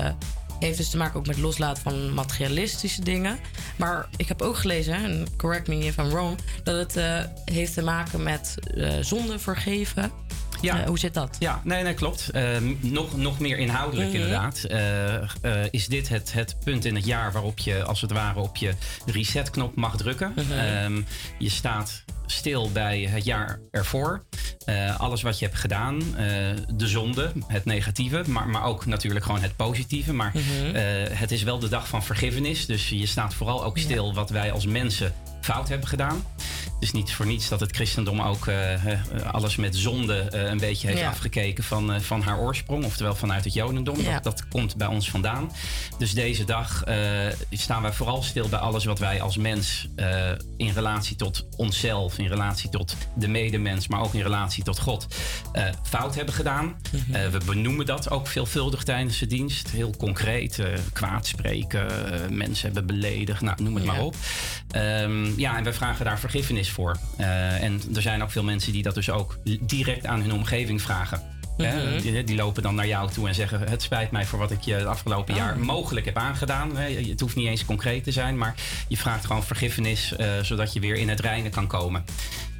heeft 0.58 0.76
dus 0.78 0.90
te 0.90 0.96
maken 0.96 1.18
ook 1.18 1.26
met 1.26 1.38
loslaten 1.38 1.82
van 1.82 2.14
materialistische 2.14 3.02
dingen. 3.02 3.38
Maar 3.76 4.08
ik 4.16 4.28
heb 4.28 4.42
ook 4.42 4.56
gelezen, 4.56 4.94
en 4.94 5.26
correct 5.36 5.68
me 5.68 5.78
if 5.78 5.96
I'm 5.96 6.08
wrong, 6.08 6.38
dat 6.64 6.94
het 6.94 7.26
heeft 7.44 7.74
te 7.74 7.82
maken 7.82 8.22
met 8.22 8.54
zonde 9.00 9.38
vergeven. 9.38 10.12
Ja. 10.62 10.80
Eh, 10.80 10.86
hoe 10.86 10.98
zit 10.98 11.14
dat? 11.14 11.36
Ja, 11.38 11.60
nee, 11.64 11.82
nee, 11.82 11.94
klopt. 11.94 12.28
Ehm, 12.30 12.74
nog, 12.80 13.16
nog 13.16 13.38
meer 13.38 13.58
inhoudelijk 13.58 14.08
Mhm. 14.08 14.16
inderdaad. 14.16 14.64
Eh, 14.64 15.14
eh, 15.14 15.22
is 15.70 15.86
dit 15.86 16.08
het, 16.08 16.32
het 16.32 16.56
punt 16.64 16.84
in 16.84 16.94
het 16.94 17.04
jaar 17.06 17.32
waarop 17.32 17.58
je 17.58 17.84
als 17.84 18.00
het 18.00 18.12
ware 18.12 18.40
op 18.40 18.56
je 18.56 18.72
resetknop 19.06 19.76
mag 19.76 19.96
drukken. 19.96 20.32
Mhm. 20.36 20.52
Ehm, 20.52 21.00
je 21.38 21.48
staat 21.50 22.04
stil 22.26 22.70
bij 22.72 23.00
het 23.00 23.24
jaar 23.24 23.60
ervoor. 23.70 24.24
Eh, 24.64 25.00
alles 25.00 25.22
wat 25.22 25.38
je 25.38 25.44
hebt 25.44 25.58
gedaan, 25.58 26.16
eh, 26.16 26.26
de 26.74 26.86
zonde, 26.86 27.32
het 27.46 27.64
negatieve, 27.64 28.22
maar, 28.26 28.48
maar 28.48 28.64
ook 28.64 28.86
natuurlijk 28.86 29.24
gewoon 29.24 29.42
het 29.42 29.56
positieve. 29.56 30.12
Maar 30.12 30.32
Mhm. 30.34 30.74
eh, 30.74 30.82
het 31.18 31.30
is 31.30 31.42
wel 31.42 31.58
de 31.58 31.68
dag 31.68 31.88
van 31.88 32.04
vergiffenis. 32.04 32.66
Dus 32.66 32.88
je 32.88 33.06
staat 33.06 33.34
vooral 33.34 33.64
ook 33.64 33.78
stil 33.78 34.14
wat 34.14 34.30
wij 34.30 34.52
als 34.52 34.66
mensen 34.66 35.14
fout 35.40 35.68
hebben 35.68 35.88
gedaan. 35.88 36.24
Het 36.82 36.94
is 36.94 37.00
niet 37.00 37.12
voor 37.12 37.26
niets 37.26 37.48
dat 37.48 37.60
het 37.60 37.74
christendom 37.74 38.20
ook 38.20 38.46
eh, 38.46 38.92
eh, 38.92 39.00
alles 39.30 39.56
met 39.56 39.76
zonde 39.76 40.18
eh, 40.20 40.50
een 40.50 40.58
beetje 40.58 40.86
heeft 40.86 40.98
Ja. 40.98 41.08
afgekeken 41.08 41.64
van, 41.64 42.00
van 42.00 42.22
haar 42.22 42.38
oorsprong. 42.38 42.84
Oftewel 42.84 43.14
vanuit 43.14 43.44
het 43.44 43.54
jodendom. 43.54 44.00
Ja. 44.00 44.12
Dat, 44.12 44.22
dat 44.22 44.48
komt 44.48 44.76
bij 44.76 44.86
ons 44.86 45.10
vandaan. 45.10 45.52
Dus 45.98 46.12
deze 46.14 46.44
dag 46.44 46.82
staan 47.50 47.82
wij 47.82 47.92
vooral 47.92 48.22
stil 48.22 48.48
bij 48.48 48.58
alles 48.58 48.84
wat 48.84 48.98
wij 48.98 49.20
als 49.20 49.36
mens 49.36 49.88
in 50.56 50.72
relatie 50.72 51.16
tot 51.16 51.46
onszelf, 51.56 52.18
in 52.18 52.26
relatie 52.26 52.68
tot 52.70 52.96
de 53.14 53.28
medemens, 53.28 53.88
maar 53.88 54.00
ook 54.00 54.14
in 54.14 54.22
relatie 54.22 54.64
tot 54.64 54.78
God, 54.78 55.06
fout 55.82 56.14
hebben 56.14 56.34
gedaan. 56.34 56.74
Mhm. 56.92 57.30
We 57.30 57.40
benoemen 57.46 57.86
dat 57.86 58.10
ook 58.10 58.26
veelvuldig 58.26 58.82
tijdens 58.82 59.18
de 59.18 59.26
dienst. 59.26 59.70
Heel 59.70 59.94
concreet, 59.96 60.58
kwaad 60.92 61.26
spreken, 61.26 61.86
mensen 62.36 62.64
hebben 62.64 62.86
beledigd, 62.86 63.40
nou, 63.40 63.62
noem 63.62 63.74
het 63.74 63.84
Ja. 63.84 63.92
maar 63.92 64.02
op. 64.02 64.14
Ehm, 64.70 65.38
ja, 65.40 65.56
en 65.56 65.64
wij 65.64 65.72
vragen 65.72 66.04
daar 66.04 66.18
vergiffenis 66.18 66.70
voor. 66.72 66.96
Eh, 67.16 67.62
en 67.62 67.80
er 67.94 68.02
zijn 68.02 68.22
ook 68.22 68.30
veel 68.30 68.42
mensen 68.42 68.72
die 68.72 68.82
dat 68.82 68.94
dus 68.94 69.10
ook 69.10 69.38
direct 69.60 70.06
aan 70.06 70.20
hun 70.20 70.32
omgeving 70.32 70.82
vragen. 70.82 71.22
Mhm. 71.56 72.00
die, 72.00 72.24
die 72.24 72.36
lopen 72.36 72.62
dan 72.62 72.74
naar 72.74 72.86
jou 72.86 73.10
toe 73.10 73.28
en 73.28 73.34
zeggen: 73.34 73.60
Het 73.60 73.82
spijt 73.82 74.10
mij 74.10 74.24
voor 74.24 74.38
wat 74.38 74.50
ik 74.50 74.60
je 74.60 74.74
het 74.74 74.86
afgelopen 74.86 75.34
Oh. 75.34 75.40
jaar 75.40 75.58
mogelijk 75.58 76.06
heb 76.06 76.16
aangedaan. 76.16 76.76
Het 76.76 77.20
hoeft 77.20 77.36
niet 77.36 77.46
eens 77.46 77.64
concreet 77.64 78.04
te 78.04 78.12
zijn, 78.12 78.38
maar 78.38 78.54
je 78.88 78.96
vraagt 78.96 79.26
gewoon 79.26 79.44
vergiffenis 79.44 80.16
eh, 80.16 80.26
zodat 80.42 80.72
je 80.72 80.80
weer 80.80 80.94
in 80.94 81.08
het 81.08 81.20
reinen 81.20 81.50
kan 81.50 81.66
komen. 81.66 82.04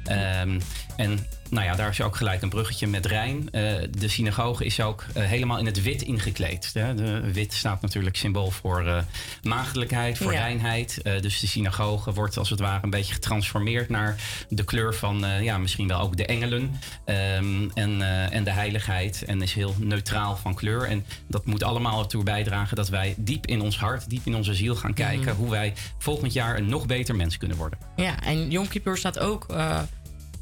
Ehm, 0.03 0.59
en 0.95 1.27
nou 1.53 1.65
ja, 1.65 1.75
daar 1.75 1.89
is 1.89 2.01
ook 2.01 2.15
gelijk 2.15 2.41
een 2.41 2.49
bruggetje 2.49 2.87
met 2.87 3.05
Rijn. 3.05 3.49
Eh, 3.51 3.63
de 3.97 4.07
synagoge 4.07 4.65
is 4.65 4.79
ook 4.81 5.05
eh, 5.13 5.23
helemaal 5.23 5.57
in 5.57 5.65
het 5.65 5.81
wit 5.81 6.01
ingekleed. 6.01 6.69
Hè. 6.73 6.95
De 6.95 7.31
wit 7.33 7.53
staat 7.53 7.81
natuurlijk 7.81 8.15
symbool 8.15 8.51
voor 8.51 8.87
eh 8.87 8.97
maagdelijkheid, 9.41 10.17
voor 10.17 10.33
Ja. 10.33 10.39
reinheid. 10.39 10.99
Dus 11.03 11.39
de 11.39 11.47
synagoge 11.47 12.13
wordt 12.13 12.37
als 12.37 12.49
het 12.49 12.59
ware 12.59 12.83
een 12.83 12.89
beetje 12.89 13.13
getransformeerd 13.13 13.89
naar 13.89 14.15
de 14.49 14.63
kleur 14.63 14.93
van 14.95 15.25
ja, 15.41 15.57
misschien 15.57 15.87
wel 15.87 15.99
ook 15.99 16.17
de 16.17 16.25
engelen 16.25 16.79
ehm, 17.05 17.69
en, 17.73 18.01
en 18.31 18.43
de 18.43 18.51
heiligheid. 18.51 19.23
En 19.23 19.41
is 19.41 19.53
heel 19.53 19.75
neutraal 19.79 20.35
van 20.35 20.53
kleur. 20.55 20.83
En 20.83 21.05
dat 21.27 21.45
moet 21.45 21.63
allemaal 21.63 21.99
ertoe 21.99 22.23
bijdragen 22.23 22.75
dat 22.75 22.89
wij 22.89 23.15
diep 23.17 23.45
in 23.45 23.61
ons 23.61 23.77
hart, 23.79 24.09
diep 24.09 24.25
in 24.25 24.35
onze 24.35 24.53
ziel 24.53 24.75
gaan 24.75 24.93
kijken 24.93 25.31
Mhm. 25.31 25.35
hoe 25.35 25.49
wij 25.49 25.73
volgend 25.97 26.33
jaar 26.33 26.57
een 26.57 26.69
nog 26.69 26.85
beter 26.85 27.15
mens 27.15 27.37
kunnen 27.37 27.57
worden. 27.57 27.79
Ja, 27.95 28.23
en 28.23 28.49
Yom 28.51 28.67
Kippur 28.67 28.97
staat 28.97 29.19
ook 29.19 29.45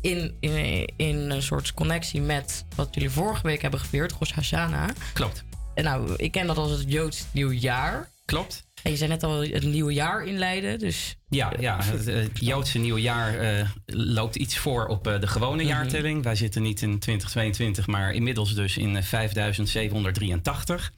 in, 0.01 0.37
in, 0.39 0.85
in 0.95 1.29
een 1.29 1.41
soort 1.41 1.73
connectie 1.73 2.21
met 2.21 2.65
wat 2.75 2.87
jullie 2.91 3.09
vorige 3.09 3.47
week 3.47 3.61
hebben 3.61 3.79
gevierd, 3.79 4.11
Rosh 4.11 4.31
Hashanah. 4.31 4.89
Klopt. 5.13 5.43
En 5.73 5.83
nou, 5.83 6.13
ik 6.15 6.31
ken 6.31 6.47
dat 6.47 6.57
als 6.57 6.71
het 6.71 6.91
Joods 6.91 7.25
nieuwjaar. 7.31 8.09
Klopt. 8.25 8.63
En 8.83 8.91
je 8.91 8.97
zei 8.97 9.09
net 9.09 9.23
al 9.23 9.41
het 9.41 9.63
nieuwe 9.63 9.93
jaar 9.93 10.23
inleiden, 10.23 10.79
dus... 10.79 11.15
Ja, 11.29 11.51
ja 11.59 11.77
het, 11.83 12.07
eh, 12.07 12.15
het 12.15 12.39
Joodse 12.39 12.77
nieuwe 12.79 13.01
jaar 13.01 13.37
eh, 13.39 13.65
loopt 13.85 14.35
iets 14.35 14.57
voor 14.57 14.87
op 14.87 15.07
eh, 15.07 15.19
de 15.19 15.27
gewone 15.27 15.61
Mhm. 15.63 15.71
jaartelling. 15.71 16.23
Wij 16.23 16.35
zitten 16.35 16.61
niet 16.61 16.81
in 16.81 16.99
2022, 16.99 17.87
maar 17.87 18.13
inmiddels 18.13 18.55
dus 18.55 18.77
in 18.77 18.95
eh, 18.95 19.03
5783. 19.03 20.91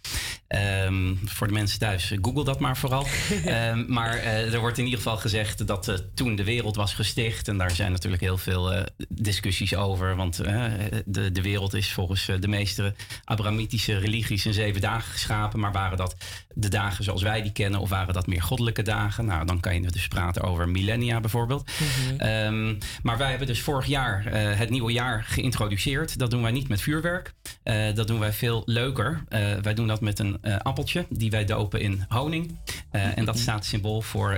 Ehm, 0.48 1.16
voor 1.26 1.48
de 1.48 1.54
mensen 1.54 1.80
thuis, 1.80 2.12
eh, 2.12 2.18
google 2.22 2.44
dat 2.44 2.60
maar 2.60 2.78
vooral. 2.78 3.06
Ehm, 3.46 3.84
maar 3.88 4.18
eh, 4.18 4.54
er 4.54 4.60
wordt 4.60 4.78
in 4.78 4.84
ieder 4.84 5.00
geval 5.00 5.18
gezegd 5.18 5.68
dat 5.68 5.88
eh, 5.88 5.96
toen 6.14 6.36
de 6.36 6.44
wereld 6.44 6.76
was 6.76 6.94
gesticht... 6.94 7.48
en 7.48 7.58
daar 7.58 7.72
zijn 7.72 7.92
natuurlijk 7.92 8.22
heel 8.22 8.38
veel 8.38 8.74
eh, 8.74 8.84
discussies 9.10 9.76
over... 9.76 10.16
want 10.16 10.40
eh, 10.40 10.64
de, 11.06 11.32
de 11.32 11.42
wereld 11.42 11.74
is 11.74 11.92
volgens 11.92 12.28
eh, 12.28 12.36
de 12.40 12.48
meeste 12.48 12.94
Abrahamitische 13.24 13.98
religies 13.98 14.46
in 14.46 14.54
zeven 14.54 14.82
dagen 14.82 15.12
geschapen... 15.12 15.60
maar 15.60 15.72
waren 15.72 15.98
dat 15.98 16.16
de 16.54 16.70
dagen 16.70 17.04
zoals 17.04 17.22
wij 17.22 17.42
die 17.42 17.52
kennen... 17.52 17.73
of 17.80 17.90
waren 17.90 18.14
dat 18.14 18.28
meer 18.28 18.42
goddelijke 18.42 18.82
dagen? 18.82 19.26
Nou, 19.26 19.46
dan 19.46 19.60
kan 19.60 19.74
je 19.74 19.92
dus 19.92 20.08
praten 20.08 20.42
over 20.42 20.70
millennia 20.70 21.20
bijvoorbeeld. 21.20 21.72
Ehm, 22.18 22.76
maar 23.04 23.18
wij 23.18 23.30
hebben 23.30 23.48
dus 23.48 23.62
vorig 23.62 23.86
jaar 23.86 24.26
eh, 24.26 24.58
het 24.58 24.70
nieuwe 24.70 24.92
jaar 24.92 25.24
geïntroduceerd. 25.24 26.20
Dat 26.20 26.32
doen 26.32 26.42
wij 26.42 26.52
niet 26.52 26.68
met 26.68 26.82
vuurwerk. 26.82 27.34
Eh, 27.64 27.94
dat 27.94 28.08
doen 28.08 28.20
wij 28.20 28.34
veel 28.34 28.62
leuker. 28.66 29.24
Eh, 29.30 29.40
wij 29.62 29.74
doen 29.74 29.88
dat 29.88 30.02
met 30.02 30.20
een 30.20 30.42
appeltje 30.62 31.06
die 31.10 31.32
wij 31.32 31.46
dopen 31.46 31.82
in 31.82 32.06
honing. 32.10 32.58
En 32.92 33.26
dat 33.26 33.40
staat 33.40 33.66
symbool 33.66 34.02
voor 34.02 34.32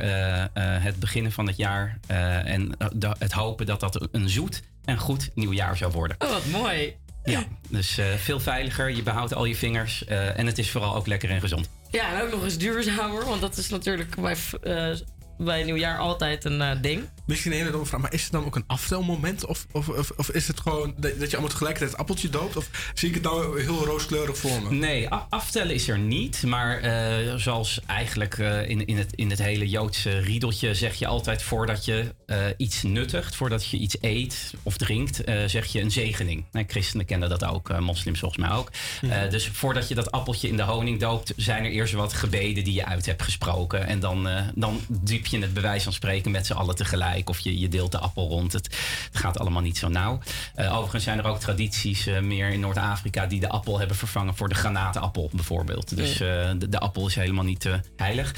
het 0.53 0.99
beginnen 0.99 1.32
van 1.32 1.48
het 1.48 1.57
jaar. 1.57 1.99
en 2.45 2.72
het 3.20 3.32
hopen 3.32 3.66
dat 3.66 3.80
dat 3.80 4.07
een 4.12 4.30
zoet 4.30 4.62
en 4.86 4.98
goed 4.98 5.30
nieuwjaar 5.34 5.78
zou 5.78 5.91
worden. 5.91 6.18
Oh, 6.20 6.30
wat 6.30 6.45
mooi. 6.45 6.95
Ja, 7.24 7.44
dus 7.70 7.99
veel 8.18 8.40
veiliger. 8.40 8.95
Je 8.95 9.03
behoudt 9.03 9.34
al 9.34 9.45
je 9.45 9.56
vingers. 9.56 10.06
en 10.06 10.45
het 10.45 10.57
is 10.57 10.72
vooral 10.72 10.95
ook 10.95 11.07
lekker 11.07 11.30
en 11.30 11.40
gezond. 11.40 11.70
Ja, 11.95 12.13
en 12.13 12.22
ook 12.22 12.31
nog 12.31 12.43
eens 12.43 12.57
duurzamer, 12.57 13.26
want 13.26 13.41
dat 13.41 13.57
is 13.57 13.69
natuurlijk 13.69 14.15
bij, 14.15 14.35
eh, 14.61 14.91
bij 15.38 15.64
nieuwjaar 15.64 15.98
altijd 15.98 16.45
een 16.45 16.62
eh, 16.62 16.72
ding. 16.82 17.10
Misschien 17.26 17.52
een 17.52 17.57
hele 17.57 17.72
domme 17.72 17.86
vraag, 17.86 18.02
maar 18.02 18.14
is 18.14 18.24
het 18.24 18.32
dan 18.32 18.45
ook 18.45 18.56
een 18.56 18.64
aftelmoment? 18.68 19.45
Of, 19.45 19.66
of, 19.72 19.90
of, 19.90 20.12
of 20.16 20.30
is 20.30 20.48
het 20.48 20.60
gewoon 20.60 20.94
dat, 20.98 21.20
dat 21.20 21.30
je 21.30 21.32
allemaal 21.32 21.49
tegelijkertijd 21.52 21.91
het 21.91 21.99
appeltje 21.99 22.30
doopt? 22.30 22.56
Of 22.56 22.91
zie 22.94 23.07
ik 23.10 23.14
het 23.14 23.24
nou 23.24 23.62
heel 23.62 23.86
rooskleurig 23.86 24.38
voor 24.38 24.62
me? 24.62 24.72
Nee, 24.72 25.10
aftellen 25.10 25.74
is 25.74 25.88
er 25.88 25.99
niet. 25.99 26.44
Maar 26.44 26.80
eh, 26.80 27.36
zoals 27.36 27.80
eigenlijk 27.86 28.38
eh, 28.38 28.70
in, 28.70 28.86
in, 28.86 28.98
het, 28.98 29.14
in 29.16 29.30
het 29.30 29.40
hele 29.40 29.70
Joodse 29.70 30.20
riedeltje 30.20 30.74
zeg 30.74 30.94
je 30.94 31.07
altijd 31.07 31.44
voordat 31.44 31.86
je 31.86 32.14
eh, 32.26 32.38
iets 32.57 32.84
nuttigt, 32.84 33.36
voordat 33.36 33.66
je 33.66 33.78
iets 33.78 33.98
eet 34.02 34.53
of 34.64 34.78
drinkt, 34.78 35.24
eh, 35.24 35.36
zeg 35.45 35.66
je 35.66 35.82
een 35.82 35.91
zegening. 35.91 36.45
Nee, 36.52 36.66
christenen 36.68 37.06
kennen 37.06 37.30
dat 37.30 37.44
ook, 37.44 37.80
moslims 37.80 38.20
volgens 38.20 38.48
mij 38.48 38.57
ook. 38.57 38.72
Eh, 39.02 39.30
dus 39.30 39.48
voordat 39.48 39.88
je 39.88 39.95
dat 39.95 40.12
appeltje 40.12 40.48
in 40.48 40.57
de 40.57 40.64
honing 40.64 40.99
doopt, 40.99 41.34
zijn 41.36 41.64
er 41.64 41.72
eerst 41.72 41.94
wat 41.94 42.14
gebeden 42.14 42.64
die 42.64 42.74
je 42.74 42.86
uit 42.86 43.06
hebt 43.06 43.22
gesproken. 43.22 43.88
En 43.88 43.99
dan, 43.99 44.28
eh, 44.28 44.41
dan 44.56 44.82
je 45.26 45.39
het 45.39 45.53
bij 45.53 45.61
wijze 45.61 45.84
van 45.84 45.93
spreken 45.93 46.31
met 46.31 46.45
z'n 46.45 46.53
allen 46.53 46.76
tegelijk. 46.76 47.30
Of 47.30 47.39
je, 47.39 47.60
je 47.60 47.68
deelt 47.68 47.91
de 47.91 47.99
appel 47.99 48.27
rond. 48.27 48.53
Het, 48.53 48.65
het 49.11 49.18
gaat 49.18 49.39
allemaal 49.39 49.61
niet 49.61 49.77
zo 49.77 49.88
nauw. 49.88 50.19
Eh, 50.56 50.73
overigens 50.76 51.03
zijn 51.03 51.18
er 51.18 51.26
ook 51.26 51.39
tradities 51.39 52.07
eh, 52.07 52.19
meer 52.19 52.49
in 52.49 52.60
Noord-Afrika 52.60 53.26
die 53.26 53.39
de 53.39 53.49
appel 53.49 53.80
hebben 53.80 53.97
vervangen 53.97 54.35
voor 54.35 54.49
de 54.49 54.56
granaatenappel 54.56 55.30
bijvoorbeeld. 55.34 55.95
Dus 55.97 56.11
eh, 56.11 56.49
de, 56.57 56.69
de 56.69 56.80
appel 56.80 57.07
is 57.07 57.15
helemaal 57.15 57.43
niet 57.43 57.69
heilig. 57.95 58.34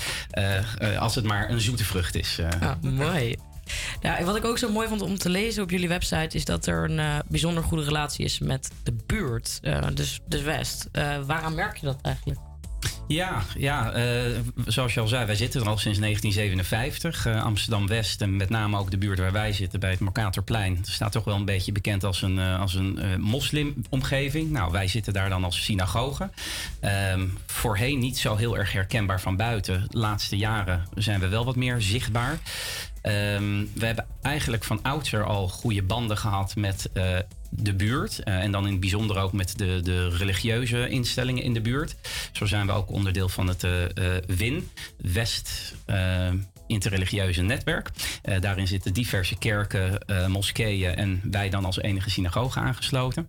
Als 0.99 1.15
het 1.15 1.25
maar 1.25 1.49
een 1.49 1.61
zoete 1.61 1.83
vrucht 1.83 2.15
is. 2.15 2.39
Ah, 2.59 2.71
mooi. 2.81 3.35
En 4.01 4.25
wat 4.25 4.35
ik 4.35 4.45
ook 4.45 4.57
zo 4.57 4.71
mooi 4.71 4.87
vond 4.87 5.01
om 5.01 5.17
te 5.17 5.29
lezen 5.29 5.63
op 5.63 5.69
jullie 5.69 5.87
website... 5.87 6.35
is 6.35 6.45
dat 6.45 6.65
er 6.65 6.91
een 6.91 7.21
bijzonder 7.27 7.63
goede 7.63 7.83
relatie 7.83 8.25
is 8.25 8.39
met 8.39 8.71
de 8.83 8.95
buurt. 9.05 9.59
eh, 9.61 9.87
dus, 9.93 10.19
dus 10.27 10.41
West. 10.41 10.87
Eh, 10.91 11.17
waaraan 11.25 11.55
merk 11.55 11.77
je 11.77 11.85
dat 11.85 11.97
eigenlijk? 12.01 12.39
Ja, 13.07 13.43
ja 13.57 13.91
eh, 13.91 14.39
zoals 14.65 14.93
je 14.93 14.99
al 14.99 15.07
zei, 15.07 15.25
wij 15.25 15.35
zitten 15.35 15.61
er 15.61 15.67
al 15.67 15.77
sinds 15.77 15.99
1957. 15.99 17.25
Eh, 17.25 17.43
Amsterdam-West 17.43 18.21
en 18.21 18.35
met 18.35 18.49
name 18.49 18.77
ook 18.77 18.91
de 18.91 18.97
buurt 18.97 19.19
waar 19.19 19.31
wij 19.31 19.53
zitten 19.53 19.79
bij 19.79 19.89
het 19.89 19.99
Mercatorplein. 19.99 20.79
staat 20.81 21.11
toch 21.11 21.23
wel 21.23 21.35
een 21.35 21.45
beetje 21.45 21.71
bekend 21.71 22.03
als 22.03 22.21
een, 22.21 22.39
eh, 22.39 22.59
als 22.59 22.73
een 22.73 23.21
moslimomgeving. 23.21 24.51
Nou, 24.51 24.71
wij 24.71 24.87
zitten 24.87 25.13
daar 25.13 25.29
dan 25.29 25.43
als 25.43 25.63
synagoge. 25.63 26.29
Ehm, 26.79 27.25
voorheen 27.45 27.99
niet 27.99 28.17
zo 28.17 28.35
heel 28.35 28.57
erg 28.57 28.71
herkenbaar 28.71 29.21
van 29.21 29.35
buiten. 29.35 29.85
De 29.89 29.97
laatste 29.97 30.37
jaren 30.37 30.85
zijn 30.95 31.19
we 31.19 31.27
wel 31.27 31.45
wat 31.45 31.55
meer 31.55 31.81
zichtbaar. 31.81 32.39
Ehm, 33.07 33.65
we 33.73 33.85
hebben 33.85 34.05
eigenlijk 34.21 34.63
van 34.63 34.79
oudsher 34.81 35.25
al 35.25 35.47
goede 35.47 35.83
banden 35.83 36.17
gehad 36.17 36.55
met 36.55 36.89
eh, 36.93 37.17
de 37.49 37.73
buurt. 37.73 38.19
eh, 38.23 38.35
en 38.35 38.51
dan 38.51 38.65
in 38.65 38.71
het 38.71 38.79
bijzonder 38.79 39.17
ook 39.17 39.33
met 39.33 39.57
de, 39.57 39.79
de 39.83 40.09
religieuze 40.09 40.89
instellingen 40.89 41.43
in 41.43 41.53
de 41.53 41.61
buurt. 41.61 41.95
Zo 42.31 42.45
zijn 42.45 42.65
we 42.65 42.71
ook 42.71 42.91
onderdeel 42.91 43.29
van 43.29 43.47
het 43.47 43.63
eh, 43.63 43.71
WIN, 44.27 44.69
West 44.97 45.75
Interreligieuze 46.67 47.41
Netwerk. 47.41 47.89
Daarin 48.39 48.67
zitten 48.67 48.93
diverse 48.93 49.37
kerken, 49.37 49.99
moskeeën 50.27 50.95
en 50.95 51.21
wij 51.31 51.49
dan 51.49 51.65
als 51.65 51.77
enige 51.77 52.09
synagoge 52.09 52.59
aangesloten. 52.59 53.27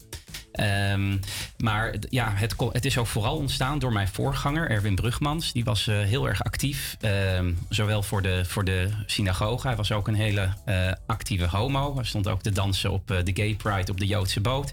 Ehm, 0.59 1.17
maar 1.59 1.95
ja, 2.11 2.33
het, 2.35 2.55
het 2.73 2.85
is 2.85 2.99
ook 2.99 3.07
vooral 3.07 3.37
ontstaan 3.37 3.79
door 3.79 3.93
mijn 3.93 4.09
voorganger, 4.09 4.71
Erwin 4.71 4.95
Brugmans. 4.95 5.53
Die 5.53 5.65
was 5.65 5.87
eh, 5.87 5.99
heel 5.99 6.29
erg 6.29 6.45
actief, 6.45 6.97
ehm, 7.01 7.53
zowel 7.69 8.03
voor 8.03 8.23
de, 8.23 8.45
voor 8.45 8.65
de 8.65 8.89
synagoge. 9.07 9.67
Hij 9.67 9.77
was 9.77 9.93
ook 9.93 10.09
een 10.09 10.15
hele 10.15 10.49
eh, 10.65 10.93
actieve 11.07 11.47
homo. 11.49 11.95
Hij 11.95 12.05
stond 12.05 12.29
ook 12.29 12.43
te 12.43 12.53
dansen 12.53 12.91
op 12.91 13.11
eh, 13.11 13.17
de 13.25 13.33
Gay 13.35 13.55
Pride 13.55 13.93
op 13.93 13.99
de 13.99 14.07
Joodse 14.07 14.41
boot. 14.41 14.73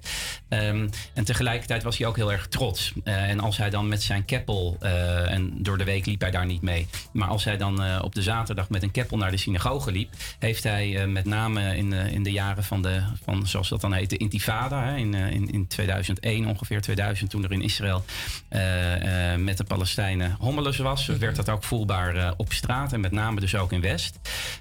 Ehm, 0.50 0.88
en 1.14 1.24
tegelijkertijd 1.24 1.84
was 1.84 1.98
hij 1.98 2.08
ook 2.08 2.16
heel 2.16 2.32
erg 2.32 2.48
trots. 2.48 2.94
En 3.04 3.40
als 3.40 3.58
hij 3.58 3.70
dan 3.70 3.88
met 3.88 4.04
zijn 4.04 4.26
keppel, 4.26 4.78
en 4.80 5.64
door 5.64 5.78
de 5.78 5.84
week 5.84 6.06
liep 6.06 6.22
hij 6.22 6.32
daar 6.32 6.46
niet 6.46 6.62
mee. 6.62 6.88
Maar 7.12 7.28
als 7.28 7.44
hij 7.44 7.58
dan 7.58 8.02
op 8.02 8.16
de 8.16 8.22
zaterdag 8.22 8.70
met 8.70 8.84
een 8.84 8.92
keppel 8.92 9.18
naar 9.18 9.32
de 9.32 9.38
synagoge 9.38 9.92
liep, 9.92 10.14
heeft 10.40 10.64
hij 10.64 11.08
met 11.08 11.26
name 11.26 11.78
in, 11.78 11.94
in 11.94 12.24
de 12.24 12.32
jaren 12.32 12.64
van, 12.64 12.82
de, 12.82 13.02
van, 13.24 13.48
zoals 13.48 13.70
dat 13.70 13.82
dan 13.82 13.94
heet, 13.94 14.10
de 14.10 14.18
intifada, 14.18 14.84
hè, 14.84 14.96
in, 14.96 15.14
in, 15.14 15.52
in 15.52 15.68
2001 15.76 16.48
ongeveer, 16.48 16.82
2000, 16.82 17.30
toen 17.30 17.44
er 17.44 17.52
in 17.52 17.62
Israël 17.62 18.04
eh, 18.50 19.34
eh, 19.34 19.40
met 19.40 19.58
de 19.58 19.64
Palestijnen 19.64 20.36
hommeles 20.40 20.78
was, 20.78 21.06
werd 21.06 21.36
dat 21.36 21.50
ook 21.50 21.64
voelbaar 21.64 22.16
eh, 22.16 22.32
op 22.38 22.54
straat 22.54 22.94
en 22.94 23.00
met 23.00 23.12
name 23.12 23.40
dus 23.40 23.56
ook 23.56 23.72
in 23.72 23.82
West. 23.82 24.20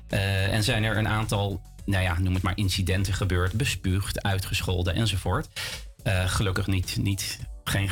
En 0.08 0.62
zijn 0.62 0.84
er 0.84 0.96
een 0.96 1.08
aantal, 1.08 1.62
nou 1.84 2.02
ja, 2.02 2.18
noem 2.18 2.34
het 2.34 2.42
maar 2.42 2.56
incidenten 2.56 3.14
gebeurd, 3.14 3.52
bespuugd, 3.52 4.22
uitgescholden 4.22 4.94
enzovoort. 4.94 5.48
Gelukkig 6.26 6.66
niet, 6.66 6.96
niet 7.00 7.38
geen, 7.64 7.90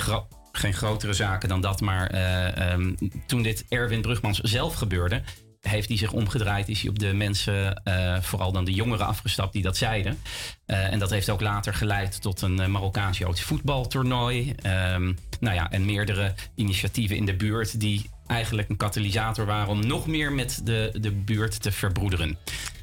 geen 0.53 0.75
grotere 0.75 1.13
zaken 1.13 1.49
dan 1.49 1.61
dat, 1.61 1.81
maar 1.81 2.07
eh, 2.07 2.73
ehm, 2.73 2.95
toen 3.27 3.43
dit 3.43 3.65
Erwin 3.69 4.01
Brugmans 4.01 4.39
zelf 4.39 4.75
gebeurde, 4.75 5.23
heeft 5.63 5.89
hij 5.89 5.97
zich 5.97 6.13
omgedraaid, 6.13 6.69
is 6.69 6.81
hij 6.81 6.91
op 6.91 6.99
de 6.99 7.13
mensen, 7.13 7.83
eh, 7.85 8.21
vooral 8.21 8.53
dan 8.53 8.65
de 8.65 8.73
jongeren 8.73 9.07
afgestapt 9.07 9.53
die 9.53 9.63
dat 9.63 9.77
zeiden. 9.77 10.19
Eh, 10.67 10.93
en 10.93 10.99
dat 10.99 11.11
heeft 11.11 11.31
ook 11.31 11.41
later 11.41 11.75
geleid 11.75 12.23
tot 12.23 12.43
een 12.43 12.61
eh, 12.61 12.67
Marokkaans-Joods 12.67 13.43
voetbaltoernooi. 13.43 14.55
Ehm, 14.63 15.13
nou 15.41 15.55
ja, 15.55 15.71
en 15.71 15.85
meerdere 15.85 16.35
initiatieven 16.55 17.17
in 17.17 17.27
de 17.27 17.35
buurt 17.35 17.81
die 17.81 18.11
eigenlijk 18.27 18.69
een 18.69 18.77
katalysator 18.77 19.47
waren 19.47 19.69
om 19.69 19.87
nog 19.87 20.07
meer 20.07 20.33
met 20.33 20.61
de, 20.65 20.91
de 21.01 21.11
buurt 21.11 21.63
te 21.63 21.73
verbroederen. 21.73 22.39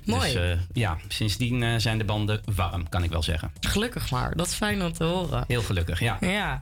Mooi. 0.06 0.34
Dus 0.34 0.57
ja, 0.73 0.97
sindsdien 1.07 1.81
zijn 1.81 1.97
de 1.97 2.03
banden 2.03 2.41
warm, 2.56 2.89
kan 2.89 3.03
ik 3.03 3.10
wel 3.10 3.23
zeggen. 3.23 3.51
Gelukkig 3.60 4.11
maar, 4.11 4.35
dat 4.35 4.47
is 4.47 4.53
fijn 4.53 4.84
om 4.84 4.93
te 4.93 5.03
horen. 5.03 5.43
Heel 5.47 5.61
gelukkig, 5.61 5.99
ja. 5.99 6.18
Ja. 6.22 6.61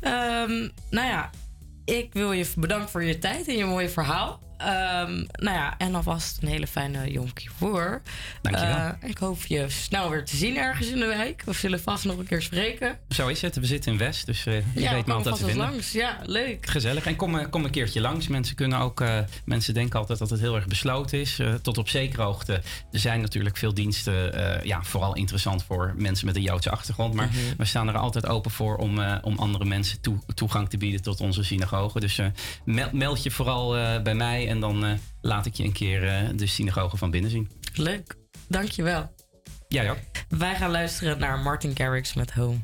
Ehm, 0.00 0.68
nou 0.90 1.06
ja, 1.06 1.30
ik 1.84 2.12
wil 2.12 2.32
je 2.32 2.50
bedanken 2.56 2.88
voor 2.88 3.04
je 3.04 3.18
tijd 3.18 3.48
en 3.48 3.56
je 3.56 3.64
mooie 3.64 3.88
verhaal. 3.88 4.40
Ehm, 4.64 5.12
nou 5.32 5.56
ja, 5.56 5.74
en 5.78 5.94
alvast 5.94 6.38
een 6.42 6.48
hele 6.48 6.66
fijne 6.66 7.10
Yom 7.12 7.32
Kippur. 7.32 8.02
Dankjewel. 8.42 8.76
Eh, 8.76 9.08
ik 9.10 9.18
hoop 9.18 9.42
je 9.44 9.64
snel 9.68 10.10
weer 10.10 10.24
te 10.24 10.36
zien 10.36 10.56
ergens 10.56 10.88
in 10.88 10.98
de 10.98 11.06
week. 11.06 11.42
We 11.44 11.52
zullen 11.52 11.80
vast 11.82 12.04
nog 12.04 12.18
een 12.18 12.26
keer 12.26 12.42
spreken. 12.42 12.98
Zo 13.08 13.28
is 13.28 13.42
het. 13.42 13.56
We 13.56 13.66
zitten 13.66 13.92
in 13.92 13.98
West, 13.98 14.26
dus 14.26 14.46
eh, 14.46 14.54
je 14.74 14.80
ja, 14.80 14.92
weet 14.94 15.06
me 15.06 15.12
altijd 15.12 15.36
te 15.36 15.44
vinden. 15.44 15.66
langs. 15.70 15.92
Ja, 15.92 16.18
leuk. 16.26 16.66
Gezellig. 16.66 17.06
En 17.06 17.16
kom, 17.16 17.38
eh, 17.38 17.46
kom 17.50 17.64
een 17.64 17.70
keertje 17.70 18.00
langs. 18.00 18.28
Mensen 18.28 18.54
kunnen 18.56 18.78
ook. 18.78 19.04
mensen 19.44 19.74
denken 19.74 19.98
altijd 19.98 20.18
dat 20.18 20.30
het 20.30 20.40
heel 20.40 20.54
erg 20.56 20.66
besloten 20.66 21.20
is. 21.20 21.40
Tot 21.62 21.78
op 21.78 21.88
zekere 21.88 22.22
hoogte. 22.22 22.52
Er 22.92 22.98
zijn 22.98 23.20
natuurlijk 23.20 23.56
veel 23.56 23.74
diensten. 23.74 24.30
ja, 24.66 24.82
vooral 24.82 25.14
interessant 25.14 25.64
voor 25.64 25.94
mensen 25.96 26.26
met 26.26 26.36
een 26.36 26.42
Joodse 26.42 26.70
achtergrond. 26.70 27.14
Maar 27.14 27.26
Mhm. 27.26 27.38
we 27.56 27.64
staan 27.64 27.88
er 27.88 27.96
altijd 27.96 28.26
open 28.26 28.50
voor 28.50 28.76
om, 28.76 29.00
om 29.22 29.38
andere 29.38 29.64
mensen 29.64 30.00
toe- 30.00 30.18
toegang 30.34 30.68
te 30.68 30.76
bieden 30.76 31.02
tot 31.02 31.20
onze 31.20 31.42
synagoge. 31.44 32.00
Dus 32.00 32.20
mel- 32.64 32.88
meld 32.92 33.22
je 33.22 33.30
vooral 33.30 33.70
bij 34.02 34.14
mij 34.14 34.46
en 34.52 34.60
dan 34.60 34.84
eh, 34.84 34.92
laat 35.20 35.46
ik 35.46 35.54
je 35.54 35.64
een 35.64 35.72
keer 35.72 36.08
eh, 36.08 36.28
de 36.34 36.46
synagoge 36.46 36.96
van 36.96 37.10
binnen 37.10 37.30
zien. 37.30 37.50
Leuk. 37.74 38.16
Dankjewel. 38.48 39.14
Jij 39.68 39.90
ook. 39.90 39.98
Wij 40.28 40.54
gaan 40.54 40.70
luisteren 40.70 41.18
naar 41.18 41.38
Martin 41.38 41.76
Garrix 41.76 42.14
met 42.14 42.32
Home. 42.32 42.58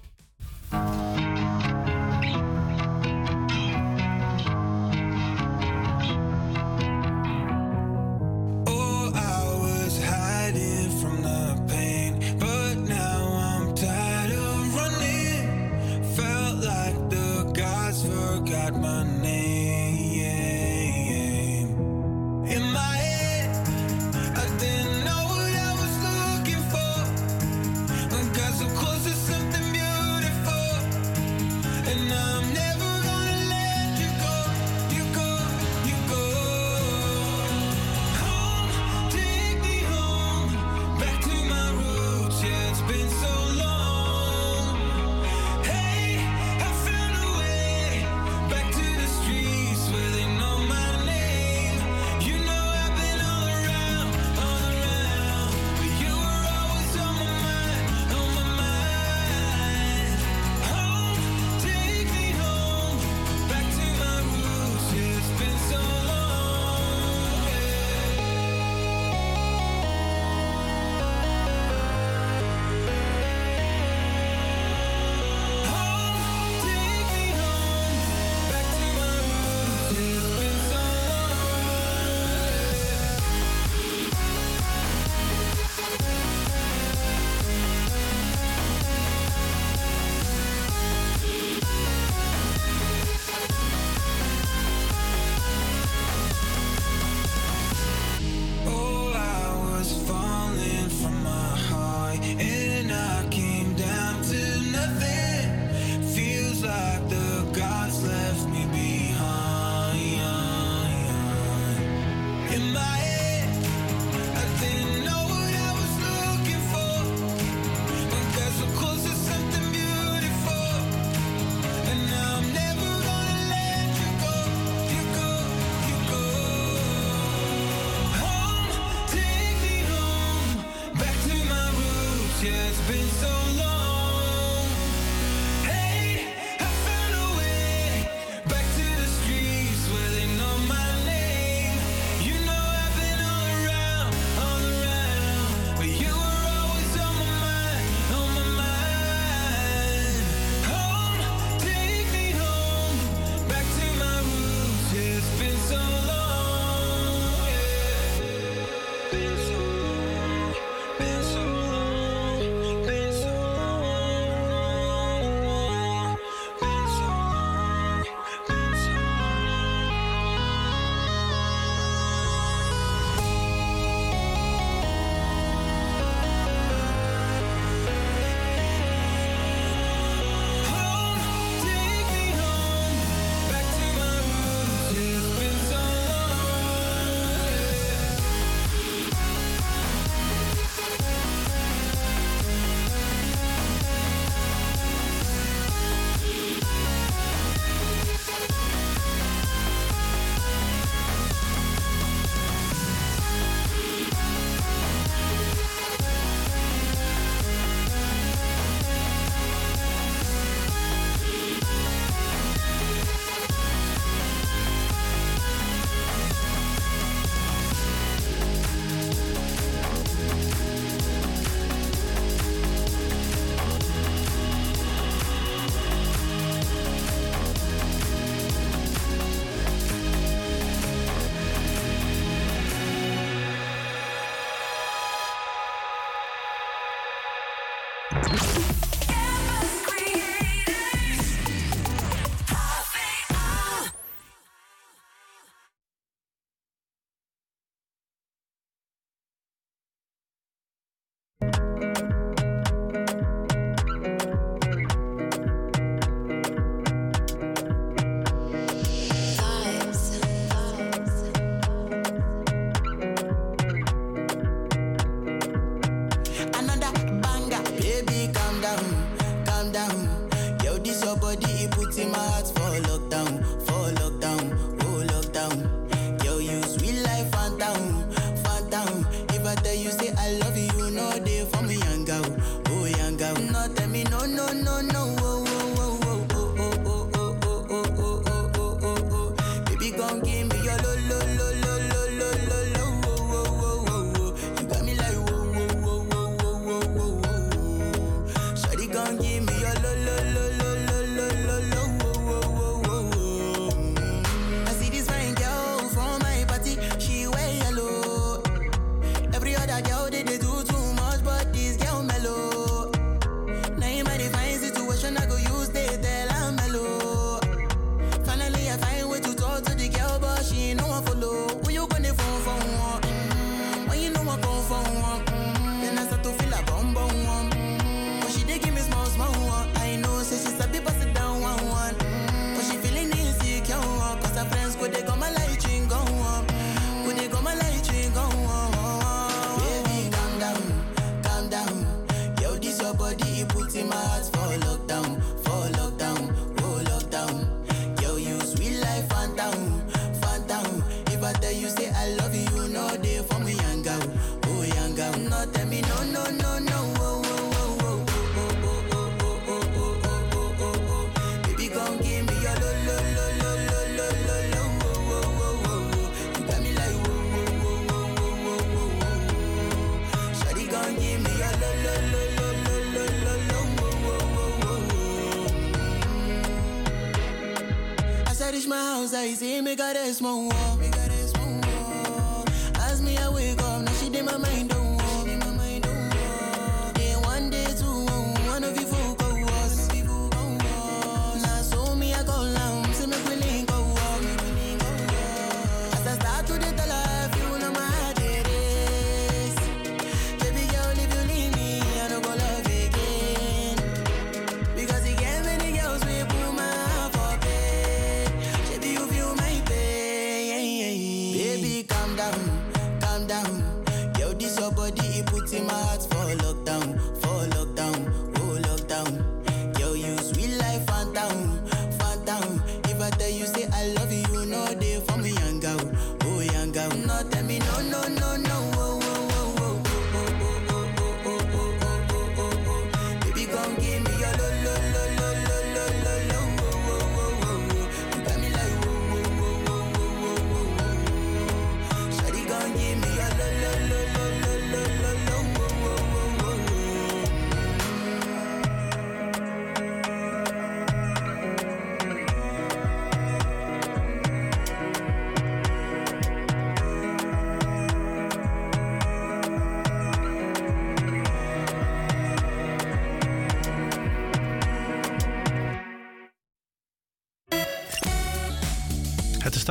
that 379.94 379.96
is. 379.96 380.57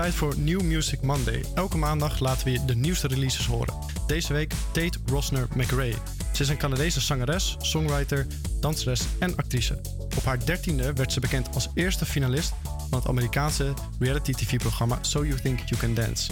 Tijd 0.08 0.20
voor 0.20 0.40
New 0.40 0.62
Music 0.62 1.02
Monday. 1.02 1.44
Elke 1.56 1.78
maandag 1.78 2.20
laten 2.20 2.46
we 2.46 2.52
je 2.52 2.66
de 2.66 2.76
nieuwste 2.76 3.08
releases 3.08 3.46
horen. 3.46 3.74
Deze 4.06 4.34
week 4.34 4.54
Tate 4.72 5.00
Rosner 5.06 5.48
McRae. 5.56 5.94
Ze 6.34 6.42
is 6.44 6.50
een 6.50 6.58
Canadese 6.58 7.02
zangeres, 7.02 7.56
songwriter, 7.60 8.28
danseres 8.60 9.02
en 9.20 9.36
actrice. 9.36 9.82
Op 10.18 10.24
haar 10.24 10.46
dertiende 10.46 10.94
werd 10.94 11.14
ze 11.14 11.20
bekend 11.20 11.54
als 11.54 11.70
eerste 11.74 12.06
finalist 12.06 12.54
van 12.90 13.00
het 13.00 13.08
Amerikaanse 13.08 13.74
reality 14.00 14.32
TV-programma 14.32 14.98
So 15.02 15.26
You 15.26 15.42
Think 15.42 15.60
You 15.60 15.82
Can 15.82 15.94
Dance. 15.94 16.32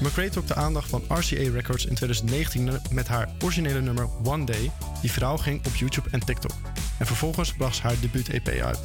McRae 0.00 0.30
trok 0.30 0.46
de 0.46 0.54
aandacht 0.54 0.90
van 0.90 1.02
RCA 1.08 1.50
Records 1.52 1.86
in 1.86 1.94
2019 1.94 2.80
met 2.90 3.08
haar 3.08 3.28
originele 3.42 3.80
nummer 3.80 4.08
One 4.24 4.44
Day, 4.44 4.70
die 5.00 5.12
viraal 5.12 5.38
ging 5.38 5.66
op 5.66 5.74
YouTube 5.74 6.08
en 6.10 6.24
TikTok. 6.24 6.54
En 6.98 7.06
vervolgens 7.06 7.52
bracht 7.52 7.76
ze 7.76 7.82
haar 7.82 8.00
debuut-EP 8.00 8.48
uit. 8.48 8.80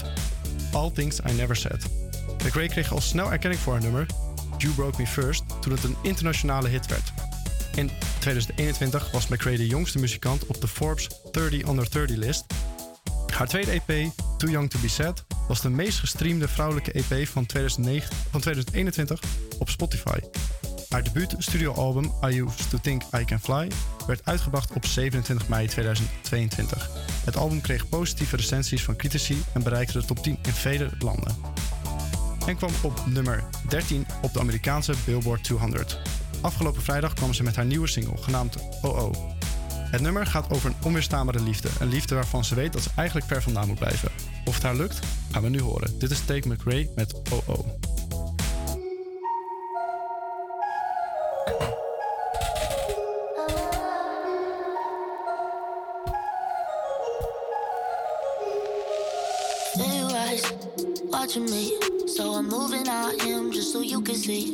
All 0.72 0.92
Things 0.92 1.20
I 1.30 1.32
Never 1.32 1.56
Said. 1.56 1.86
McRae 2.44 2.68
kreeg 2.68 2.92
al 2.92 3.02
snel 3.02 3.32
erkenning 3.32 3.62
voor 3.62 3.74
haar 3.74 3.82
nummer 3.82 4.06
You 4.62 4.74
Broke 4.74 5.02
Me 5.02 5.08
First 5.08 5.44
toen 5.62 5.72
het 5.72 5.84
een 5.84 5.96
internationale 6.02 6.68
hit 6.68 6.86
werd. 6.86 7.14
In 7.76 7.92
2021 8.20 9.12
was 9.12 9.28
McRae 9.28 9.58
de 9.58 9.68
jongste 9.68 10.00
muzikant 10.00 10.46
op 10.46 10.62
de 10.62 10.68
Forbes 10.68 11.10
30 11.32 11.68
Under 11.68 11.92
30 11.92 12.18
list. 12.18 12.46
Haar 13.34 13.48
tweede 13.48 13.72
EP, 13.72 14.12
Too 14.38 14.50
Young 14.50 14.70
To 14.70 14.80
Be 14.80 14.88
Sad, 14.88 15.26
was 15.48 15.62
de 15.62 15.70
meest 15.70 16.00
gestreamde 16.00 16.48
vrouwelijke 16.48 16.92
EP 16.92 17.28
van, 17.28 17.46
2009, 17.46 18.16
van 18.30 18.42
2021 18.42 19.22
op 19.60 19.70
Spotify. 19.70 20.20
Haar 20.90 21.04
debuut 21.04 21.36
studioalbum 21.38 22.12
I 22.26 22.42
Used 22.42 22.70
To 22.70 22.78
Think 22.82 23.04
I 23.20 23.26
Can 23.26 23.40
Fly 23.40 23.72
werd 24.08 24.22
uitgebracht 24.24 24.72
op 24.74 24.86
27 24.86 25.48
mei 25.48 25.68
2022. 25.68 26.90
Het 27.26 27.38
album 27.38 27.62
kreeg 27.62 27.90
positieve 27.90 28.36
recensies 28.36 28.84
van 28.84 28.96
critici 28.96 29.44
en 29.54 29.64
bereikte 29.64 30.00
de 30.00 30.06
top 30.06 30.24
10 30.24 30.38
in 30.42 30.54
vele 30.54 30.90
landen 31.00 31.61
en 32.46 32.56
kwam 32.56 32.72
op 32.82 33.06
nummer 33.06 33.44
13 33.68 34.06
op 34.22 34.34
de 34.34 34.40
Amerikaanse 34.40 34.94
Billboard 35.06 35.44
200. 35.44 36.00
Afgelopen 36.42 36.82
vrijdag 36.82 37.14
kwam 37.14 37.34
ze 37.34 37.44
met 37.44 37.56
haar 37.56 37.66
nieuwe 37.66 37.88
single, 37.88 38.18
genaamd 38.18 38.56
OO. 38.82 39.12
Het 39.74 40.02
nummer 40.02 40.26
gaat 40.26 40.50
over 40.50 40.70
een 40.70 40.76
onweerstaanbare 40.84 41.42
liefde. 41.42 41.70
Een 41.80 41.90
liefde 41.90 42.16
waarvan 42.16 42.46
ze 42.46 42.56
weet 42.56 42.74
dat 42.74 42.82
ze 42.82 42.90
eigenlijk 42.96 43.28
ver 43.28 43.42
vandaan 43.42 43.68
moet 43.68 43.80
blijven. 43.80 44.12
Of 44.46 44.54
het 44.54 44.64
haar 44.64 44.76
lukt, 44.76 45.00
gaan 45.32 45.42
we 45.42 45.50
nu 45.50 45.62
horen. 45.62 46.00
Dit 46.00 46.12
is 46.12 46.26
Take 46.26 46.48
McRae 46.48 46.90
met 46.96 47.22
OO. 47.32 47.66
Me. 61.40 61.81
Moving 62.52 62.86
out 62.90 63.22
him 63.22 63.50
just 63.50 63.72
so 63.72 63.80
you 63.80 64.02
can 64.02 64.16
see. 64.16 64.54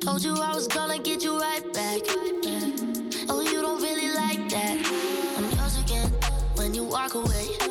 Told 0.00 0.22
you 0.22 0.34
I 0.36 0.54
was 0.54 0.68
gonna 0.68 0.96
get 0.96 1.24
you 1.24 1.40
right 1.40 1.64
back. 1.74 2.02
Oh, 3.28 3.40
you 3.40 3.60
don't 3.62 3.82
really 3.82 4.14
like 4.14 4.48
that. 4.50 4.78
I'm 5.36 5.50
yours 5.58 5.76
again 5.80 6.08
when 6.54 6.72
you 6.72 6.84
walk 6.84 7.14
away. 7.14 7.65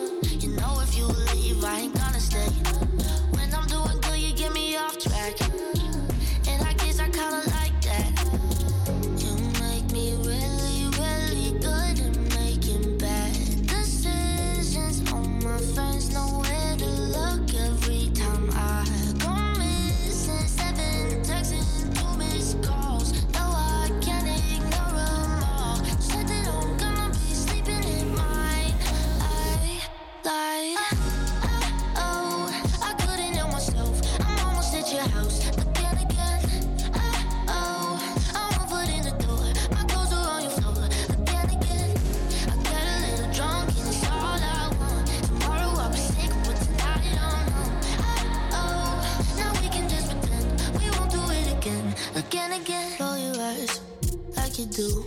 Again, 52.16 52.52
again. 52.54 52.92
Roll 53.00 53.18
your 53.18 53.42
eyes 53.42 53.82
like 54.38 54.58
you 54.58 54.66
do. 54.66 55.04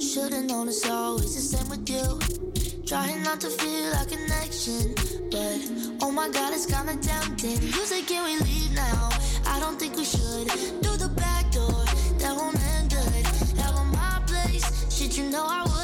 Should've 0.00 0.44
known 0.44 0.68
it's 0.68 0.88
always 0.88 1.34
the 1.34 1.42
same 1.42 1.68
with 1.68 1.88
you. 1.88 2.84
Trying 2.86 3.22
not 3.22 3.40
to 3.40 3.50
feel 3.50 3.92
a 3.92 4.04
connection, 4.04 4.94
but 5.30 5.58
oh 6.02 6.12
my 6.12 6.28
god, 6.28 6.52
it's 6.52 6.66
kinda 6.66 6.96
tempting. 6.96 7.62
You 7.62 7.84
say, 7.86 8.02
can 8.02 8.24
we 8.24 8.36
leave 8.44 8.72
now? 8.74 9.10
I 9.46 9.58
don't 9.60 9.78
think 9.78 9.96
we 9.96 10.04
should. 10.04 10.50
Through 10.82 10.98
the 10.98 11.12
back 11.16 11.50
door, 11.50 11.84
that 12.18 12.36
won't 12.36 12.60
end 12.76 12.90
good. 12.90 13.26
Hell 13.58 13.76
on 13.76 13.90
my 13.92 14.22
place, 14.26 14.66
shit, 14.94 15.16
you 15.18 15.24
know 15.30 15.46
I 15.48 15.62
would. 15.62 15.83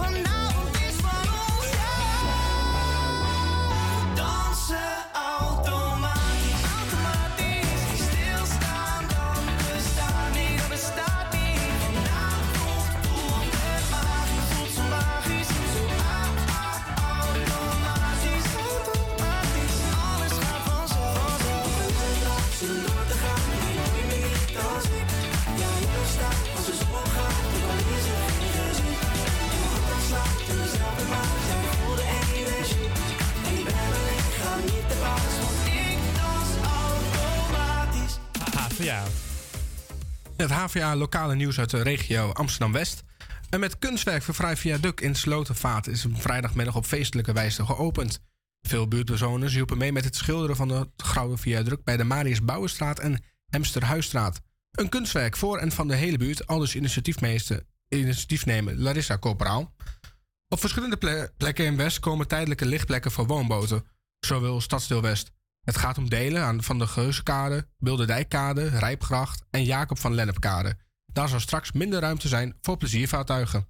HVA 40.61 40.95
lokale 40.95 41.35
nieuws 41.35 41.59
uit 41.59 41.69
de 41.69 41.81
regio 41.81 42.31
Amsterdam-West. 42.31 43.03
En 43.49 43.59
met 43.59 43.79
kunstwerk 43.79 44.23
voor 44.23 44.33
Vrij 44.33 44.57
Viaduct 44.57 45.01
in 45.01 45.15
Slotenvaart 45.15 45.87
is 45.87 46.03
een 46.03 46.17
vrijdagmiddag 46.17 46.75
op 46.75 46.85
feestelijke 46.85 47.33
wijze 47.33 47.65
geopend. 47.65 48.21
Veel 48.61 48.87
buurtbewoners 48.87 49.53
hielpen 49.53 49.77
mee 49.77 49.91
met 49.91 50.03
het 50.03 50.15
schilderen 50.15 50.55
van 50.55 50.69
het 50.69 50.89
Gouden 50.97 51.37
Viaduct 51.37 51.83
bij 51.83 51.97
de 51.97 52.03
Marius 52.03 52.43
Bouwenstraat 52.43 52.99
en 52.99 53.23
Hemsterhuisstraat. 53.49 54.41
Een 54.71 54.89
kunstwerk 54.89 55.37
voor 55.37 55.57
en 55.57 55.71
van 55.71 55.87
de 55.87 55.95
hele 55.95 56.17
buurt, 56.17 56.47
aldus 56.47 56.75
initiatiefmeester, 56.75 57.63
initiatiefnemer 57.89 58.75
Larissa 58.75 59.17
Corporaal. 59.17 59.73
Op 60.47 60.59
verschillende 60.59 60.97
ple- 60.97 61.31
plekken 61.37 61.65
in 61.65 61.77
West 61.77 61.99
komen 61.99 62.27
tijdelijke 62.27 62.65
lichtplekken 62.65 63.11
voor 63.11 63.27
woonboten, 63.27 63.85
zowel 64.19 64.61
Stadsdeel 64.61 65.01
West. 65.01 65.31
Het 65.61 65.77
gaat 65.77 65.97
om 65.97 66.09
delen 66.09 66.43
aan 66.43 66.63
van 66.63 66.79
de 66.79 66.87
Geuzenkade, 66.87 67.67
Bilderdijkkade, 67.77 68.67
Rijpgracht 68.67 69.43
en 69.49 69.63
Jacob 69.63 69.99
van 69.99 70.13
Lennepkade. 70.13 70.77
Daar 71.05 71.29
zal 71.29 71.39
straks 71.39 71.71
minder 71.71 71.99
ruimte 71.99 72.27
zijn 72.27 72.57
voor 72.61 72.77
pleziervaartuigen. 72.77 73.67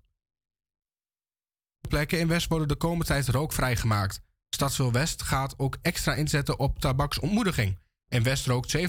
Plekken 1.88 2.20
in 2.20 2.28
West 2.28 2.48
worden 2.48 2.68
de 2.68 2.76
komende 2.76 3.06
tijd 3.06 3.28
rookvrij 3.28 3.76
gemaakt. 3.76 4.22
Stadsdeel 4.50 4.92
West 4.92 5.22
gaat 5.22 5.54
ook 5.58 5.78
extra 5.82 6.14
inzetten 6.14 6.60
op 6.60 6.80
tabaksontmoediging. 6.80 7.80
In 8.08 8.24
West 8.24 8.46
rookt 8.46 8.78
27% 8.78 8.82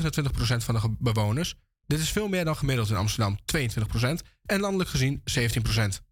van 0.57 0.74
de 0.74 0.97
bewoners. 0.99 1.55
Dit 1.87 2.01
is 2.01 2.12
veel 2.12 2.29
meer 2.29 2.45
dan 2.45 2.57
gemiddeld 2.57 2.91
in 2.91 2.97
Amsterdam, 2.97 3.39
22%. 3.57 4.27
En 4.45 4.61
landelijk 4.61 4.91
gezien 4.91 5.23
17%. 5.24 6.03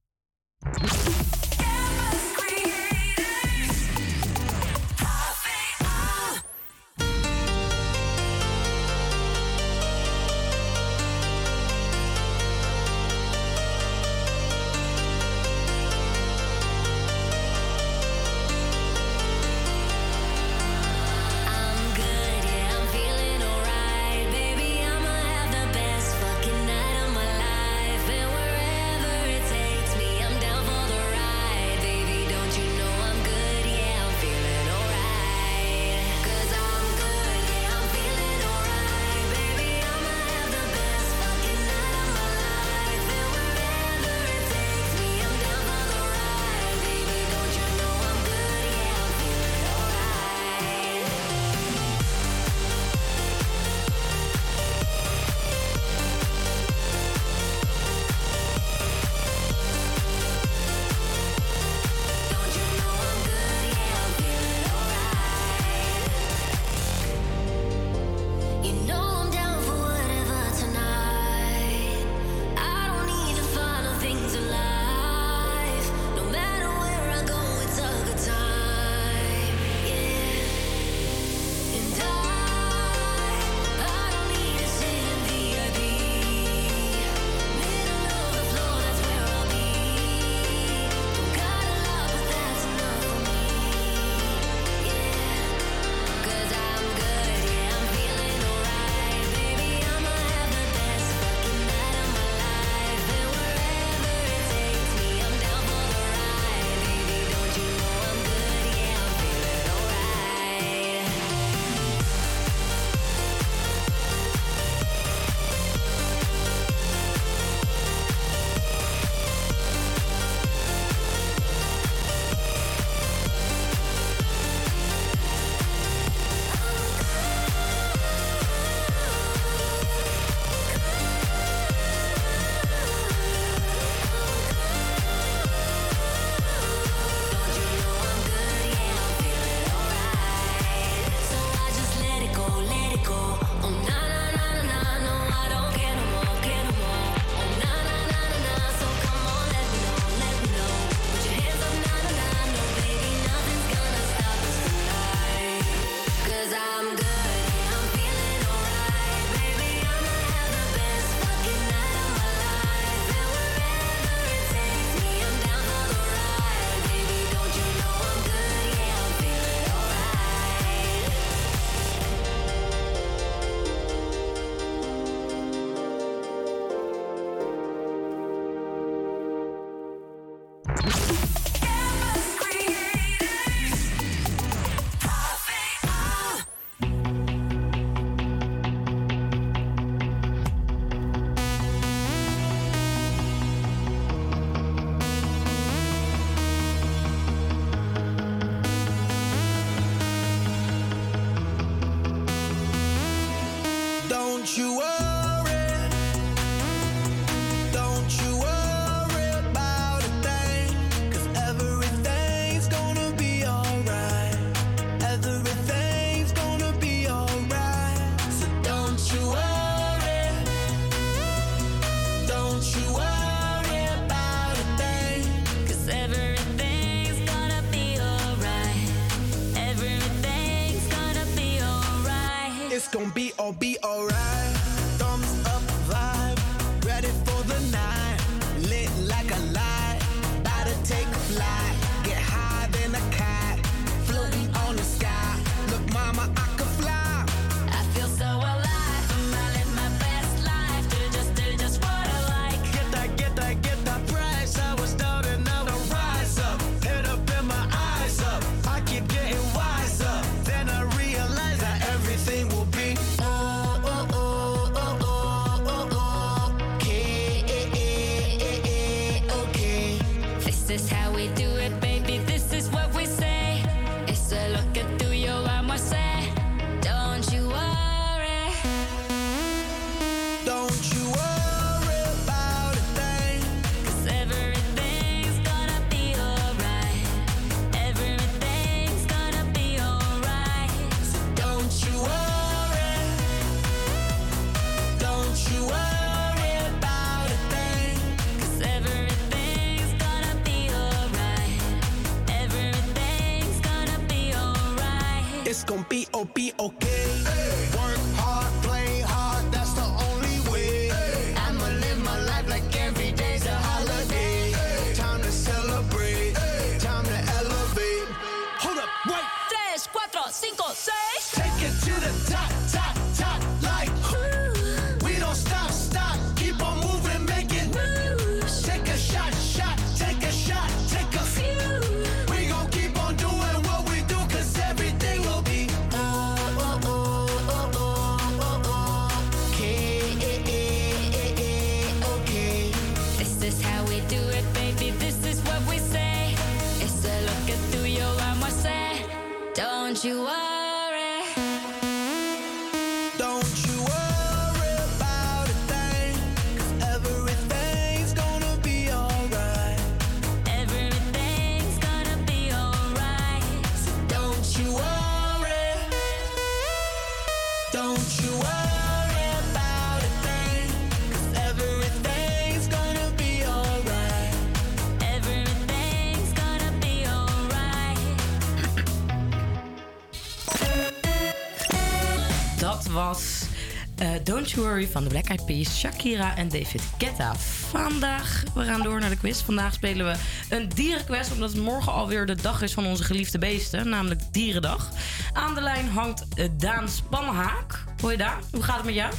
Don't 384.31 384.51
You 384.51 384.67
Worry 384.67 384.89
van 384.89 385.03
de 385.03 385.09
Black 385.09 385.29
Eyed 385.29 385.47
Peas, 385.47 385.79
Shakira 385.79 386.37
en 386.37 386.49
David 386.49 386.83
Guetta. 386.99 387.35
Vandaag, 387.37 388.45
we 388.55 388.65
gaan 388.65 388.83
door 388.83 389.01
naar 389.01 389.11
de 389.11 389.17
quiz. 389.17 389.43
Vandaag 389.43 389.75
spelen 389.75 390.07
we 390.07 390.15
een 390.57 390.69
dierenquest, 390.69 391.33
omdat 391.33 391.53
het 391.53 391.63
morgen 391.63 391.93
alweer 391.93 392.27
de 392.27 392.35
dag 392.35 392.63
is 392.63 392.73
van 392.73 392.87
onze 392.87 393.05
geliefde 393.05 393.39
beesten, 393.39 393.89
namelijk 393.89 394.21
Dierendag. 394.33 394.91
Aan 395.33 395.55
de 395.55 395.61
lijn 395.61 395.89
hangt 395.89 396.25
eh, 396.35 396.49
Daan 396.57 396.89
Spanhaak. 396.89 397.85
Hoi 398.01 398.17
Daan, 398.17 398.41
hoe 398.53 398.63
gaat 398.63 398.77
het 398.77 398.85
met 398.85 398.95
jou? 398.95 399.13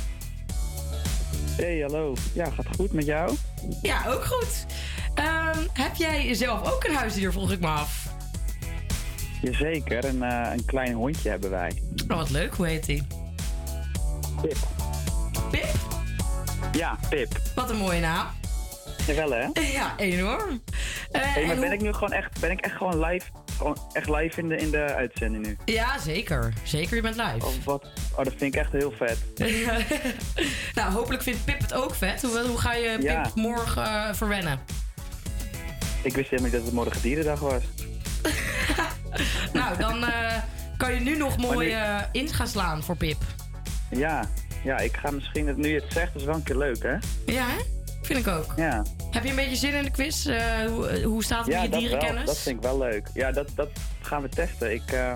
Hey, 1.57 1.79
hallo. 1.79 2.15
Ja, 2.33 2.49
gaat 2.49 2.75
goed 2.75 2.93
met 2.93 3.05
jou? 3.05 3.35
Ja, 3.81 4.03
ook 4.07 4.25
goed. 4.25 4.65
Ehm, 5.15 5.59
heb 5.73 5.95
jij 5.95 6.33
zelf 6.33 6.73
ook 6.73 6.83
een 6.83 6.95
huisdier, 6.95 7.31
vroeg 7.31 7.51
ik 7.51 7.59
me 7.59 7.67
af. 7.67 8.07
Jazeker, 9.41 10.05
een, 10.05 10.23
eh, 10.23 10.51
een 10.53 10.65
klein 10.65 10.93
hondje 10.93 11.29
hebben 11.29 11.49
wij. 11.49 11.81
Oh, 12.07 12.17
wat 12.17 12.29
leuk, 12.29 12.53
hoe 12.55 12.67
heet 12.67 12.85
die? 12.85 13.03
Pip. 14.41 14.49
Pip? 14.49 14.80
Ja, 16.71 16.97
Pip. 17.09 17.39
Wat 17.55 17.69
een 17.69 17.75
mooie 17.77 17.99
naam. 17.99 18.27
Jawel, 19.07 19.31
hè? 19.31 19.61
Ja, 19.61 19.93
enorm. 19.97 20.61
Hey, 21.11 21.21
maar 21.45 21.55
en 21.55 21.59
ben 21.59 21.65
hoe- 21.65 21.73
ik 21.75 21.81
nu 21.81 21.93
gewoon 21.93 22.11
echt, 22.11 22.39
ben 22.39 22.51
ik 22.51 22.59
echt 22.59 22.75
gewoon 22.75 22.99
live, 23.05 23.25
gewoon 23.57 23.77
echt 23.93 24.09
live 24.09 24.39
in 24.39 24.49
de, 24.49 24.55
in 24.55 24.71
de 24.71 24.93
uitzending 24.95 25.45
nu? 25.45 25.57
Ja, 25.65 25.99
zeker. 25.99 26.53
Zeker, 26.63 26.95
je 26.95 27.01
bent 27.01 27.15
live. 27.15 27.45
Oh, 27.45 27.51
wat? 27.63 27.85
Oh, 28.11 28.23
dat 28.23 28.33
vind 28.37 28.55
ik 28.55 28.55
echt 28.55 28.71
heel 28.71 28.93
vet. 28.97 29.17
nou, 30.75 30.91
hopelijk 30.93 31.23
vindt 31.23 31.45
Pip 31.45 31.59
het 31.61 31.73
ook 31.73 31.95
vet. 31.95 32.21
Hoe, 32.21 32.39
hoe 32.47 32.57
ga 32.59 32.73
je 32.73 32.91
Pip 32.95 33.01
Ja. 33.01 33.31
morgen 33.35 33.83
eh, 33.83 34.13
verwennen? 34.13 34.59
Ik 36.03 36.13
wist 36.15 36.29
helemaal 36.29 36.51
niet 36.51 36.59
dat 36.59 36.65
het 36.65 36.73
morgen 36.75 37.01
dierendag 37.01 37.39
was. 37.39 37.63
nou, 39.53 39.77
dan 39.77 40.03
eh, 40.05 40.37
kan 40.77 40.93
je 40.93 40.99
nu 40.99 41.17
nog 41.17 41.37
mooi 41.37 41.71
eh, 41.71 41.95
in 42.11 42.27
gaan 42.33 42.47
slaan 42.47 42.83
voor 42.83 42.95
Pip. 42.95 43.17
Ja, 43.89 44.29
ja, 44.63 44.77
ik 44.77 44.97
ga 44.97 45.11
misschien, 45.11 45.47
het, 45.47 45.57
nu 45.57 45.67
je 45.67 45.79
het 45.79 45.93
zegt, 45.93 46.15
is 46.15 46.23
wel 46.23 46.35
een 46.35 46.43
keer 46.43 46.57
leuk, 46.57 46.83
hè? 46.83 46.95
Ja, 47.25 47.45
hè? 47.47 47.57
Vind 48.01 48.19
ik 48.19 48.27
ook. 48.27 48.53
Ja. 48.55 48.85
Heb 49.11 49.23
je 49.23 49.29
een 49.29 49.35
beetje 49.35 49.55
zin 49.55 49.73
in 49.73 49.83
de 49.83 49.91
quiz? 49.91 50.25
Eh, 50.25 50.37
hoe, 50.65 51.01
hoe 51.03 51.23
staat 51.23 51.45
het 51.45 51.53
ja, 51.53 51.61
met 51.61 51.65
je 51.65 51.71
dat 51.71 51.81
wel. 51.81 51.89
dierenkennis? 51.89 52.25
Dat 52.25 52.37
vind 52.37 52.55
ik 52.55 52.63
wel 52.63 52.77
leuk. 52.77 53.07
Ja, 53.13 53.31
dat, 53.31 53.49
dat 53.55 53.69
gaan 54.01 54.21
we 54.21 54.29
testen. 54.29 54.73
Ik, 54.73 54.91
eh, 54.91 55.13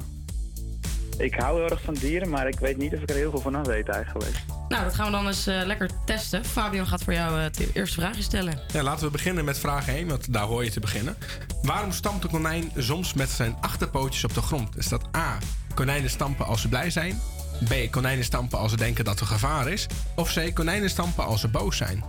ik 1.17 1.35
hou 1.35 1.59
heel 1.59 1.69
erg 1.69 1.81
van 1.81 1.93
dieren, 1.93 2.29
maar 2.29 2.47
ik 2.47 2.59
weet 2.59 2.77
niet 2.77 2.93
of 2.93 2.99
ik 3.01 3.09
er 3.09 3.15
heel 3.15 3.29
veel 3.29 3.39
van 3.39 3.55
af 3.55 3.65
weet 3.67 3.89
eigenlijk. 3.89 4.35
Nou, 4.69 4.83
dat 4.83 4.93
gaan 4.95 5.05
we 5.05 5.11
dan 5.11 5.27
eens 5.27 5.47
eh, 5.47 5.61
lekker 5.65 5.89
testen. 6.05 6.45
Fabian 6.45 6.87
gaat 6.87 7.03
voor 7.03 7.13
jou 7.13 7.39
eh, 7.39 7.45
de 7.51 7.69
eerste 7.73 7.99
vraagje 8.01 8.21
stellen. 8.21 8.59
Ja, 8.73 8.83
laten 8.83 9.05
we 9.05 9.11
beginnen 9.11 9.45
met 9.45 9.59
vraag 9.59 9.87
1, 9.87 10.07
want 10.07 10.33
daar 10.33 10.43
hoor 10.43 10.63
je 10.63 10.71
te 10.71 10.79
beginnen. 10.79 11.15
Waarom 11.61 11.91
stampt 11.91 12.23
een 12.23 12.29
konijn 12.29 12.71
soms 12.77 13.13
met 13.13 13.29
zijn 13.29 13.55
achterpootjes 13.61 14.23
op 14.23 14.33
de 14.33 14.41
grond? 14.41 14.77
Is 14.77 14.87
dat 14.87 15.15
A. 15.15 15.37
Konijnen 15.73 16.09
stampen 16.09 16.45
als 16.45 16.61
ze 16.61 16.69
blij 16.69 16.89
zijn? 16.89 17.21
B. 17.63 17.91
Konijnen 17.91 18.25
stampen 18.25 18.59
als 18.59 18.71
ze 18.71 18.77
denken 18.77 19.05
dat 19.05 19.19
er 19.19 19.25
gevaar 19.25 19.67
is? 19.69 19.87
Of 20.15 20.33
C. 20.33 20.53
Konijnen 20.53 20.89
stampen 20.89 21.25
als 21.25 21.41
ze 21.41 21.47
boos 21.47 21.77
zijn? 21.77 22.03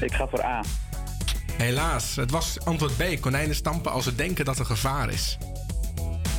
Ik 0.00 0.12
ga 0.14 0.26
voor 0.28 0.44
A. 0.44 0.62
Helaas, 1.56 2.16
het 2.16 2.30
was 2.30 2.56
antwoord 2.64 2.96
B. 2.96 3.20
Konijnen 3.20 3.54
stampen 3.54 3.92
als 3.92 4.04
ze 4.04 4.14
denken 4.14 4.44
dat 4.44 4.58
er 4.58 4.64
gevaar 4.66 5.10
is. 5.10 5.38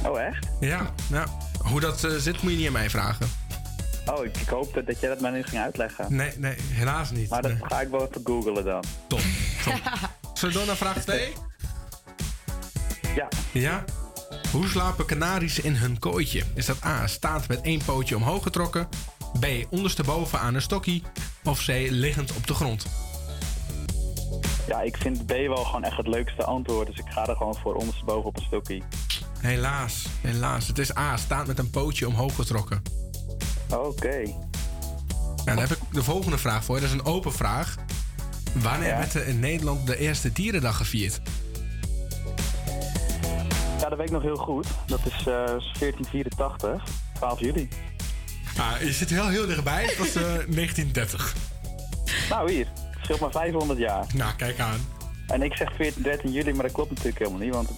Oh, 0.06 0.20
echt? 0.22 0.48
Ja, 0.60 0.90
nou, 1.08 1.28
hoe 1.58 1.80
dat 1.80 2.04
eh, 2.04 2.12
zit 2.16 2.42
moet 2.42 2.52
je 2.52 2.58
niet 2.58 2.68
aan 2.68 2.74
mij 2.74 2.90
vragen. 2.90 3.30
Oh, 4.06 4.26
ik, 4.26 4.38
ik 4.38 4.48
hoopte 4.48 4.84
dat 4.84 5.00
jij 5.00 5.10
dat 5.10 5.20
mij 5.22 5.32
nu 5.32 5.44
ging 5.44 5.62
uitleggen. 5.62 6.06
Nee, 6.16 6.32
nee, 6.38 6.56
helaas 6.72 7.12
niet. 7.12 7.30
Maar 7.30 7.42
dat 7.42 7.52
Nee. 7.52 7.62
ga 7.64 7.82
ik 7.82 7.88
wel 7.90 8.08
even 8.10 8.22
googlen 8.24 8.66
dan. 8.66 8.84
Top. 9.08 9.20
Zullen 10.34 10.54
we 10.54 10.60
door 10.60 10.66
naar 10.68 10.76
vraag 10.76 10.98
2? 10.98 11.34
Ja. 13.16 13.28
Ja? 13.52 13.84
Hoe 14.52 14.68
slapen 14.68 15.06
kanaries 15.06 15.60
in 15.60 15.76
hun 15.76 16.00
kooitje? 16.00 16.44
Is 16.54 16.66
dat 16.66 16.84
A. 16.86 17.08
Staand 17.08 17.48
met 17.48 17.62
één 17.62 17.82
pootje 17.86 18.16
omhoog 18.16 18.44
getrokken? 18.44 18.90
B. 19.40 19.46
Ondersteboven 19.70 20.40
aan 20.40 20.56
een 20.56 20.62
stokkie? 20.62 21.04
Of 21.44 21.66
C. 21.66 21.68
Liggend 21.90 22.36
op 22.36 22.48
de 22.48 22.54
grond? 22.54 22.86
Ja, 24.68 24.82
ik 24.82 24.98
vind 24.98 25.26
B 25.26 25.30
wel 25.30 25.64
gewoon 25.64 25.84
echt 25.84 25.98
het 25.98 26.08
leukste 26.08 26.44
antwoord. 26.44 26.88
Dus 26.88 26.98
ik 26.98 27.06
ga 27.10 27.28
er 27.28 27.36
gewoon 27.36 27.56
voor 27.56 27.76
ondersteboven 27.76 28.26
op 28.26 28.38
een 28.38 28.44
stokkie. 28.44 28.84
Helaas, 29.40 30.06
helaas. 30.22 30.68
Het 30.68 30.78
is 30.78 30.98
A. 30.98 31.18
Staand 31.18 31.48
met 31.48 31.60
een 31.60 31.70
pootje 31.70 32.08
omhoog 32.08 32.36
getrokken. 32.36 32.82
Oké. 33.70 34.24
Nou, 35.36 35.46
dan 35.46 35.58
heb 35.58 35.72
ik 35.72 35.80
de 35.92 36.04
volgende 36.04 36.38
vraag 36.38 36.64
voor 36.64 36.76
je. 36.76 36.82
Dat 36.82 36.90
is 36.90 36.98
een 36.98 37.06
open 37.06 37.34
vraag. 37.34 37.76
Wanneer 38.54 38.98
werd 38.98 39.14
er 39.14 39.28
in 39.28 39.40
Nederland 39.40 39.88
de 39.88 39.98
eerste 39.98 40.32
dierendag 40.32 40.78
gevierd? 40.78 41.22
Ja, 43.82 43.90
dat 43.90 43.98
weet 43.98 44.08
ik 44.08 44.14
nog 44.14 44.22
heel 44.22 44.36
goed. 44.36 44.68
Dat 44.86 45.00
is 45.06 45.18
eh, 45.18 45.26
1484, 45.26 46.84
12 47.14 47.40
juli. 47.40 47.70
Ah, 48.58 48.82
je 48.82 48.92
zit 48.92 49.10
heel, 49.10 49.28
heel 49.28 49.46
dichtbij. 49.46 49.84
Het 49.86 49.98
was 49.98 50.16
eh, 50.16 50.22
1930. 50.56 51.36
Nou, 52.30 52.52
hier. 52.52 52.68
Het 52.76 53.04
scheelt 53.04 53.20
maar 53.20 53.32
500 53.32 53.80
jaar. 53.80 54.06
Nou, 54.14 54.36
kijk 54.36 54.60
aan. 54.60 54.88
En 55.28 55.42
ik 55.42 55.56
zeg 55.56 55.76
14, 55.76 56.04
13 56.04 56.32
juli, 56.32 56.54
maar 56.54 56.64
dat 56.64 56.72
klopt 56.72 56.90
natuurlijk 56.90 57.18
helemaal 57.18 57.40
niet. 57.40 57.54
Want, 57.54 57.70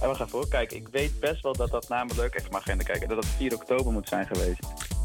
wacht 0.00 0.20
even 0.20 0.28
hoor. 0.30 0.48
Kijk, 0.48 0.72
ik 0.72 0.88
weet 0.88 1.20
best 1.20 1.42
wel 1.42 1.52
dat 1.56 1.70
dat 1.70 1.88
namelijk, 1.88 2.34
even 2.34 2.50
mijn 2.50 2.62
agenda 2.62 2.84
kijken, 2.84 3.08
dat 3.08 3.16
het 3.16 3.32
4 3.36 3.54
oktober 3.54 3.92
moet 3.92 4.08
zijn 4.08 4.26
geweest. 4.26 4.60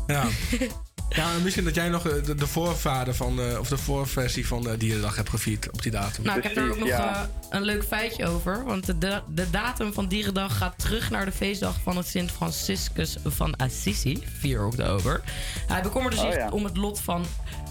Ja. 0.07 0.23
ja, 1.09 1.27
misschien 1.43 1.63
dat 1.63 1.75
jij 1.75 1.89
nog 1.89 2.07
eh, 2.07 2.23
de, 2.23 2.35
de 2.35 2.47
voorvader 2.47 3.15
van, 3.15 3.39
eh, 3.39 3.59
of 3.59 3.67
de 3.67 3.77
voorversie 3.77 4.47
van 4.47 4.63
de 4.63 4.77
Dierendag 4.77 5.15
hebt 5.15 5.30
gevierd 5.30 5.71
op 5.71 5.81
die 5.81 5.91
datum. 5.91 6.23
Nou, 6.23 6.38
ik 6.38 6.43
heb 6.43 6.55
er 6.55 6.71
ook 6.71 6.80
nog 6.80 6.88
eh, 6.88 7.21
een 7.49 7.61
leuk 7.61 7.84
feitje 7.84 8.27
over. 8.27 8.63
Want 8.65 8.85
de, 8.85 8.97
de, 8.97 9.21
de 9.27 9.49
datum 9.49 9.93
van 9.93 10.07
Dierendag 10.07 10.57
gaat 10.57 10.80
terug 10.80 11.09
naar 11.09 11.25
de 11.25 11.31
feestdag 11.31 11.75
van 11.84 11.97
het 11.97 12.07
Sint 12.07 12.31
Franciscus 12.31 13.17
van 13.23 13.55
Assisi, 13.55 14.23
4 14.39 14.65
oktober. 14.65 15.21
Hij 15.67 15.81
bekommerde 15.81 16.17
zich 16.17 16.25
Oh, 16.25 16.34
ja. 16.34 16.49
om 16.49 16.63
het 16.63 16.77
lot 16.77 16.99
van 16.99 17.25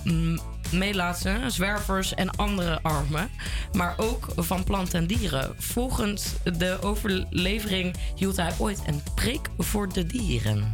mm, 0.04 0.40
meelaatsen, 0.70 1.50
zwervers 1.50 2.14
en 2.14 2.30
andere 2.30 2.82
armen. 2.82 3.30
Maar 3.72 3.94
ook 3.96 4.26
van 4.36 4.64
planten 4.64 4.98
en 4.98 5.06
dieren. 5.06 5.54
Volgens 5.58 6.26
de 6.58 6.78
overlevering 6.80 7.96
hield 8.14 8.36
hij 8.36 8.52
ooit 8.58 8.80
een 8.86 9.02
preek 9.14 9.48
voor 9.58 9.92
de 9.92 10.06
dieren. 10.06 10.70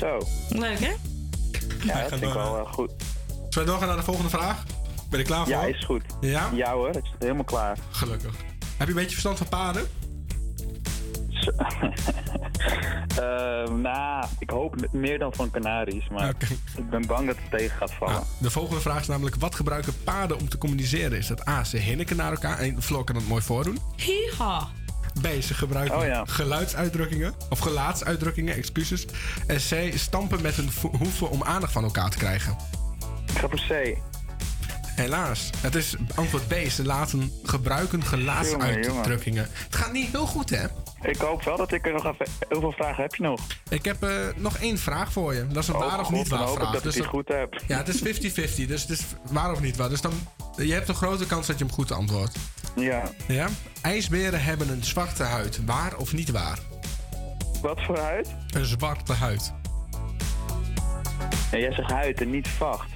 Zo. 0.00 0.18
Leuk, 0.48 0.78
hè? 0.78 0.92
Ja, 1.84 2.00
dat 2.00 2.08
vind 2.08 2.22
ik 2.22 2.32
wel 2.32 2.58
eh, 2.58 2.72
goed. 2.72 2.92
Zullen 3.48 3.50
we 3.50 3.64
doorgaan 3.64 3.88
naar 3.88 3.96
de 3.96 4.02
volgende 4.02 4.30
vraag? 4.30 4.62
Ben 5.10 5.18
je 5.18 5.24
klaar 5.24 5.44
voor? 5.44 5.48
Ja, 5.48 5.62
is 5.62 5.84
goed. 5.84 6.02
Ja? 6.20 6.50
Ja 6.52 6.72
hoor, 6.72 6.88
ik 6.88 6.94
zit 6.94 7.14
helemaal 7.18 7.44
klaar. 7.44 7.78
Gelukkig. 7.90 8.34
Heb 8.76 8.86
je 8.88 8.94
een 8.94 8.94
beetje 8.94 9.10
verstand 9.10 9.38
van 9.38 9.48
paarden? 9.48 9.88
Eh, 13.10 13.74
nou, 13.74 14.26
ik 14.38 14.50
hoop 14.50 14.74
meer 14.92 15.18
dan 15.18 15.34
van 15.34 15.50
Canaries, 15.50 16.08
maar 16.08 16.34
ik 16.76 16.90
ben 16.90 17.06
bang 17.06 17.26
dat 17.26 17.36
het 17.36 17.58
tegen 17.58 17.76
gaat 17.76 17.92
vallen. 17.92 18.22
De 18.38 18.50
volgende 18.50 18.80
vraag 18.80 19.00
is 19.00 19.06
namelijk: 19.06 19.36
wat 19.36 19.54
gebruiken 19.54 19.92
paarden 20.04 20.38
om 20.38 20.48
te 20.48 20.58
communiceren? 20.58 21.18
Is 21.18 21.26
dat 21.26 21.48
A, 21.48 21.64
ze 21.64 21.76
hinniken 21.76 22.16
naar 22.16 22.30
elkaar 22.30 22.58
en 22.58 22.82
Floor 22.82 23.04
kan 23.04 23.14
dat 23.14 23.24
mooi 23.26 23.42
voordoen. 23.42 23.78
Hiha. 23.96 24.68
B, 25.20 25.42
ze 25.42 25.54
gebruiken 25.54 25.98
Oh 25.98 26.04
ja. 26.04 26.24
geluidsuitdrukkingen 26.26 27.34
of 27.48 27.58
gelaatsuitdrukkingen, 27.58 28.54
excuses. 28.56 29.06
En 29.46 29.56
C, 29.56 29.92
stampen 29.98 30.42
met 30.42 30.54
hun 30.56 30.70
hoeven 30.98 31.30
om 31.30 31.42
aandacht 31.44 31.72
van 31.72 31.84
elkaar 31.84 32.10
te 32.10 32.16
krijgen. 32.18 32.56
Ik 33.32 33.38
ga 33.38 33.48
voor 33.48 33.60
C. 33.68 33.96
Helaas, 34.94 35.50
het 35.60 35.74
is 35.74 35.94
antwoord 36.14 36.48
B. 36.48 36.54
Ze 36.70 36.84
laten 36.84 37.32
gebruiken 37.42 38.02
gelaatsuitdrukkingen. 38.04 39.48
Het 39.52 39.76
gaat 39.76 39.92
niet 39.92 40.10
heel 40.10 40.26
goed, 40.26 40.50
hè? 40.50 40.64
Ik 41.02 41.16
hoop 41.16 41.42
wel 41.42 41.56
dat 41.56 41.72
ik 41.72 41.86
er 41.86 41.92
nog 41.92 42.04
even... 42.06 42.26
Hoeveel 42.50 42.72
vragen 42.72 43.02
heb 43.02 43.14
je 43.14 43.22
nog? 43.22 43.40
Ik 43.68 43.84
heb 43.84 44.02
eh, 44.02 44.10
nog 44.36 44.56
één 44.56 44.78
vraag 44.78 45.12
voor 45.12 45.34
je. 45.34 45.46
Dat 45.46 45.62
is 45.62 45.68
een 45.68 45.74
Oh, 45.74 45.80
waar 45.86 46.00
of 46.00 46.10
niet 46.10 46.28
waar 46.28 46.48
vraag. 46.48 46.72
dat 46.72 46.94
ik 46.94 47.02
dat- 47.02 47.06
goed 47.06 47.28
heb. 47.28 47.62
Ja, 47.66 47.76
het 47.76 47.88
is 47.88 48.00
50-50, 48.02 48.66
dus 48.66 48.80
het 48.82 48.90
is 48.90 49.00
waar 49.30 49.52
of 49.52 49.60
niet 49.60 49.76
waar. 49.76 49.88
Dus 49.88 50.00
dan, 50.00 50.12
je 50.56 50.72
hebt 50.72 50.88
een 50.88 50.94
grote 50.94 51.26
kans 51.26 51.46
dat 51.46 51.58
je 51.58 51.64
hem 51.64 51.72
goed 51.74 51.92
antwoordt. 51.92 52.36
Ja. 52.76 53.02
Ja? 53.28 53.48
IJsberen 53.82 54.42
hebben 54.42 54.68
een 54.68 54.84
zwarte 54.84 55.22
huid. 55.22 55.64
Waar 55.64 55.96
of 55.96 56.12
niet 56.12 56.30
waar? 56.30 56.58
Wat 57.62 57.80
voor 57.82 57.98
huid? 57.98 58.34
Een 58.54 58.64
zwarte 58.64 59.12
huid. 59.12 59.52
Ja, 61.50 61.58
jij 61.58 61.72
zegt 61.72 61.90
huid 61.90 62.20
en 62.20 62.30
niet 62.30 62.48
vacht. 62.48 62.90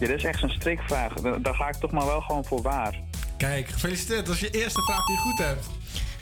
Ja, 0.00 0.06
dat 0.06 0.16
is 0.16 0.24
echt 0.24 0.38
zo'n 0.40 0.48
strikvraag. 0.50 1.12
Dan 1.14 1.54
ga 1.54 1.68
ik 1.68 1.74
toch 1.74 1.90
maar 1.90 2.06
wel 2.06 2.20
gewoon 2.20 2.44
voor 2.44 2.62
waar. 2.62 2.94
Kijk, 3.36 3.68
gefeliciteerd. 3.68 4.26
Dat 4.26 4.34
is 4.34 4.40
je 4.40 4.50
eerste 4.50 4.82
vraag 4.82 5.06
die 5.06 5.14
je 5.16 5.20
goed 5.20 5.38
hebt. 5.38 5.66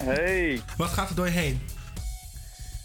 Hey. 0.02 0.60
Wat 0.76 0.88
gaat 0.88 1.08
er 1.10 1.14
door 1.16 1.24
je 1.26 1.30
heen? 1.32 1.60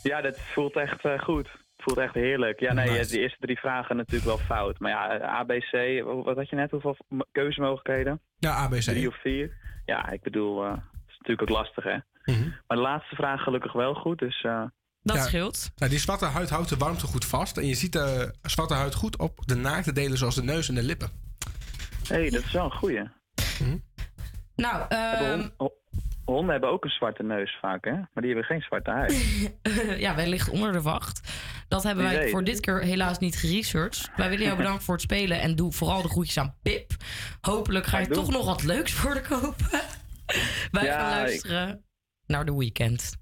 Ja, 0.04 0.22
dat 0.22 0.38
voelt 0.54 0.76
echt 0.76 1.06
eh, 1.06 1.20
goed. 1.20 1.48
Het 1.52 1.84
voelt 1.94 1.98
echt 1.98 2.14
heerlijk. 2.14 2.60
Ja, 2.60 2.74
nee, 2.74 2.90
Nice. 2.90 3.12
de 3.12 3.20
eerste 3.20 3.38
drie 3.40 3.60
vragen 3.60 3.96
natuurlijk 3.96 4.26
wel 4.26 4.38
fout. 4.38 4.80
Maar 4.80 4.92
ja, 4.92 5.20
ABC, 5.20 6.04
wat 6.26 6.36
had 6.36 6.50
je 6.50 6.56
net? 6.56 6.72
Hoeveel 6.72 6.98
keuzemogelijkheden? 7.32 8.22
Ja, 8.38 8.54
ABC. 8.56 8.82
Drie 8.82 9.08
of 9.08 9.22
vier? 9.22 9.52
Ja, 9.86 10.10
ik 10.10 10.22
bedoel, 10.22 10.64
eh, 10.64 10.72
het 10.72 10.80
is 11.08 11.18
natuurlijk 11.18 11.42
ook 11.52 11.58
lastig, 11.58 11.84
hè? 11.84 11.98
Mhm. 12.34 12.50
Maar 12.68 12.78
de 12.78 12.84
laatste 12.84 13.16
vraag 13.16 13.42
gelukkig 13.42 13.74
wel 13.74 13.94
goed, 13.94 14.20
dus... 14.20 14.42
eh, 14.44 14.64
Dat 15.02 15.16
Ja. 15.16 15.24
scheelt. 15.24 15.72
Nou, 15.76 15.92
die 15.92 16.00
zwarte 16.00 16.26
huid 16.26 16.50
houdt 16.50 16.70
de 16.70 16.78
warmte 16.78 17.06
goed 17.08 17.26
vast. 17.26 17.58
En 17.58 17.66
je 17.66 17.74
ziet 17.76 17.92
de 17.94 18.34
zwarte 18.42 18.74
huid 18.74 18.94
goed 18.96 19.18
op 19.18 19.40
de 19.46 19.56
naakte 19.56 19.94
delen 19.94 20.18
zoals 20.18 20.36
de 20.36 20.44
neus 20.44 20.70
en 20.70 20.76
de 20.76 20.84
lippen. 20.84 21.10
Hé, 22.08 22.16
hey, 22.16 22.30
dat 22.30 22.44
is 22.44 22.52
wel 22.52 22.66
een 22.66 22.72
goeie. 22.78 23.04
Nou, 24.56 24.86
ehm, 24.90 25.30
hon- 25.40 25.52
ho- 25.58 25.74
honden 26.26 26.50
hebben 26.52 26.70
ook 26.70 26.84
een 26.84 26.90
zwarte 26.90 27.24
neus 27.24 27.58
vaak, 27.62 27.86
hè? 27.86 27.92
Maar 27.92 28.08
die 28.24 28.26
hebben 28.26 28.44
geen 28.44 28.62
zwarte 28.62 28.90
huid. 28.92 29.52
ja, 30.06 30.16
wij 30.16 30.28
liggen 30.30 30.54
onder 30.54 30.72
de 30.72 30.82
wacht. 30.82 31.34
Dat 31.68 31.84
hebben 31.84 32.04
wij 32.04 32.30
voor 32.30 32.44
dit 32.44 32.60
keer 32.60 32.80
helaas 32.82 33.20
niet 33.20 33.36
geresearched. 33.38 34.10
Wij 34.16 34.30
willen 34.30 34.46
jou 34.46 34.58
bedanken 34.58 34.82
voor 34.84 34.94
het 34.94 35.04
spelen 35.04 35.40
en 35.42 35.56
doe 35.56 35.72
vooral 35.72 36.02
de 36.02 36.08
groetjes 36.10 36.38
aan 36.38 36.56
Pip. 36.62 36.92
Hopelijk 37.42 37.86
ga 37.86 38.00
je 38.00 38.08
toch 38.08 38.32
nog 38.32 38.46
wat 38.46 38.64
leuks 38.64 38.92
voor 38.94 39.14
de 39.14 39.22
kopen. 39.22 39.68
wij 40.72 40.84
Ja, 40.86 41.00
gaan 41.00 41.12
ik- 41.12 41.26
luisteren 41.26 41.84
naar 42.26 42.46
de 42.46 42.56
weekend. 42.56 43.22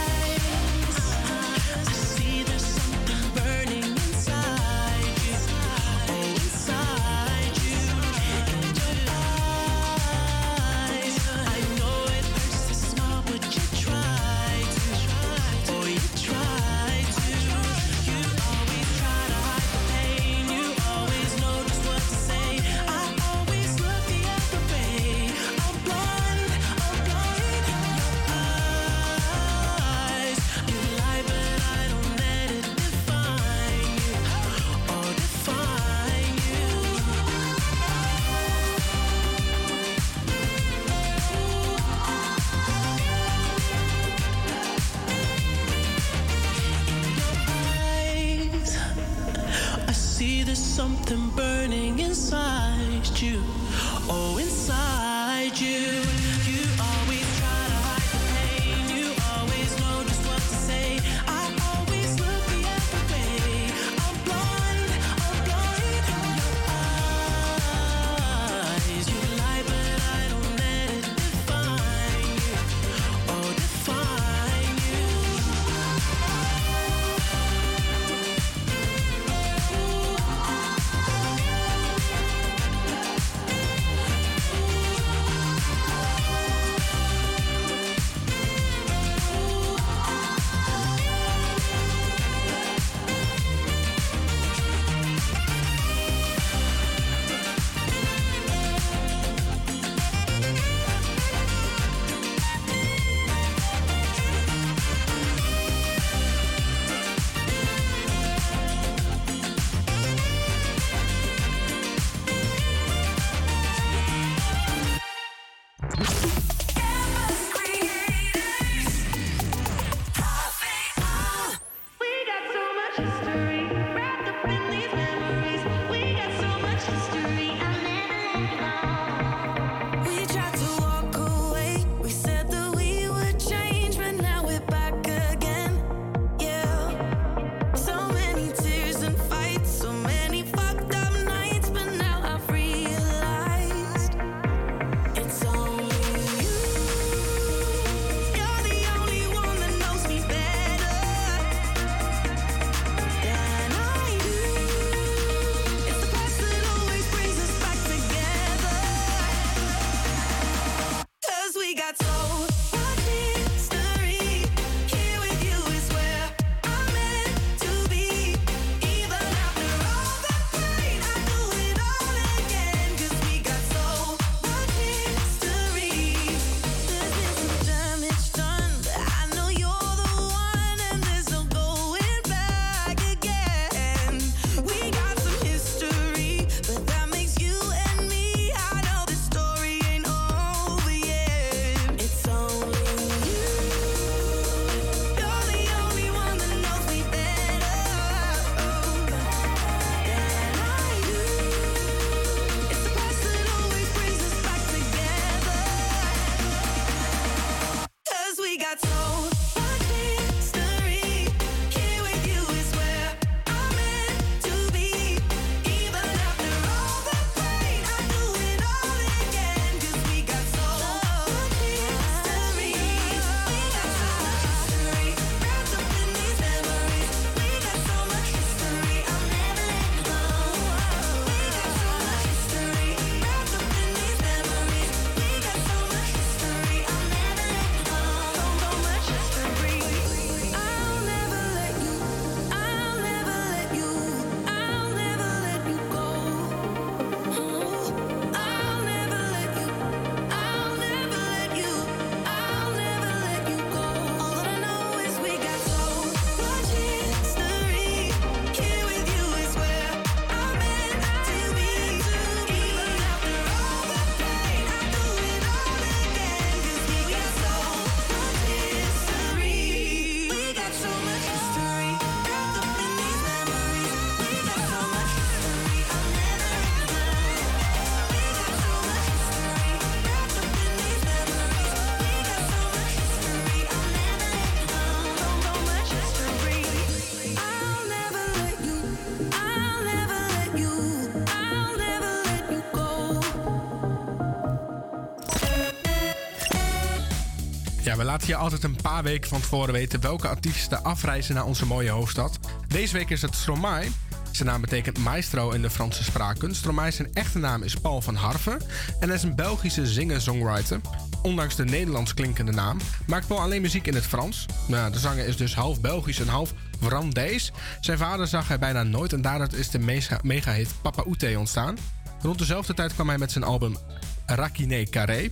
laat 298.11 298.25
je 298.25 298.35
altijd 298.35 298.63
een 298.63 298.81
paar 298.81 299.03
weken 299.03 299.29
van 299.29 299.41
tevoren 299.41 299.73
weten 299.73 300.01
welke 300.01 300.27
artiesten 300.27 300.83
afreizen 300.83 301.35
naar 301.35 301.45
onze 301.45 301.65
mooie 301.65 301.89
hoofdstad. 301.89 302.39
Deze 302.67 302.93
week 302.93 303.09
is 303.09 303.21
het 303.21 303.35
Stromae. 303.35 303.87
Zijn 304.31 304.47
naam 304.47 304.61
betekent 304.61 304.97
maestro 304.97 305.51
in 305.51 305.61
de 305.61 305.69
Franse 305.69 306.03
spraakkunst. 306.03 306.57
Stromae 306.57 306.91
zijn 306.91 307.13
echte 307.13 307.39
naam 307.39 307.63
is 307.63 307.75
Paul 307.75 308.01
van 308.01 308.15
Harven 308.15 308.61
en 308.99 309.07
hij 309.07 309.17
is 309.17 309.23
een 309.23 309.35
Belgische 309.35 309.87
zinger-songwriter. 309.87 310.79
Ondanks 311.21 311.55
de 311.55 311.65
Nederlands 311.65 312.13
klinkende 312.13 312.51
naam 312.51 312.77
maakt 313.07 313.27
Paul 313.27 313.41
alleen 313.41 313.61
muziek 313.61 313.87
in 313.87 313.95
het 313.95 314.05
Frans. 314.05 314.45
Nou, 314.67 314.91
de 314.91 314.99
zanger 314.99 315.27
is 315.27 315.37
dus 315.37 315.55
half 315.55 315.81
Belgisch 315.81 316.19
en 316.19 316.27
half 316.27 316.53
Brandees. 316.79 317.51
Zijn 317.81 317.97
vader 317.97 318.27
zag 318.27 318.47
hij 318.47 318.59
bijna 318.59 318.83
nooit 318.83 319.13
en 319.13 319.21
daardoor 319.21 319.59
is 319.59 319.69
de 319.69 320.01
mega-hit 320.23 320.73
Papa 320.81 321.03
Oute 321.03 321.39
ontstaan. 321.39 321.77
Rond 322.21 322.37
dezelfde 322.37 322.73
tijd 322.73 322.93
kwam 322.93 323.07
hij 323.07 323.17
met 323.17 323.31
zijn 323.31 323.43
album 323.43 323.77
Rakine 324.25 324.89
Carré. 324.89 325.31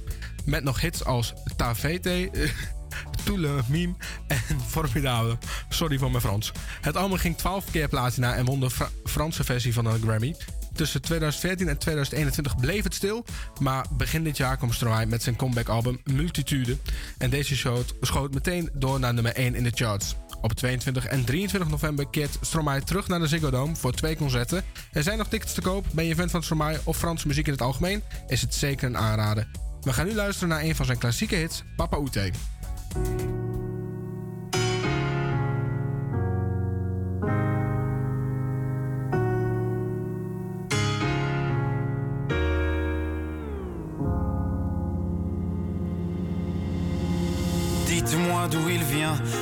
Met 0.49 0.63
nog 0.63 0.81
hits 0.81 1.05
als 1.05 1.34
Tavete, 1.55 2.30
Toele, 3.26 3.61
Meme 3.67 3.93
en 4.27 4.61
Formidable. 4.67 5.38
Sorry 5.69 5.97
voor 5.97 6.09
mijn 6.09 6.21
Frans. 6.21 6.51
Het 6.81 6.95
album 6.95 7.17
ging 7.17 7.38
12 7.38 7.71
keer 7.71 7.88
platina 7.88 8.35
en 8.35 8.45
won 8.45 8.59
de 8.59 8.69
Franse 9.03 9.43
versie 9.43 9.73
van 9.73 9.84
de 9.84 9.99
Grammy. 10.01 10.35
Tussen 10.73 11.01
2014 11.01 11.67
en 11.67 11.77
2021 11.77 12.55
bleef 12.55 12.84
het 12.84 12.93
stil, 12.93 13.26
maar 13.59 13.85
begin 13.91 14.23
dit 14.23 14.38
jaar 14.38 14.57
komt 14.57 14.73
Stromae 14.73 15.05
met 15.05 15.23
zijn 15.23 15.35
comeback-album 15.35 15.99
Multitude. 16.03 16.77
En 17.17 17.30
deze 17.30 17.55
show 17.55 17.81
schoot 18.01 18.34
meteen 18.34 18.69
door 18.73 18.99
naar 18.99 19.13
nummer 19.13 19.34
1 19.34 19.55
in 19.55 19.63
de 19.63 19.71
charts. 19.73 20.15
Op 20.41 20.53
22 20.53 21.05
en 21.05 21.26
23 21.26 21.69
november 21.69 22.07
keert 22.07 22.38
Stromae 22.41 22.84
terug 22.84 23.07
naar 23.07 23.19
de 23.19 23.27
Ziggo 23.27 23.49
Dome 23.49 23.76
voor 23.76 23.93
twee 23.93 24.15
concerten. 24.15 24.63
Er 24.91 25.03
zijn 25.03 25.17
nog 25.17 25.27
tickets 25.27 25.53
te 25.53 25.61
koop. 25.61 25.85
Ben 25.91 26.05
je 26.05 26.15
fan 26.15 26.30
van 26.30 26.43
Stromae 26.43 26.80
of 26.84 26.97
Franse 26.97 27.27
muziek 27.27 27.45
in 27.45 27.51
het 27.51 27.61
algemeen? 27.61 28.03
Is 28.27 28.41
het 28.41 28.53
zeker 28.55 28.88
een 28.88 28.97
aanrader. 28.97 29.68
We 29.81 29.93
gaan 29.93 30.06
nu 30.06 30.14
luisteren 30.14 30.49
naar 30.49 30.61
een 30.61 30.76
van 30.76 30.85
zijn 30.85 30.97
klassieke 30.97 31.35
hits, 31.35 31.64
Papa 31.76 31.99
Oete. 31.99 32.31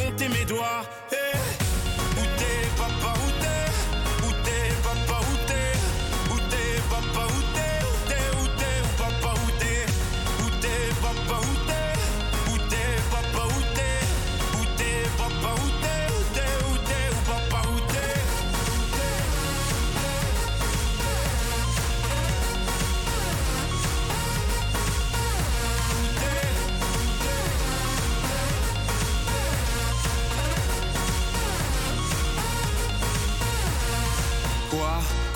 compter 0.00 0.28
mes 0.28 0.44
doigts. 0.44 1.29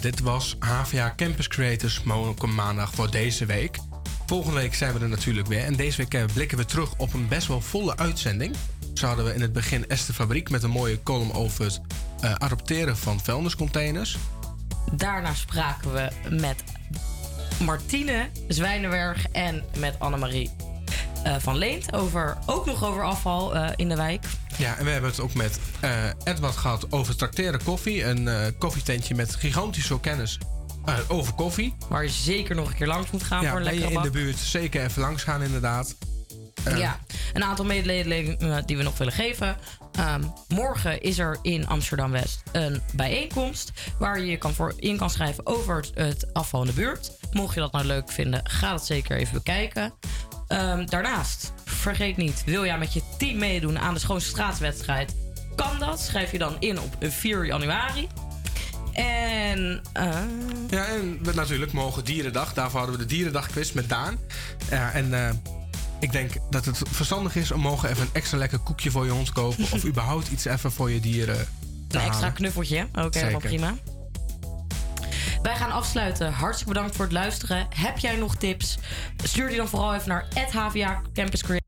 Dit 0.00 0.20
was 0.20 0.56
HVA 0.58 1.12
Campus 1.16 1.48
Creators 1.48 2.02
Maandag 2.54 2.94
voor 2.94 3.10
deze 3.10 3.46
week. 3.46 3.78
Volgende 4.26 4.60
week 4.60 4.74
zijn 4.74 4.92
we 4.92 5.00
er 5.00 5.08
natuurlijk 5.08 5.46
weer. 5.46 5.64
En 5.64 5.76
deze 5.76 5.96
week 5.96 6.14
eh, 6.14 6.24
blikken 6.32 6.58
we 6.58 6.64
terug 6.64 6.94
op 6.96 7.14
een 7.14 7.28
best 7.28 7.46
wel 7.46 7.60
volle 7.60 7.96
uitzending. 7.96 8.56
Zo 8.94 9.06
hadden 9.06 9.24
we 9.24 9.34
in 9.34 9.40
het 9.40 9.52
begin 9.52 9.88
Esther 9.88 10.14
Fabriek 10.14 10.50
met 10.50 10.62
een 10.62 10.70
mooie 10.70 11.02
column 11.02 11.32
over 11.32 11.64
het 11.64 11.80
eh, 12.20 12.32
adopteren 12.32 12.96
van 12.96 13.20
vuilniscontainers. 13.20 14.16
Daarna 14.92 15.34
spraken 15.34 15.92
we 15.92 16.10
met 16.30 16.64
Martine 17.64 18.28
Zwijnenberg 18.48 19.26
en 19.32 19.64
met 19.78 19.98
Annemarie 19.98 20.50
van 21.38 21.56
Leent. 21.56 21.92
Over, 21.92 22.36
ook 22.46 22.66
nog 22.66 22.84
over 22.84 23.02
afval 23.04 23.54
eh, 23.54 23.68
in 23.76 23.88
de 23.88 23.96
wijk. 23.96 24.24
Ja, 24.56 24.76
en 24.76 24.84
we 24.84 24.90
hebben 24.90 25.10
het 25.10 25.20
ook 25.20 25.34
met 25.34 25.58
eh, 25.80 25.90
Edward 26.24 26.56
gehad 26.56 26.92
over 26.92 27.16
trakteren 27.16 27.62
koffie. 27.62 28.04
Een 28.04 28.28
eh, 28.28 28.36
koffietentje 28.58 29.14
met 29.14 29.34
gigantisch 29.34 29.86
veel 29.86 29.98
kennis 29.98 30.38
eh, 30.84 30.94
over 31.08 31.32
koffie. 31.32 31.76
Waar 31.88 32.02
je 32.02 32.08
zeker 32.10 32.54
nog 32.54 32.68
een 32.68 32.74
keer 32.76 32.86
langs 32.86 33.10
moet 33.10 33.22
gaan 33.22 33.42
ja, 33.42 33.48
voor 33.50 33.58
een 33.58 33.64
lekkere 33.64 33.90
in 33.92 34.02
de 34.02 34.10
buurt 34.10 34.38
zeker 34.38 34.84
even 34.84 35.00
langs 35.02 35.22
gaan 35.22 35.42
inderdaad. 35.42 35.94
Eh, 36.64 36.78
Ja, 36.78 36.98
een 37.32 37.44
aantal 37.44 37.64
mededelingen 37.64 38.66
die 38.66 38.76
we 38.76 38.82
nog 38.82 38.98
willen 38.98 39.12
geven. 39.12 39.56
Ehm, 39.92 40.22
morgen 40.48 41.00
is 41.02 41.18
er 41.18 41.38
in 41.42 41.66
Amsterdam 41.66 42.10
West 42.10 42.42
een 42.52 42.82
bijeenkomst 42.94 43.72
waar 43.98 44.18
je 44.20 44.26
je 44.26 44.36
kan 44.36 44.54
voor 44.54 44.74
in 44.76 44.96
kan 44.96 45.10
schrijven 45.10 45.46
over 45.46 45.76
het, 45.76 45.90
het 45.94 46.34
afval 46.34 46.60
in 46.60 46.66
de 46.66 46.72
buurt. 46.72 47.10
Mocht 47.32 47.54
je 47.54 47.60
dat 47.60 47.72
nou 47.72 47.84
leuk 47.84 48.10
vinden, 48.10 48.40
ga 48.50 48.70
dat 48.70 48.86
zeker 48.86 49.16
even 49.16 49.32
bekijken. 49.34 49.92
Ehm, 50.48 50.86
daarnaast, 50.86 51.52
vergeet 51.64 52.16
niet, 52.16 52.42
wil 52.44 52.64
jij 52.64 52.78
met 52.78 52.92
je 52.92 53.02
team 53.18 53.38
meedoen 53.38 53.78
aan 53.78 53.94
de 53.94 54.00
Schoonste 54.00 54.30
Straatswedstrijd? 54.30 55.14
Kan 55.56 55.78
dat? 55.78 56.00
Schrijf 56.00 56.32
je 56.32 56.38
dan 56.38 56.56
in 56.58 56.80
op 56.80 56.96
4 57.00 57.46
januari. 57.46 58.08
En. 58.92 59.80
eh, 59.92 60.08
Ja, 60.68 60.86
en 60.86 61.18
we 61.22 61.32
natuurlijk 61.34 61.72
mogen 61.72 62.04
Dierendag. 62.04 62.52
Daarvoor 62.54 62.78
hadden 62.80 62.98
we 62.98 63.06
de 63.06 63.14
Dierendagquiz 63.14 63.72
met 63.72 63.88
Daan. 63.88 64.18
Ja, 64.70 64.92
en 64.92 65.14
eh, 65.26 65.30
ik 66.00 66.12
denk 66.12 66.32
dat 66.50 66.64
het 66.64 66.82
verstandig 66.90 67.36
is 67.36 67.50
om 67.50 67.60
mogen 67.60 67.88
even 67.90 68.02
een 68.02 68.08
extra 68.12 68.38
lekker 68.38 68.58
koekje 68.58 68.90
voor 68.90 69.04
je 69.04 69.10
hond 69.10 69.32
kopen. 69.32 69.64
of 69.72 69.84
überhaupt 69.90 70.28
iets 70.28 70.44
even 70.44 70.72
voor 70.72 70.90
je 70.90 71.00
dieren. 71.00 71.48
te 71.88 71.98
Een 71.98 72.04
extra 72.04 72.30
knuffeltje. 72.30 72.86
Oké, 72.92 73.18
helemaal 73.18 73.40
Zeker. 73.40 73.40
prima. 73.40 73.74
Wij 75.46 75.56
gaan 75.56 75.70
afsluiten. 75.72 76.32
Hartstikke 76.32 76.72
bedankt 76.72 76.96
voor 76.96 77.04
het 77.04 77.14
luisteren. 77.14 77.66
Heb 77.74 77.98
jij 77.98 78.16
nog 78.16 78.36
tips? 78.36 78.78
Stuur 79.22 79.48
die 79.48 79.56
dan 79.56 79.68
vooral 79.68 79.94
even 79.94 80.08
naar 80.08 80.26
HVA 80.52 81.02
Campus 81.12 81.42
Creators. 81.42 81.65